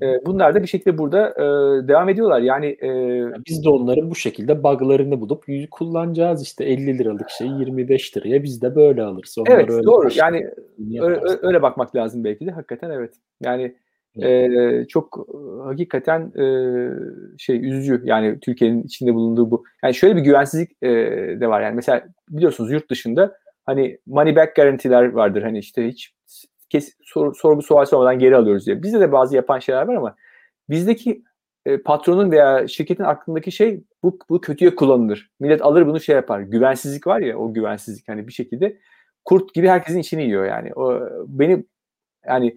e, 0.02 0.26
bunlar 0.26 0.54
da 0.54 0.62
bir 0.62 0.66
şekilde 0.66 0.98
burada 0.98 1.28
e, 1.30 1.44
devam 1.88 2.08
ediyorlar. 2.08 2.40
Yani 2.40 2.66
e, 2.66 2.88
biz 3.46 3.64
de 3.64 3.68
onların 3.68 4.10
bu 4.10 4.14
şekilde 4.14 4.62
buglarını 4.62 5.20
bulup 5.20 5.44
kullanacağız 5.70 6.42
işte 6.42 6.64
50 6.64 6.98
liralık 6.98 7.30
şeyi 7.30 7.58
25 7.58 8.16
liraya 8.16 8.42
biz 8.42 8.62
de 8.62 8.76
böyle 8.76 9.02
alırız. 9.02 9.34
Onlar 9.38 9.50
evet 9.50 9.70
öyle 9.70 9.84
doğru. 9.84 10.08
Yani 10.14 10.50
öyle, 11.00 11.20
öyle 11.42 11.62
bakmak 11.62 11.96
lazım 11.96 12.24
belki 12.24 12.46
de 12.46 12.50
hakikaten 12.50 12.90
evet. 12.90 13.14
Yani 13.40 13.74
e, 14.22 14.48
çok 14.88 15.26
hakikaten 15.64 16.20
e, 16.20 16.44
şey 17.38 17.68
üzücü 17.68 18.02
yani 18.04 18.40
Türkiye'nin 18.40 18.82
içinde 18.82 19.14
bulunduğu 19.14 19.50
bu. 19.50 19.64
Yani 19.84 19.94
şöyle 19.94 20.16
bir 20.16 20.20
güvensizlik 20.20 20.70
e, 20.82 20.88
de 21.40 21.48
var 21.48 21.62
yani 21.62 21.74
mesela 21.74 22.04
biliyorsunuz 22.28 22.72
yurt 22.72 22.90
dışında 22.90 23.36
hani 23.66 23.98
money 24.06 24.36
back 24.36 24.56
garantiler 24.56 25.12
vardır 25.12 25.42
hani 25.42 25.58
işte 25.58 25.88
hiç 25.88 26.14
kes, 26.74 26.92
sor, 27.02 27.34
sorgu 27.34 27.62
sual 27.62 27.84
sormadan 27.84 28.18
geri 28.18 28.36
alıyoruz 28.36 28.66
diye. 28.66 28.82
Bizde 28.82 29.00
de 29.00 29.12
bazı 29.12 29.36
yapan 29.36 29.58
şeyler 29.58 29.82
var 29.82 29.94
ama 29.94 30.16
bizdeki 30.70 31.22
e, 31.66 31.78
patronun 31.78 32.30
veya 32.30 32.68
şirketin 32.68 33.04
aklındaki 33.04 33.52
şey 33.52 33.80
bu, 34.02 34.18
bu 34.28 34.40
kötüye 34.40 34.74
kullanılır. 34.74 35.30
Millet 35.40 35.62
alır 35.62 35.86
bunu 35.86 36.00
şey 36.00 36.14
yapar. 36.14 36.40
Güvensizlik 36.40 37.06
var 37.06 37.20
ya 37.20 37.38
o 37.38 37.52
güvensizlik 37.54 38.08
hani 38.08 38.28
bir 38.28 38.32
şekilde 38.32 38.78
kurt 39.24 39.54
gibi 39.54 39.68
herkesin 39.68 39.98
içini 39.98 40.22
yiyor 40.22 40.46
yani. 40.46 40.74
O 40.74 41.00
beni 41.26 41.64
yani 42.26 42.54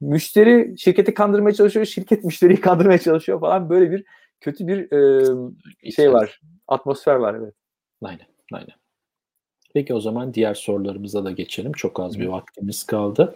müşteri 0.00 0.78
şirketi 0.78 1.14
kandırmaya 1.14 1.54
çalışıyor, 1.54 1.86
şirket 1.86 2.24
müşteriyi 2.24 2.60
kandırmaya 2.60 2.98
çalışıyor 2.98 3.40
falan 3.40 3.70
böyle 3.70 3.90
bir 3.90 4.04
kötü 4.40 4.66
bir 4.66 4.92
e, 5.86 5.90
şey 5.90 6.12
var. 6.12 6.40
Atmosfer 6.68 7.14
var 7.14 7.34
evet. 7.34 7.54
Aynen, 8.02 8.26
aynen. 8.52 8.79
Peki 9.74 9.94
o 9.94 10.00
zaman 10.00 10.34
diğer 10.34 10.54
sorularımıza 10.54 11.24
da 11.24 11.30
geçelim. 11.30 11.72
Çok 11.72 12.00
az 12.00 12.18
bir 12.18 12.26
vaktimiz 12.26 12.84
kaldı. 12.84 13.34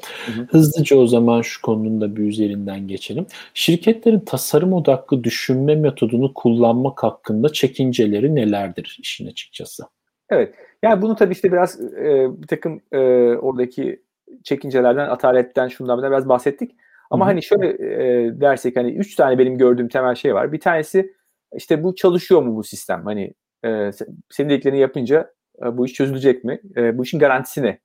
Hızlıca 0.51 0.97
o 0.97 1.07
zaman 1.07 1.43
şu 1.43 1.62
konunun 1.62 2.01
da 2.01 2.16
bir 2.16 2.22
üzerinden 2.22 2.89
geçelim. 2.89 3.26
Şirketlerin 3.55 4.20
tasarım 4.20 4.72
odaklı 4.72 5.24
düşünme 5.24 5.74
metodunu 5.74 6.35
kullanmak 6.35 7.03
hakkında 7.03 7.49
çekinceleri 7.49 8.35
nelerdir 8.35 8.99
işin 9.01 9.26
açıkçası? 9.26 9.85
Evet. 10.30 10.55
Yani 10.82 11.03
bunu 11.03 11.16
tabii 11.16 11.32
işte 11.32 11.53
biraz 11.53 11.80
e, 11.80 12.28
bir 12.43 12.47
takım 12.47 12.80
e, 12.93 12.99
oradaki 13.37 14.03
çekincelerden, 14.43 15.09
ataletten, 15.09 15.68
şundan 15.68 16.03
biraz 16.03 16.28
bahsettik. 16.28 16.76
Ama 17.11 17.24
Hı-hı. 17.24 17.30
hani 17.30 17.43
şöyle 17.43 17.68
e, 17.68 18.41
dersek 18.41 18.76
hani 18.76 18.93
üç 18.93 19.16
tane 19.16 19.39
benim 19.39 19.59
gördüğüm 19.59 19.89
temel 19.89 20.14
şey 20.14 20.35
var. 20.35 20.53
Bir 20.53 20.61
tanesi 20.61 21.14
işte 21.57 21.82
bu 21.82 21.95
çalışıyor 21.95 22.43
mu 22.43 22.57
bu 22.57 22.64
sistem? 22.64 23.03
Hani 23.05 23.35
e, 23.64 23.91
senin 24.30 24.49
dediklerini 24.49 24.80
yapınca 24.80 25.35
e, 25.62 25.76
bu 25.76 25.86
iş 25.86 25.92
çözülecek 25.92 26.44
mi? 26.44 26.61
E, 26.76 26.98
bu 26.98 27.02
işin 27.02 27.18
garantisi 27.18 27.62
ne? 27.62 27.78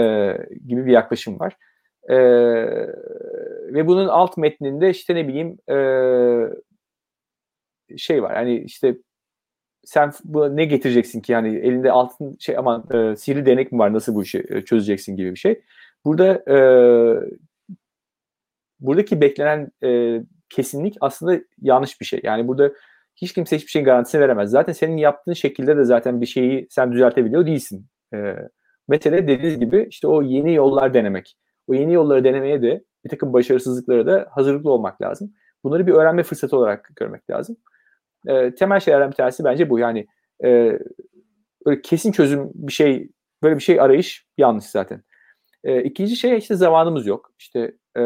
E, 0.00 0.32
gibi 0.66 0.86
bir 0.86 0.92
yaklaşım 0.92 1.40
var. 1.40 1.56
E, 2.08 2.16
ve 3.74 3.86
bunun 3.86 4.08
alt 4.08 4.36
metninde 4.36 4.90
işte 4.90 5.14
ne 5.14 5.28
bileyim 5.28 5.58
e, 5.70 5.76
şey 7.96 8.22
var. 8.22 8.34
Hani 8.34 8.58
işte 8.58 8.96
sen 9.84 10.12
bu 10.24 10.56
ne 10.56 10.64
getireceksin 10.64 11.20
ki 11.20 11.32
yani 11.32 11.56
elinde 11.56 11.92
altın 11.92 12.36
şey 12.40 12.56
aman 12.58 12.86
e, 12.94 13.16
sihirli 13.16 13.46
denek 13.46 13.72
mi 13.72 13.78
var 13.78 13.92
nasıl 13.92 14.14
bu 14.14 14.22
işi 14.22 14.44
e, 14.48 14.64
çözeceksin 14.64 15.16
gibi 15.16 15.30
bir 15.30 15.38
şey. 15.38 15.60
Burada 16.04 16.42
e, 16.48 16.58
buradaki 18.80 19.20
beklenen 19.20 19.70
e, 19.84 20.20
kesinlik 20.50 20.96
aslında 21.00 21.40
yanlış 21.62 22.00
bir 22.00 22.06
şey. 22.06 22.20
Yani 22.22 22.48
burada 22.48 22.72
hiç 23.22 23.32
kimse 23.32 23.56
hiçbir 23.56 23.70
şeyin 23.70 23.84
garantisini 23.84 24.20
veremez. 24.20 24.50
Zaten 24.50 24.72
senin 24.72 24.96
yaptığın 24.96 25.32
şekilde 25.32 25.76
de 25.76 25.84
zaten 25.84 26.20
bir 26.20 26.26
şeyi 26.26 26.66
sen 26.70 26.92
düzeltebiliyor 26.92 27.46
değilsin. 27.46 27.86
E, 28.14 28.34
mesele 28.88 29.28
dediğiniz 29.28 29.58
gibi 29.58 29.86
işte 29.90 30.08
o 30.08 30.22
yeni 30.22 30.54
yollar 30.54 30.94
denemek. 30.94 31.36
O 31.66 31.74
yeni 31.74 31.92
yolları 31.92 32.24
denemeye 32.24 32.62
de 32.62 32.84
bir 33.04 33.10
takım 33.10 33.32
başarısızlıklara 33.32 34.06
da 34.06 34.28
hazırlıklı 34.30 34.70
olmak 34.70 35.02
lazım. 35.02 35.32
Bunları 35.64 35.86
bir 35.86 35.92
öğrenme 35.92 36.22
fırsatı 36.22 36.56
olarak 36.56 36.90
görmek 36.96 37.30
lazım. 37.30 37.56
E, 38.26 38.54
temel 38.54 38.80
şeylerden 38.80 39.10
bir 39.10 39.16
tanesi 39.16 39.44
bence 39.44 39.70
bu. 39.70 39.78
Yani 39.78 40.06
e, 40.44 40.78
böyle 41.66 41.82
kesin 41.82 42.12
çözüm 42.12 42.50
bir 42.54 42.72
şey, 42.72 43.10
böyle 43.42 43.56
bir 43.56 43.62
şey 43.62 43.80
arayış 43.80 44.26
yanlış 44.38 44.64
zaten. 44.64 45.02
E, 45.64 45.82
ikinci 45.82 46.16
şey 46.16 46.38
işte 46.38 46.54
zamanımız 46.54 47.06
yok. 47.06 47.32
İşte 47.38 47.72
e, 47.98 48.02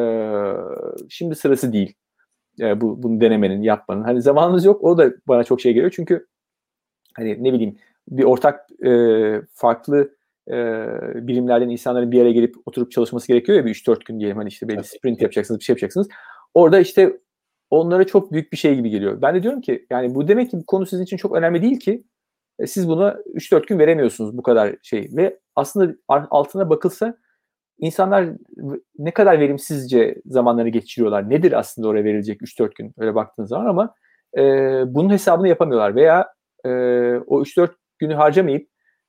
şimdi 1.08 1.34
sırası 1.34 1.72
değil 1.72 1.94
e, 2.62 2.80
bu 2.80 3.02
bunu 3.02 3.20
denemenin, 3.20 3.62
yapmanın. 3.62 4.02
Hani 4.02 4.22
zamanımız 4.22 4.64
yok. 4.64 4.84
O 4.84 4.98
da 4.98 5.12
bana 5.28 5.44
çok 5.44 5.60
şey 5.60 5.72
geliyor. 5.72 5.92
Çünkü 5.96 6.26
hani 7.14 7.44
ne 7.44 7.52
bileyim 7.52 7.76
bir 8.08 8.24
ortak 8.24 8.84
e, 8.86 9.42
farklı 9.52 10.16
e, 10.48 10.54
bilimlerden 11.26 11.68
insanların 11.68 12.12
bir 12.12 12.18
yere 12.18 12.32
gelip 12.32 12.54
oturup 12.66 12.92
çalışması 12.92 13.28
gerekiyor 13.28 13.58
ya 13.58 13.64
bir 13.64 13.74
3-4 13.74 14.04
gün 14.04 14.20
diyelim 14.20 14.36
hani 14.36 14.48
işte 14.48 14.68
belli 14.68 14.84
sprint 14.84 15.22
yapacaksınız 15.22 15.60
bir 15.60 15.64
şey 15.64 15.72
yapacaksınız. 15.72 16.08
Orada 16.54 16.80
işte 16.80 17.18
onlara 17.70 18.06
çok 18.06 18.32
büyük 18.32 18.52
bir 18.52 18.56
şey 18.56 18.74
gibi 18.74 18.90
geliyor. 18.90 19.22
Ben 19.22 19.34
de 19.34 19.42
diyorum 19.42 19.60
ki 19.60 19.86
yani 19.90 20.14
bu 20.14 20.28
demek 20.28 20.50
ki 20.50 20.56
bu 20.56 20.66
konu 20.66 20.86
sizin 20.86 21.04
için 21.04 21.16
çok 21.16 21.36
önemli 21.36 21.62
değil 21.62 21.80
ki 21.80 22.04
e, 22.58 22.66
siz 22.66 22.88
buna 22.88 23.08
3-4 23.34 23.66
gün 23.66 23.78
veremiyorsunuz 23.78 24.36
bu 24.36 24.42
kadar 24.42 24.76
şey 24.82 25.10
ve 25.12 25.38
aslında 25.56 25.94
altına 26.08 26.70
bakılsa 26.70 27.16
insanlar 27.78 28.28
ne 28.98 29.10
kadar 29.10 29.40
verimsizce 29.40 30.22
zamanlarını 30.26 30.70
geçiriyorlar. 30.70 31.30
Nedir 31.30 31.52
aslında 31.52 31.88
oraya 31.88 32.04
verilecek 32.04 32.40
3-4 32.40 32.74
gün 32.74 32.94
öyle 32.98 33.14
baktığın 33.14 33.44
zaman 33.44 33.66
ama 33.66 33.94
e, 34.38 34.42
bunun 34.94 35.10
hesabını 35.10 35.48
yapamıyorlar 35.48 35.94
veya 35.94 36.32
e, 36.64 36.68
o 37.26 37.42
3-4 37.42 37.70
günü 37.98 38.14
harcamayıp 38.14 38.68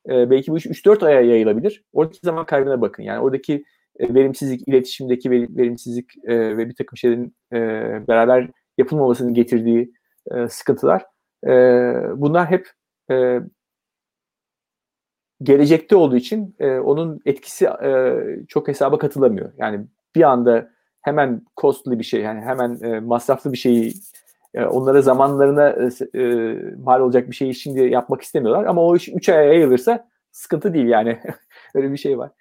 e, 0.09 0.29
belki 0.29 0.51
bu 0.51 0.57
iş 0.57 0.65
3-4 0.65 1.05
aya 1.05 1.21
yayılabilir. 1.21 1.83
Oradaki 1.93 2.19
zaman 2.23 2.45
kaybına 2.45 2.81
bakın. 2.81 3.03
Yani 3.03 3.19
oradaki 3.19 3.63
e, 3.99 4.13
verimsizlik, 4.13 4.67
iletişimdeki 4.67 5.31
verimsizlik 5.31 6.11
e, 6.23 6.57
ve 6.57 6.69
bir 6.69 6.75
takım 6.75 6.97
şeylerin 6.97 7.35
e, 7.53 7.57
beraber 8.07 8.49
yapılmamasının 8.77 9.33
getirdiği 9.33 9.93
e, 10.31 10.47
sıkıntılar. 10.47 11.05
E, 11.47 11.51
bunlar 12.15 12.49
hep 12.49 12.67
e, 13.11 13.39
gelecekte 15.43 15.95
olduğu 15.95 16.15
için 16.15 16.55
e, 16.59 16.79
onun 16.79 17.21
etkisi 17.25 17.65
e, 17.65 18.15
çok 18.47 18.67
hesaba 18.67 18.97
katılamıyor. 18.97 19.51
Yani 19.57 19.85
bir 20.15 20.23
anda 20.23 20.69
hemen 21.01 21.41
costly 21.57 21.99
bir 21.99 22.03
şey 22.03 22.21
yani 22.21 22.41
hemen 22.41 22.79
e, 22.83 22.99
masraflı 22.99 23.53
bir 23.53 23.57
şeyi 23.57 23.93
e, 24.53 24.65
onlara 24.65 25.01
zamanlarına 25.01 25.69
e, 25.69 26.19
e, 26.19 26.55
mal 26.77 27.01
olacak 27.01 27.29
bir 27.29 27.35
şeyi 27.35 27.55
şimdi 27.55 27.83
yapmak 27.83 28.21
istemiyorlar 28.21 28.65
ama 28.65 28.81
o 28.83 28.95
iş 28.95 29.09
3 29.09 29.29
aya 29.29 29.43
yayılırsa 29.43 30.09
sıkıntı 30.31 30.73
değil 30.73 30.87
yani 30.87 31.19
öyle 31.75 31.91
bir 31.91 31.97
şey 31.97 32.17
var. 32.17 32.31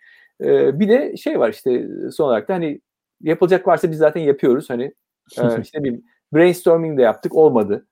E, 0.40 0.80
bir 0.80 0.88
de 0.88 1.16
şey 1.16 1.38
var 1.38 1.50
işte 1.50 1.88
son 2.12 2.26
olarak 2.26 2.48
da 2.48 2.54
hani 2.54 2.80
yapılacak 3.20 3.66
varsa 3.66 3.90
biz 3.90 3.98
zaten 3.98 4.20
yapıyoruz 4.20 4.70
hani 4.70 4.92
e, 5.38 5.60
işte 5.62 5.84
bir 5.84 6.00
brainstorming 6.34 6.98
de 6.98 7.02
yaptık 7.02 7.34
olmadı. 7.34 7.86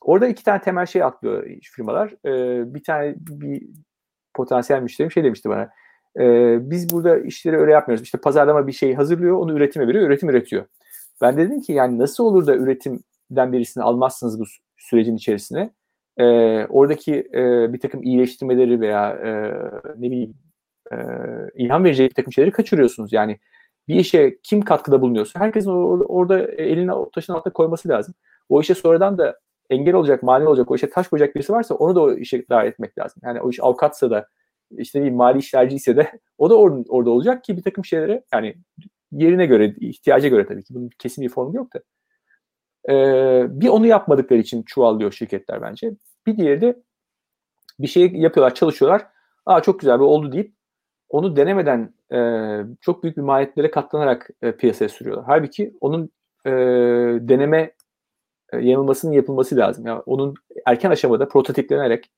Orada 0.00 0.28
iki 0.28 0.44
tane 0.44 0.60
temel 0.60 0.86
şey 0.86 1.02
atlıyor 1.02 1.46
firmalar. 1.62 2.14
E, 2.26 2.74
bir 2.74 2.82
tane 2.82 3.14
bir 3.18 3.62
potansiyel 4.40 4.82
müşterim 4.82 5.10
şey 5.10 5.24
demişti 5.24 5.48
bana. 5.48 5.70
E, 6.20 6.56
biz 6.70 6.92
burada 6.92 7.18
işleri 7.18 7.58
öyle 7.58 7.72
yapmıyoruz. 7.72 8.04
İşte 8.04 8.18
pazarlama 8.18 8.66
bir 8.66 8.72
şeyi 8.72 8.96
hazırlıyor, 8.96 9.36
onu 9.36 9.52
üretime 9.52 9.88
veriyor, 9.88 10.06
üretim 10.06 10.30
üretiyor. 10.30 10.64
Ben 11.20 11.36
dedim 11.36 11.60
ki 11.60 11.72
yani 11.72 11.98
nasıl 11.98 12.24
olur 12.24 12.46
da 12.46 12.56
üretimden 12.56 13.52
birisini 13.52 13.84
almazsınız 13.84 14.40
bu 14.40 14.44
sürecin 14.78 15.16
içerisine? 15.16 15.70
E, 16.18 16.24
oradaki 16.66 17.14
e, 17.34 17.72
bir 17.72 17.80
takım 17.80 18.02
iyileştirmeleri 18.02 18.80
veya 18.80 19.10
e, 19.10 19.30
ne 19.96 20.10
bileyim 20.10 20.34
e, 20.92 20.96
ilham 21.54 21.84
verecek 21.84 22.10
bir 22.10 22.14
takım 22.14 22.32
şeyleri 22.32 22.52
kaçırıyorsunuz. 22.52 23.12
Yani 23.12 23.38
bir 23.88 23.94
işe 23.94 24.38
kim 24.42 24.62
katkıda 24.62 25.00
bulunuyorsa 25.00 25.40
herkesin 25.40 25.70
orada, 25.70 26.04
orada 26.04 26.38
elini 26.46 26.92
taşın 27.14 27.32
altına 27.32 27.52
koyması 27.52 27.88
lazım. 27.88 28.14
O 28.48 28.60
işe 28.60 28.74
sonradan 28.74 29.18
da 29.18 29.38
engel 29.70 29.94
olacak, 29.94 30.22
mani 30.22 30.48
olacak, 30.48 30.70
o 30.70 30.74
işe 30.74 30.90
taş 30.90 31.08
koyacak 31.08 31.34
birisi 31.34 31.52
varsa 31.52 31.74
onu 31.74 31.94
da 31.94 32.00
o 32.00 32.12
işe 32.12 32.48
dahil 32.48 32.68
etmek 32.68 32.98
lazım. 32.98 33.22
Yani 33.24 33.40
o 33.40 33.50
iş 33.50 33.60
avukatsa 33.60 34.10
da 34.10 34.28
işte 34.78 35.04
bir 35.04 35.10
mali 35.10 35.38
işlerci 35.38 35.76
ise 35.76 35.96
de 35.96 36.12
o 36.38 36.50
da 36.50 36.54
or- 36.54 36.88
orada 36.88 37.10
olacak 37.10 37.44
ki 37.44 37.56
bir 37.56 37.62
takım 37.62 37.84
şeylere 37.84 38.24
yani 38.32 38.54
yerine 39.12 39.46
göre, 39.46 39.74
ihtiyaca 39.80 40.28
göre 40.28 40.46
tabii 40.46 40.64
ki 40.64 40.74
bunun 40.74 40.90
kesin 40.98 41.22
bir 41.24 41.28
formu 41.28 41.56
yok 41.56 41.74
da. 41.74 41.80
Ee, 42.88 43.46
bir 43.60 43.68
onu 43.68 43.86
yapmadıkları 43.86 44.40
için 44.40 44.62
çuvallıyor 44.62 45.12
şirketler 45.12 45.62
bence. 45.62 45.92
Bir 46.26 46.36
diğeri 46.36 46.60
de 46.60 46.82
bir 47.78 47.86
şey 47.86 48.12
yapıyorlar, 48.12 48.54
çalışıyorlar. 48.54 49.06
Aa 49.46 49.62
çok 49.62 49.80
güzel 49.80 49.98
bir 49.98 50.04
oldu 50.04 50.32
deyip 50.32 50.54
onu 51.08 51.36
denemeden 51.36 51.94
e, 52.12 52.18
çok 52.80 53.02
büyük 53.02 53.16
bir 53.16 53.22
maliyetlere 53.22 53.70
katlanarak 53.70 54.30
e, 54.42 54.52
piyasaya 54.52 54.88
sürüyorlar. 54.88 55.24
Halbuki 55.26 55.74
onun 55.80 56.10
e, 56.46 56.50
deneme 57.28 57.72
yanılmasının 58.52 59.12
yapılması 59.12 59.56
lazım. 59.56 59.86
Yani 59.86 60.00
onun 60.06 60.34
erken 60.66 60.90
aşamada 60.90 61.28
prototiplenerek 61.28 62.10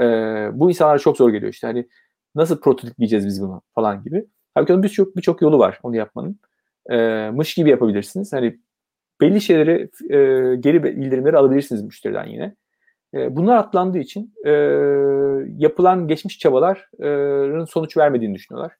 e, 0.00 0.04
bu 0.52 0.70
insanlara 0.70 0.98
çok 0.98 1.16
zor 1.16 1.30
geliyor 1.30 1.52
işte. 1.52 1.66
Hani 1.66 1.88
nasıl 2.34 2.60
prototipleyeceğiz 2.60 3.26
biz 3.26 3.42
bunu 3.42 3.62
falan 3.74 4.02
gibi. 4.02 4.26
Halbuki 4.54 4.72
onun 4.72 4.82
birçok 4.82 5.16
birçok 5.16 5.42
yolu 5.42 5.58
var 5.58 5.80
onu 5.82 5.96
yapmanın. 5.96 6.40
E, 6.90 7.30
mış 7.30 7.54
gibi 7.54 7.70
yapabilirsiniz. 7.70 8.32
Hani 8.32 8.58
belli 9.20 9.40
şeyleri 9.40 9.90
e, 10.10 10.16
geri 10.56 10.84
bildirimleri 10.84 11.36
alabilirsiniz 11.36 11.82
müşteriden 11.82 12.26
yine. 12.26 12.56
E, 13.14 13.36
bunlar 13.36 13.56
atlandığı 13.56 13.98
için 13.98 14.34
e, 14.46 14.50
yapılan 15.58 16.08
geçmiş 16.08 16.38
çabaların 16.38 17.64
sonuç 17.64 17.96
vermediğini 17.96 18.34
düşünüyorlar. 18.34 18.72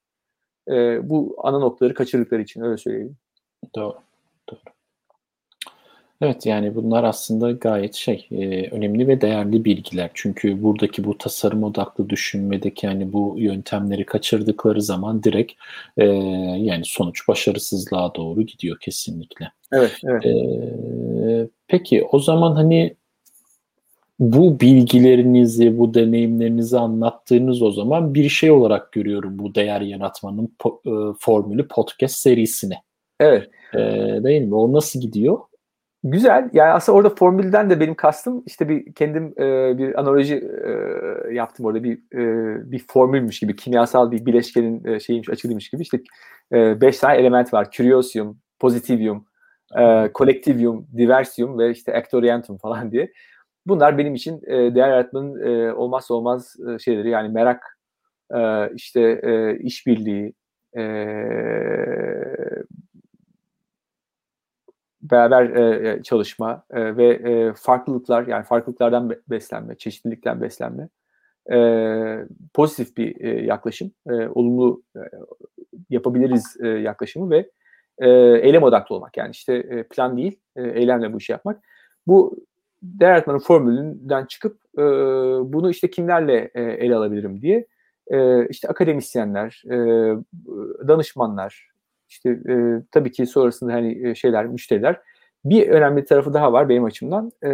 E, 0.69 1.09
bu 1.11 1.37
ana 1.43 1.59
noktaları 1.59 1.95
kaçırdıkları 1.95 2.43
için 2.43 2.61
öyle 2.63 2.77
söyleyeyim. 2.77 3.17
Doğru. 3.75 3.97
Doğru. 4.51 4.76
Evet 6.21 6.47
yani 6.47 6.75
bunlar 6.75 7.05
aslında 7.05 7.51
gayet 7.51 7.95
şey 7.95 8.29
e, 8.31 8.71
önemli 8.71 9.09
ve 9.09 9.21
değerli 9.21 9.65
bilgiler. 9.65 10.11
Çünkü 10.15 10.63
buradaki 10.63 11.05
bu 11.05 11.19
tasarım 11.19 11.65
odaklı 11.65 12.09
düşünmedeki 12.09 12.87
yani 12.87 13.13
bu 13.13 13.35
yöntemleri 13.39 14.07
kaçırdıkları 14.07 14.83
zaman 14.83 15.23
direkt 15.23 15.53
e, 15.97 16.05
yani 16.59 16.83
sonuç 16.85 17.29
başarısızlığa 17.29 18.15
doğru 18.15 18.43
gidiyor 18.43 18.77
kesinlikle. 18.81 19.53
Evet, 19.73 19.99
evet. 20.05 20.27
E, 20.27 21.49
peki 21.69 22.05
o 22.13 22.19
zaman 22.19 22.55
hani 22.55 22.95
bu 24.19 24.61
bilgilerinizi, 24.61 25.79
bu 25.79 25.95
deneyimlerinizi 25.95 26.79
anlattığınız 26.79 27.63
o 27.63 27.71
zaman 27.71 28.15
bir 28.15 28.29
şey 28.29 28.51
olarak 28.51 28.93
görüyorum 28.93 29.39
bu 29.39 29.55
değer 29.55 29.81
yaratmanın 29.81 30.55
po- 30.59 31.11
e, 31.13 31.17
formülü 31.21 31.69
podcast 31.69 32.19
serisini. 32.19 32.75
Evet. 33.21 33.51
E, 33.75 33.79
değil 34.25 34.43
mi? 34.43 34.55
O 34.55 34.73
nasıl 34.73 35.01
gidiyor? 35.01 35.39
Güzel. 36.09 36.51
Yani 36.53 36.71
aslında 36.73 36.99
orada 36.99 37.11
formülden 37.15 37.71
de 37.71 37.81
benim 37.81 37.95
kastım 37.95 38.43
işte 38.47 38.69
bir 38.69 38.95
kendim 38.95 39.25
e, 39.39 39.79
bir 39.79 40.01
analoji 40.01 40.35
e, 41.31 41.35
yaptım 41.35 41.67
orada 41.67 41.85
bir 41.85 41.99
e, 42.15 42.71
bir 42.71 42.85
formülmüş 42.89 43.41
gibi 43.41 43.57
kimyasal 43.57 44.11
bir 44.11 44.27
bileşkenin 44.27 44.85
e, 44.85 45.01
şeymiş 45.01 45.29
açılıymış 45.29 45.71
gibi 45.71 45.83
işte 45.83 46.01
e, 46.53 46.81
beş 46.81 46.99
tane 46.99 47.17
element 47.17 47.55
var. 47.55 47.71
Curiosium, 47.71 48.39
Positivium, 48.59 49.27
e, 49.79 50.11
Collectivium, 50.15 50.87
Diversium 50.97 51.59
ve 51.59 51.71
işte 51.71 51.95
Actorientum 51.95 52.59
falan 52.59 52.93
diye. 52.93 53.13
Bunlar 53.67 53.99
benim 53.99 54.15
için 54.15 54.43
e, 54.47 54.75
değer 54.75 54.89
yaratmanın 54.89 55.41
e, 55.47 55.73
olmazsa 55.73 56.15
olmaz 56.15 56.57
e, 56.75 56.79
şeyleri 56.79 57.11
yani 57.11 57.29
merak, 57.29 57.79
e, 58.35 58.71
işte 58.75 59.01
e, 59.23 59.59
işbirliği, 59.59 60.33
e, 60.77 60.83
beraber 65.11 65.45
e, 65.45 66.03
çalışma 66.03 66.65
e, 66.71 66.97
ve 66.97 67.07
e, 67.07 67.53
farklılıklar 67.57 68.27
yani 68.27 68.45
farklılıklardan 68.45 69.13
beslenme, 69.29 69.77
çeşitlilikten 69.77 70.41
beslenme 70.41 70.89
e, 71.53 71.59
pozitif 72.55 72.97
bir 72.97 73.21
e, 73.21 73.45
yaklaşım, 73.45 73.91
e, 74.07 74.13
olumlu 74.13 74.83
e, 74.97 75.01
yapabiliriz 75.91 76.57
e, 76.61 76.69
yaklaşımı 76.69 77.31
ve 77.31 77.51
e, 77.99 78.09
eylem 78.19 78.63
odaklı 78.63 78.95
olmak 78.95 79.17
yani 79.17 79.31
işte 79.31 79.55
e, 79.55 79.83
plan 79.83 80.17
değil, 80.17 80.41
e, 80.57 80.63
eylemle 80.63 81.13
bu 81.13 81.19
işi 81.19 81.33
yapmak. 81.33 81.65
Bu 82.07 82.37
değer 82.83 83.09
yaratmanın 83.09 83.39
formülünden 83.39 84.25
çıkıp 84.27 84.59
e, 84.79 84.83
bunu 85.53 85.71
işte 85.71 85.91
kimlerle 85.91 86.51
e, 86.55 86.63
ele 86.63 86.97
alabilirim 86.97 87.43
diye 87.43 87.67
e, 88.11 88.49
işte 88.49 88.69
akademisyenler, 88.69 89.63
e, 89.67 89.77
danışmanlar, 90.89 91.71
işte 92.09 92.31
e, 92.31 92.83
tabii 92.93 93.13
ki 93.13 93.27
sonrasında 93.27 93.73
hani 93.73 94.17
şeyler, 94.17 94.47
müşteriler. 94.47 95.01
Bir 95.45 95.69
önemli 95.69 96.05
tarafı 96.05 96.35
daha 96.35 96.53
var 96.53 96.69
benim 96.69 96.85
açımdan. 96.85 97.33
E, 97.45 97.51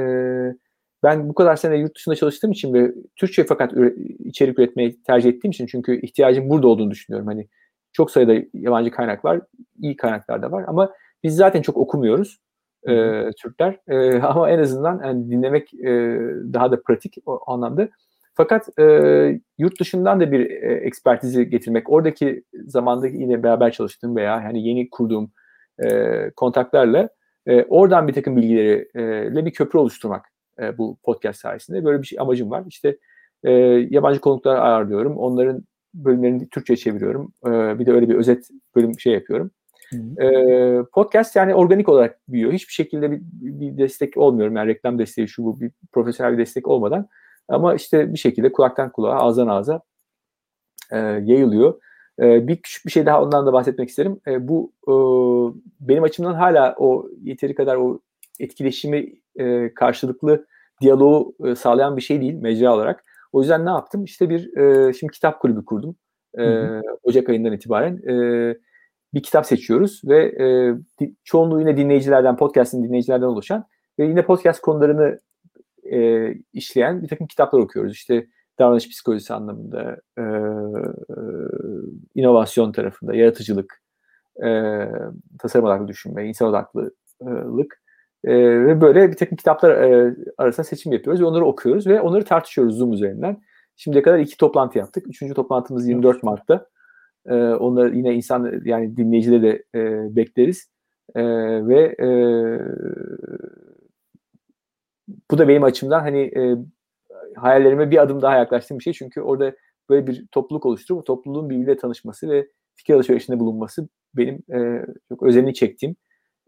ben 1.03 1.29
bu 1.29 1.35
kadar 1.35 1.57
sene 1.57 1.77
yurt 1.77 1.97
dışında 1.97 2.15
çalıştığım 2.15 2.53
için 2.53 2.75
ve 2.75 2.93
Türkçe 3.17 3.45
fakat 3.45 3.73
içerik 4.19 4.59
üretmeyi 4.59 5.03
tercih 5.03 5.31
ettiğim 5.31 5.51
için 5.51 5.67
çünkü 5.67 6.01
ihtiyacım 6.01 6.51
burada 6.51 6.69
olduğunu 6.69 6.91
düşünüyorum. 6.91 7.27
Hani 7.27 7.49
çok 7.93 8.11
sayıda 8.11 8.35
yabancı 8.55 8.91
kaynak 8.91 9.25
var, 9.25 9.41
iyi 9.79 9.97
kaynaklar 9.97 10.43
da 10.43 10.53
var 10.53 10.65
ama 10.67 10.93
biz 11.23 11.37
zaten 11.37 11.63
çok 11.63 11.77
okumuyoruz 11.77 12.41
e, 12.89 12.93
Türkler. 13.43 13.79
E, 13.89 14.23
ama 14.23 14.51
en 14.51 14.59
azından 14.59 15.01
yani 15.05 15.31
dinlemek 15.31 15.75
e, 15.75 15.91
daha 16.53 16.71
da 16.71 16.83
pratik 16.83 17.17
o 17.27 17.53
anlamda. 17.53 17.89
Fakat 18.35 18.79
e, 18.79 18.85
yurt 19.59 19.81
dışından 19.81 20.21
da 20.21 20.33
bir 20.33 20.51
e, 20.51 20.75
ekspertizi 20.75 21.51
getirmek, 21.51 21.91
oradaki 21.91 22.45
zamandaki 22.67 23.17
yine 23.17 23.43
beraber 23.43 23.73
çalıştığım 23.73 24.17
veya 24.17 24.45
hani 24.45 24.69
yeni 24.69 24.91
kurduğum 24.91 25.33
e, 25.85 26.31
kontaklarla 26.37 27.09
e, 27.47 27.63
oradan 27.63 28.09
bir 28.09 28.13
takım 28.13 28.37
bilgilerle 28.37 29.41
e, 29.41 29.47
bir 29.47 29.53
köprü 29.53 29.79
oluşturmak 29.79 30.25
e, 30.61 30.79
bu 30.79 30.97
podcast 31.03 31.41
sayesinde. 31.41 31.85
Böyle 31.85 32.03
bir 32.03 32.07
şey 32.07 32.19
amacım 32.21 32.51
var. 32.51 32.65
İşte 32.69 32.99
e, 33.45 33.51
yabancı 33.91 34.21
konuklar 34.21 34.57
ayarlıyorum. 34.57 35.17
Onların 35.17 35.65
bölümlerini 35.95 36.49
Türkçe 36.49 36.77
çeviriyorum. 36.77 37.33
E, 37.47 37.79
bir 37.79 37.87
de 37.87 37.93
öyle 37.93 38.09
bir 38.09 38.15
özet 38.15 38.49
bölüm 38.77 39.01
şey 39.01 39.13
yapıyorum. 39.13 39.51
E, 40.21 40.29
podcast 40.93 41.37
yani 41.37 41.55
organik 41.55 41.89
olarak 41.89 42.19
büyüyor. 42.29 42.53
Hiçbir 42.53 42.73
şekilde 42.73 43.11
bir, 43.11 43.21
bir 43.33 43.79
destek 43.79 44.17
olmuyorum. 44.17 44.57
Yani 44.57 44.69
reklam 44.69 44.99
desteği 44.99 45.29
şu 45.29 45.45
bu 45.45 45.61
bir 45.61 45.71
profesyonel 45.93 46.33
bir 46.33 46.39
destek 46.39 46.69
olmadan 46.69 47.09
ama 47.53 47.75
işte 47.75 48.13
bir 48.13 48.19
şekilde 48.19 48.53
kulaktan 48.53 48.93
kulağa, 48.93 49.15
ağızdan 49.15 49.49
ağza 49.49 49.81
e, 50.93 50.99
yayılıyor. 50.99 51.81
E, 52.21 52.49
bir 52.49 52.57
küçük 52.57 52.87
bir 52.87 52.91
şey 52.91 53.07
daha 53.07 53.23
ondan 53.23 53.47
da 53.47 53.53
bahsetmek 53.53 53.89
isterim. 53.89 54.21
E, 54.27 54.49
bu 54.49 54.73
e, 54.89 54.93
benim 55.81 56.03
açımdan 56.03 56.35
hala 56.35 56.75
o 56.79 57.09
yeteri 57.23 57.55
kadar 57.55 57.77
o 57.77 58.01
etkileşimi 58.41 59.13
e, 59.37 59.75
karşılıklı 59.75 60.47
diyaloğu 60.81 61.35
e, 61.45 61.55
sağlayan 61.55 61.97
bir 61.97 62.03
şey 62.03 62.21
değil 62.21 62.35
mecra 62.35 62.75
olarak. 62.75 63.05
O 63.33 63.41
yüzden 63.41 63.67
ne 63.67 63.71
yaptım? 63.71 64.05
İşte 64.05 64.31
bir 64.31 64.57
e, 64.57 64.93
şimdi 64.93 65.13
kitap 65.13 65.41
kulübü 65.41 65.65
kurdum. 65.65 65.97
E, 66.39 66.67
Ocak 67.03 67.29
ayından 67.29 67.53
itibaren. 67.53 67.97
E, 68.09 68.15
bir 69.15 69.23
kitap 69.23 69.47
seçiyoruz 69.47 70.01
ve 70.05 70.25
e, 70.25 71.07
çoğunluğu 71.25 71.61
yine 71.61 71.77
dinleyicilerden, 71.77 72.37
podcast'in 72.37 72.85
dinleyicilerden 72.85 73.27
oluşan 73.27 73.65
ve 73.99 74.07
yine 74.07 74.25
podcast 74.25 74.61
konularını 74.61 75.19
e, 75.93 76.35
işleyen 76.53 77.03
bir 77.03 77.09
takım 77.09 77.27
kitaplar 77.27 77.61
okuyoruz. 77.61 77.93
İşte 77.93 78.27
davranış 78.59 78.89
psikolojisi 78.89 79.35
anlamında, 79.35 79.97
e, 80.19 80.23
e, 80.23 81.17
inovasyon 82.15 82.73
tarafında, 82.73 83.15
yaratıcılık, 83.15 83.83
e, 84.45 84.49
tasarım 85.39 85.67
odaklı 85.67 85.89
düşünme, 85.89 86.29
insan 86.29 86.49
odaklılık 86.49 87.83
e, 88.25 88.35
ve 88.67 88.81
böyle 88.81 89.11
bir 89.11 89.17
takım 89.17 89.37
kitaplar 89.37 89.71
e, 89.71 90.17
arasında 90.39 90.65
seçim 90.65 90.93
yapıyoruz 90.93 91.23
ve 91.23 91.25
onları 91.25 91.45
okuyoruz 91.45 91.87
ve 91.87 92.01
onları 92.01 92.25
tartışıyoruz 92.25 92.77
Zoom 92.77 92.93
üzerinden. 92.93 93.43
Şimdiye 93.77 94.03
kadar 94.03 94.19
iki 94.19 94.37
toplantı 94.37 94.79
yaptık. 94.79 95.09
Üçüncü 95.09 95.35
toplantımız 95.35 95.89
24 95.89 96.23
Mart'ta. 96.23 96.67
E, 97.27 97.35
onları 97.35 97.97
yine 97.97 98.15
insan 98.15 98.63
yani 98.65 98.97
dinleyicileri 98.97 99.43
de 99.43 99.65
e, 99.75 100.17
bekleriz. 100.17 100.69
E, 101.15 101.23
ve 101.69 101.97
e, 102.01 102.09
bu 105.31 105.39
da 105.39 105.49
benim 105.49 105.65
açımdan 105.65 106.01
hani 106.01 106.21
e, 106.21 106.57
hayallerime 107.37 107.91
bir 107.91 108.03
adım 108.03 108.23
daha 108.23 108.37
yaklaştığım 108.37 108.79
bir 108.79 108.85
şey. 108.85 108.93
Çünkü 108.93 109.21
orada 109.21 109.53
böyle 109.89 110.07
bir 110.07 110.27
topluluk 110.27 110.67
oluşturup 110.67 111.01
bu 111.01 111.05
topluluğun 111.05 111.51
birbiriyle 111.51 111.77
tanışması 111.77 112.31
ve 112.31 112.49
fikir 112.75 112.95
alışverişinde 112.95 113.41
bulunması 113.41 113.89
benim 114.15 114.43
e, 114.55 114.87
çok 115.09 115.23
özenini 115.23 115.55
çektiğim 115.55 115.97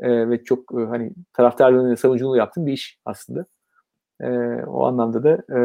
e, 0.00 0.30
ve 0.30 0.44
çok 0.44 0.80
e, 0.80 0.84
hani 0.84 1.12
taraftarlığını 1.32 1.96
savunuculuğunu 1.96 2.36
yaptığım 2.36 2.66
bir 2.66 2.72
iş 2.72 2.98
aslında. 3.04 3.46
E, 4.20 4.28
o 4.66 4.84
anlamda 4.84 5.22
da 5.22 5.30
e, 5.30 5.58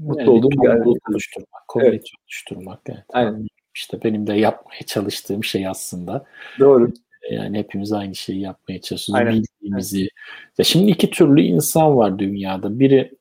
mutlu 0.00 0.20
yani 0.20 0.30
olduğum 0.30 0.50
bir 0.50 0.56
topluluk 0.56 1.10
oluşturmak, 1.10 1.68
komünite 1.68 1.96
evet. 1.96 2.10
oluşturmak. 2.22 2.80
Evet. 2.86 3.04
Aynen. 3.12 3.46
İşte 3.74 4.02
benim 4.04 4.26
de 4.26 4.32
yapmaya 4.32 4.82
çalıştığım 4.86 5.44
şey 5.44 5.68
aslında. 5.68 6.24
Doğru. 6.58 6.92
Yani 7.30 7.58
hepimiz 7.58 7.92
aynı 7.92 8.14
şeyi 8.14 8.40
yapmaya 8.40 8.80
çalışıyoruz. 8.80 9.26
Aynen. 9.26 9.42
Bildiğimizi. 9.42 10.00
Evet. 10.00 10.10
Ya 10.58 10.64
şimdi 10.64 10.90
iki 10.90 11.10
türlü 11.10 11.42
insan 11.42 11.96
var 11.96 12.18
dünyada. 12.18 12.78
Biri 12.78 13.12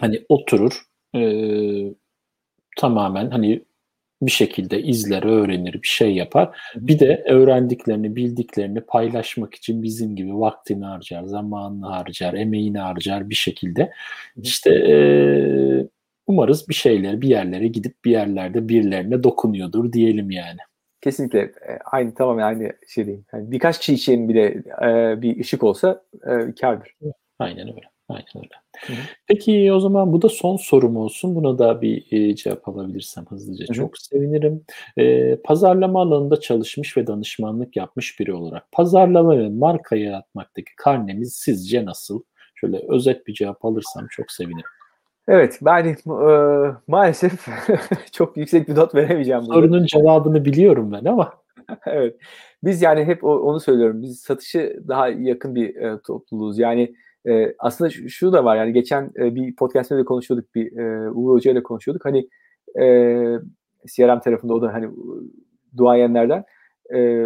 hani 0.00 0.24
oturur 0.28 0.82
e, 1.16 1.20
tamamen 2.76 3.30
hani 3.30 3.62
bir 4.22 4.30
şekilde 4.30 4.82
izler, 4.82 5.22
öğrenir, 5.22 5.82
bir 5.82 5.88
şey 5.88 6.14
yapar. 6.14 6.58
Bir 6.76 6.98
de 6.98 7.24
öğrendiklerini, 7.28 8.16
bildiklerini 8.16 8.80
paylaşmak 8.80 9.54
için 9.54 9.82
bizim 9.82 10.16
gibi 10.16 10.38
vaktini 10.38 10.84
harcar, 10.84 11.24
zamanını 11.24 11.86
harcar, 11.86 12.34
emeğini 12.34 12.78
harcar 12.78 13.30
bir 13.30 13.34
şekilde. 13.34 13.92
İşte 14.42 14.70
e, 14.70 14.96
umarız 16.26 16.68
bir 16.68 16.74
şeyler 16.74 17.20
bir 17.20 17.28
yerlere 17.28 17.68
gidip 17.68 18.04
bir 18.04 18.10
yerlerde 18.10 18.68
birilerine 18.68 19.22
dokunuyordur 19.22 19.92
diyelim 19.92 20.30
yani. 20.30 20.58
Kesinlikle 21.06 21.40
e, 21.40 21.78
aynı 21.84 22.14
tamamen 22.14 22.42
aynı 22.42 22.72
şey 22.88 23.06
diyeyim. 23.06 23.24
Yani 23.32 23.50
birkaç 23.50 23.78
kişi 23.78 23.94
için 23.94 24.28
bile 24.28 24.44
e, 24.82 25.22
bir 25.22 25.40
ışık 25.40 25.64
olsa 25.64 26.02
e, 26.14 26.54
kardır. 26.60 26.94
Aynen 27.38 27.68
öyle. 27.68 27.80
Aynen 28.08 28.26
öyle. 28.36 28.98
Peki 29.26 29.72
o 29.72 29.80
zaman 29.80 30.12
bu 30.12 30.22
da 30.22 30.28
son 30.28 30.56
sorum 30.56 30.96
olsun. 30.96 31.34
Buna 31.34 31.58
da 31.58 31.82
bir 31.82 32.06
e, 32.10 32.34
cevap 32.36 32.68
alabilirsem 32.68 33.26
hızlıca 33.26 33.64
hı 33.64 33.72
hı. 33.72 33.76
çok 33.76 33.98
sevinirim. 33.98 34.64
E, 34.96 35.36
pazarlama 35.36 36.02
alanında 36.02 36.40
çalışmış 36.40 36.96
ve 36.96 37.06
danışmanlık 37.06 37.76
yapmış 37.76 38.20
biri 38.20 38.32
olarak 38.32 38.72
pazarlama 38.72 39.38
ve 39.38 39.48
marka 39.48 39.96
yaratmaktaki 39.96 40.70
karneniz 40.76 41.34
sizce 41.34 41.84
nasıl? 41.84 42.22
Şöyle 42.54 42.82
özet 42.88 43.26
bir 43.26 43.34
cevap 43.34 43.64
alırsam 43.64 44.06
çok 44.10 44.32
sevinirim. 44.32 44.75
Evet, 45.28 45.58
ben 45.62 45.86
e, 45.86 45.96
maalesef 46.86 47.46
çok 48.12 48.36
yüksek 48.36 48.68
bir 48.68 48.76
not 48.76 48.94
veremeyeceğim. 48.94 49.42
Sorunun 49.42 49.72
burada. 49.72 49.86
cevabını 49.86 50.44
biliyorum 50.44 50.92
ben 50.92 51.04
ama. 51.04 51.32
evet, 51.86 52.16
biz 52.64 52.82
yani 52.82 53.04
hep 53.04 53.24
onu 53.24 53.60
söylüyorum. 53.60 54.02
Biz 54.02 54.20
satışı 54.20 54.82
daha 54.88 55.08
yakın 55.08 55.54
bir 55.54 55.76
e, 55.76 56.00
topluluğuz. 56.06 56.58
Yani 56.58 56.94
e, 57.28 57.54
aslında 57.58 57.90
şu, 57.90 58.08
şu 58.08 58.32
da 58.32 58.44
var 58.44 58.56
yani 58.56 58.72
geçen 58.72 59.10
e, 59.16 59.34
bir 59.34 59.56
podcast'te 59.56 59.96
de 59.96 60.04
konuşuyorduk 60.04 60.54
bir 60.54 60.76
e, 60.76 61.10
Uğur 61.10 61.34
Hoca 61.34 61.50
ile 61.50 61.62
konuşuyorduk. 61.62 62.04
Hani 62.04 62.28
e, 62.78 62.84
CRM 63.96 64.20
tarafında 64.20 64.54
o 64.54 64.62
da 64.62 64.72
hani 64.72 64.90
duayenlerden 65.76 66.44
e, 66.94 67.24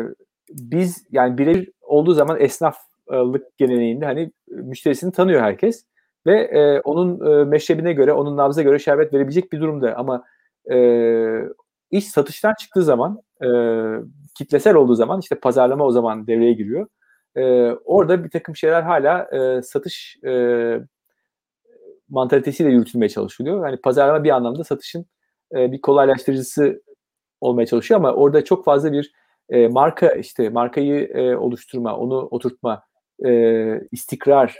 biz 0.50 1.06
yani 1.10 1.38
birebir 1.38 1.70
olduğu 1.82 2.14
zaman 2.14 2.40
esnaflık 2.40 3.58
geleneğinde 3.58 4.04
hani 4.04 4.32
müşterisini 4.48 5.12
tanıyor 5.12 5.42
herkes 5.42 5.84
ve 6.26 6.40
e, 6.40 6.80
onun 6.80 7.32
e, 7.32 7.44
meşrebine 7.44 7.92
göre, 7.92 8.12
onun 8.12 8.36
nabza 8.36 8.62
göre 8.62 8.78
şerbet 8.78 9.14
verebilecek 9.14 9.52
bir 9.52 9.60
durumda 9.60 9.94
ama 9.96 10.24
e, 10.72 10.76
iş 11.90 12.08
satıştan 12.08 12.54
çıktığı 12.60 12.82
zaman 12.82 13.22
e, 13.42 13.48
kitlesel 14.34 14.74
olduğu 14.74 14.94
zaman 14.94 15.20
işte 15.20 15.34
pazarlama 15.34 15.84
o 15.84 15.90
zaman 15.90 16.26
devreye 16.26 16.52
giriyor 16.52 16.86
e, 17.36 17.72
orada 17.84 18.24
bir 18.24 18.30
takım 18.30 18.56
şeyler 18.56 18.82
hala 18.82 19.28
e, 19.32 19.62
satış 19.62 20.18
e, 20.26 20.32
mantalitesiyle 22.08 22.70
yürütülmeye 22.70 23.08
çalışılıyor. 23.08 23.66
Yani 23.66 23.80
pazarlama 23.80 24.24
bir 24.24 24.30
anlamda 24.30 24.64
satışın 24.64 25.06
e, 25.54 25.72
bir 25.72 25.80
kolaylaştırıcısı 25.80 26.82
olmaya 27.40 27.66
çalışıyor 27.66 28.00
ama 28.00 28.12
orada 28.12 28.44
çok 28.44 28.64
fazla 28.64 28.92
bir 28.92 29.12
e, 29.48 29.68
marka 29.68 30.08
işte 30.08 30.48
markayı 30.48 31.08
e, 31.08 31.36
oluşturma, 31.36 31.96
onu 31.96 32.28
oturtma, 32.30 32.82
e, 33.26 33.80
istikrar, 33.92 34.58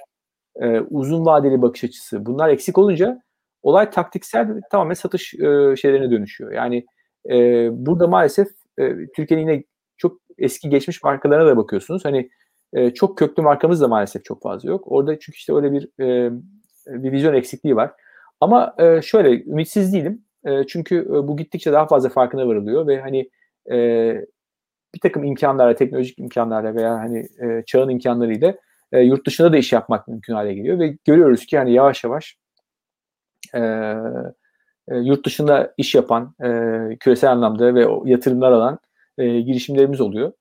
e, 0.57 0.81
uzun 0.81 1.27
vadeli 1.27 1.63
bakış 1.63 1.85
açısı 1.85 2.27
bunlar 2.27 2.49
eksik 2.49 2.79
olunca 2.79 3.23
olay 3.63 3.91
taktiksel 3.91 4.61
tamamen 4.71 4.95
satış 4.95 5.35
e, 5.35 5.77
şeylerine 5.77 6.11
dönüşüyor. 6.11 6.53
Yani 6.53 6.87
e, 7.31 7.69
burada 7.73 8.07
maalesef 8.07 8.49
e, 8.79 8.95
Türkiye'nin 9.17 9.49
yine 9.49 9.65
çok 9.97 10.21
eski 10.39 10.69
geçmiş 10.69 11.03
markalarına 11.03 11.47
da 11.47 11.57
bakıyorsunuz. 11.57 12.05
Hani 12.05 12.31
e, 12.73 12.91
çok 12.91 13.19
köklü 13.19 13.43
markamız 13.43 13.81
da 13.81 13.89
maalesef 13.89 14.25
çok 14.25 14.43
fazla 14.43 14.71
yok. 14.71 14.85
Orada 14.87 15.19
çünkü 15.19 15.37
işte 15.37 15.55
öyle 15.55 15.73
bir 15.73 15.89
e, 16.01 16.31
bir 16.87 17.13
vizyon 17.13 17.35
eksikliği 17.35 17.77
var. 17.77 17.93
Ama 18.41 18.75
e, 18.79 19.03
şöyle 19.03 19.45
ümitsiz 19.45 19.93
değilim. 19.93 20.25
E, 20.45 20.67
çünkü 20.67 20.97
e, 20.97 21.29
bu 21.29 21.37
gittikçe 21.37 21.73
daha 21.73 21.87
fazla 21.87 22.09
farkına 22.09 22.47
varılıyor 22.47 22.87
ve 22.87 23.01
hani 23.01 23.31
e, 23.71 23.77
bir 24.95 25.01
takım 25.01 25.25
imkanlarla, 25.25 25.75
teknolojik 25.75 26.19
imkanlarla 26.19 26.75
veya 26.75 26.99
hani 26.99 27.19
e, 27.19 27.63
çağın 27.67 27.89
imkanlarıyla 27.89 28.55
e, 28.93 29.01
yurt 29.01 29.27
dışında 29.27 29.53
da 29.53 29.57
iş 29.57 29.73
yapmak 29.73 30.09
mümkün 30.09 30.35
hale 30.35 30.55
geliyor 30.55 30.79
ve 30.79 30.97
görüyoruz 31.05 31.47
ki 31.47 31.59
hani 31.59 31.73
yavaş 31.73 32.05
yavaş 32.05 32.37
e, 33.55 33.61
e, 34.89 34.97
yurt 34.97 35.27
dışında 35.27 35.75
iş 35.77 35.95
yapan 35.95 36.35
e, 36.45 36.49
küresel 37.01 37.33
anlamda 37.33 37.75
ve 37.75 37.87
yatırımlar 38.05 38.53
alan 38.53 38.79
e, 39.19 39.41
girişimlerimiz 39.41 40.01
oluyor. 40.01 40.33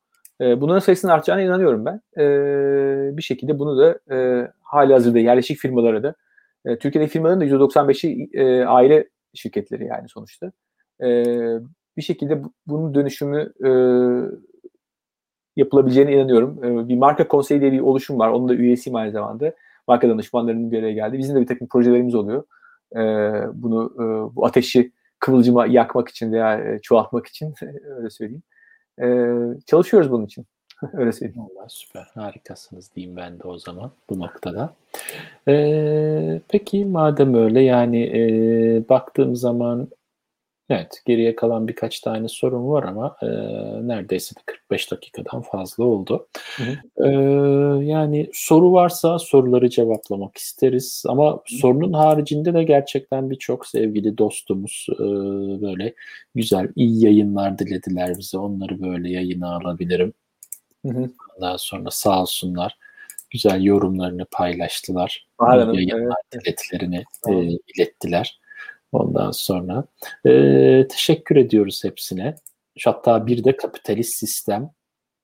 E, 0.41 0.61
bunların 0.61 0.79
sayısının 0.79 1.11
artacağına 1.11 1.41
inanıyorum 1.41 1.85
ben. 1.85 2.01
E, 2.17 3.17
bir 3.17 3.21
şekilde 3.21 3.59
bunu 3.59 3.77
da 3.77 4.15
e, 4.15 4.47
hali 4.63 4.93
hazırda 4.93 5.19
yerleşik 5.19 5.57
firmalara 5.57 6.03
da 6.03 6.15
e, 6.65 6.77
Türkiye'deki 6.77 7.13
firmaların 7.13 7.41
da 7.41 7.45
%95'i 7.45 8.29
e, 8.33 8.65
aile 8.65 9.09
şirketleri 9.33 9.85
yani 9.85 10.09
sonuçta. 10.09 10.51
E, 11.03 11.25
bir 11.97 12.01
şekilde 12.01 12.41
bunun 12.67 12.95
dönüşümü 12.95 13.53
e, 13.63 13.69
yapılabileceğine 15.59 16.13
inanıyorum. 16.13 16.63
E, 16.63 16.89
bir 16.89 16.97
marka 16.97 17.27
konseyi 17.27 17.61
diye 17.61 17.71
bir 17.71 17.79
oluşum 17.79 18.19
var. 18.19 18.29
Onun 18.29 18.49
da 18.49 18.53
üyesiyim 18.53 18.95
aynı 18.95 19.11
zamanda. 19.11 19.53
Marka 19.87 20.09
danışmanlarının 20.09 20.71
bir 20.71 20.79
araya 20.79 20.93
geldi. 20.93 21.17
Bizim 21.17 21.35
de 21.35 21.41
bir 21.41 21.47
takım 21.47 21.67
projelerimiz 21.67 22.15
oluyor. 22.15 22.43
E, 22.95 22.99
bunu 23.53 23.93
e, 23.95 24.35
bu 24.35 24.45
ateşi 24.45 24.91
kıvılcıma 25.19 25.65
yakmak 25.65 26.09
için 26.09 26.31
veya 26.31 26.59
e, 26.59 26.79
çoğaltmak 26.81 27.27
için 27.27 27.53
öyle 27.97 28.09
söyleyeyim. 28.09 28.43
Ee, 29.01 29.33
çalışıyoruz 29.65 30.11
bunun 30.11 30.25
için. 30.25 30.45
Öyle 30.93 31.11
söyleyeyim. 31.11 31.41
Allah 31.41 31.69
süper. 31.69 32.11
Harikasınız 32.13 32.95
diyeyim 32.95 33.15
ben 33.15 33.39
de 33.39 33.43
o 33.43 33.57
zaman 33.57 33.91
bu 34.09 34.19
noktada. 34.19 34.73
Ee, 35.47 36.41
peki 36.47 36.85
madem 36.85 37.33
öyle 37.33 37.61
yani 37.61 38.03
e, 38.03 38.89
baktığım 38.89 39.35
zaman 39.35 39.87
evet 40.69 41.01
geriye 41.05 41.35
kalan 41.35 41.67
birkaç 41.67 41.99
tane 41.99 42.27
sorun 42.27 42.69
var 42.69 42.83
ama 42.83 43.15
e, 43.21 43.27
neredeyse 43.87 44.35
de 44.35 44.39
45 44.45 44.91
dakikadan 44.91 45.41
fazla 45.41 45.83
oldu. 45.83 46.27
Hı 46.57 46.63
hı. 46.63 47.05
Ee, 47.05 47.85
yani 47.85 48.29
soru 48.33 48.73
varsa 48.73 49.19
soruları 49.19 49.69
cevaplamak 49.69 50.37
isteriz 50.37 51.03
ama 51.07 51.31
hı. 51.33 51.39
sorunun 51.45 51.93
haricinde 51.93 52.53
de 52.53 52.63
gerçekten 52.63 53.29
birçok 53.29 53.67
sevgili 53.67 54.17
dostumuz 54.17 54.87
e, 54.93 55.03
böyle 55.61 55.93
güzel 56.35 56.67
iyi 56.75 57.05
yayınlar 57.05 57.59
dilediler 57.59 58.17
bize. 58.17 58.37
Onları 58.37 58.81
böyle 58.81 59.09
yayına 59.09 59.55
alabilirim. 59.55 60.13
Hı 60.85 60.91
hı. 60.91 61.09
Ondan 61.37 61.57
sonra 61.57 61.91
sağ 61.91 62.21
olsunlar 62.21 62.77
güzel 63.29 63.63
yorumlarını 63.63 64.25
paylaştılar. 64.31 65.27
Hanım, 65.37 65.73
yayınlar 65.73 66.17
evet. 66.31 66.45
dileklerini 66.45 67.03
e, 67.27 67.57
ilettiler. 67.75 68.39
Ondan 68.91 69.31
sonra 69.31 69.83
e, 70.25 70.87
teşekkür 70.87 71.35
ediyoruz 71.35 71.83
hepsine. 71.83 72.35
Hatta 72.85 73.27
bir 73.27 73.43
de 73.43 73.57
kapitalist 73.57 74.13
sistem 74.13 74.71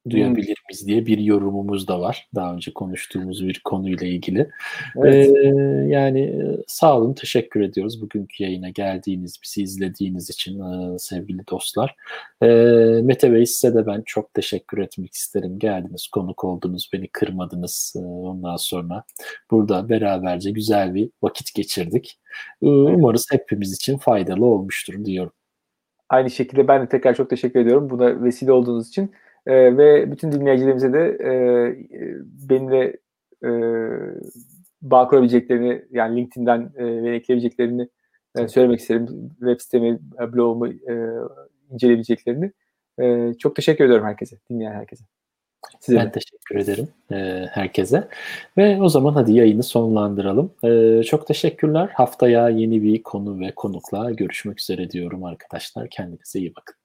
duyabilir 0.10 0.64
miyiz 0.70 0.88
diye 0.88 1.06
bir 1.06 1.18
yorumumuz 1.18 1.88
da 1.88 2.02
var. 2.02 2.28
Daha 2.36 2.54
önce 2.54 2.74
konuştuğumuz 2.74 3.48
bir 3.48 3.62
konuyla 3.64 4.08
ilgili. 4.08 4.50
Evet. 4.98 5.36
Ee, 5.36 5.48
yani 5.88 6.42
sağ 6.68 6.98
olun, 6.98 7.14
teşekkür 7.14 7.62
ediyoruz 7.62 8.02
bugünkü 8.02 8.44
yayına 8.44 8.70
geldiğiniz, 8.70 9.40
bizi 9.44 9.64
izlediğiniz 9.64 10.30
için 10.30 10.60
e, 10.60 11.00
sevgili 11.00 11.48
dostlar. 11.48 11.96
E, 12.42 12.48
Mete 13.04 13.34
Bey 13.34 13.46
size 13.46 13.76
de 13.76 13.88
ben 13.88 14.04
çok 14.06 14.34
teşekkür 14.34 14.78
etmek 14.78 15.14
isterim. 15.14 15.60
Geldiniz, 15.60 16.08
konuk 16.08 16.44
oldunuz, 16.44 16.90
beni 16.94 17.08
kırmadınız. 17.08 17.94
E, 17.96 18.00
ondan 18.00 18.56
sonra 18.56 19.04
burada 19.52 19.90
beraberce 19.90 20.52
güzel 20.52 20.94
bir 20.94 21.10
vakit 21.24 21.56
geçirdik. 21.56 22.20
E, 22.62 22.68
umarız 22.68 23.28
hepimiz 23.32 23.74
için 23.74 23.98
faydalı 23.98 24.46
olmuştur 24.46 25.06
diyorum. 25.06 25.34
Aynı 26.10 26.30
şekilde 26.30 26.68
ben 26.68 26.82
de 26.82 26.90
tekrar 26.90 27.16
çok 27.16 27.30
teşekkür 27.30 27.60
ediyorum. 27.60 27.90
Buna 27.90 28.24
vesile 28.24 28.52
olduğunuz 28.52 28.88
için. 28.88 29.12
E, 29.48 29.78
ve 29.78 30.12
bütün 30.12 30.32
dinleyicilerimize 30.32 30.94
de 30.94 31.18
e, 31.24 31.32
benimle 32.50 32.98
e, 33.44 33.50
bağ 34.82 35.08
kurabileceklerini 35.08 35.86
yani 35.92 36.18
LinkedIn'den 36.18 36.72
e, 36.78 37.04
ve 37.04 37.16
ekleyebileceklerini 37.16 37.90
e, 38.36 38.48
söylemek 38.48 38.80
isterim. 38.80 39.30
Web 39.40 39.60
sitemi, 39.60 40.00
blogumu 40.34 40.68
e, 40.68 40.94
inceleyebileceklerini. 41.72 42.52
E, 43.00 43.34
çok 43.34 43.56
teşekkür 43.56 43.86
ediyorum 43.86 44.06
herkese, 44.06 44.38
dinleyen 44.50 44.72
herkese. 44.72 45.04
Size 45.80 45.98
ben 45.98 46.08
de. 46.08 46.12
teşekkür 46.12 46.56
ederim 46.56 46.88
e, 47.12 47.46
herkese. 47.52 48.08
Ve 48.58 48.82
o 48.82 48.90
zaman 48.90 49.14
hadi 49.14 49.34
yayını 49.34 49.64
sonlandıralım. 49.64 50.52
E, 50.64 51.04
çok 51.04 51.28
teşekkürler. 51.28 51.90
Haftaya 51.94 52.50
yeni 52.50 52.84
bir 52.84 53.04
konu 53.04 53.40
ve 53.40 53.52
konukla 53.56 54.12
görüşmek 54.12 54.62
üzere 54.62 54.90
diyorum 54.90 55.24
arkadaşlar. 55.24 55.88
Kendinize 55.90 56.40
iyi 56.40 56.56
bakın. 56.56 56.85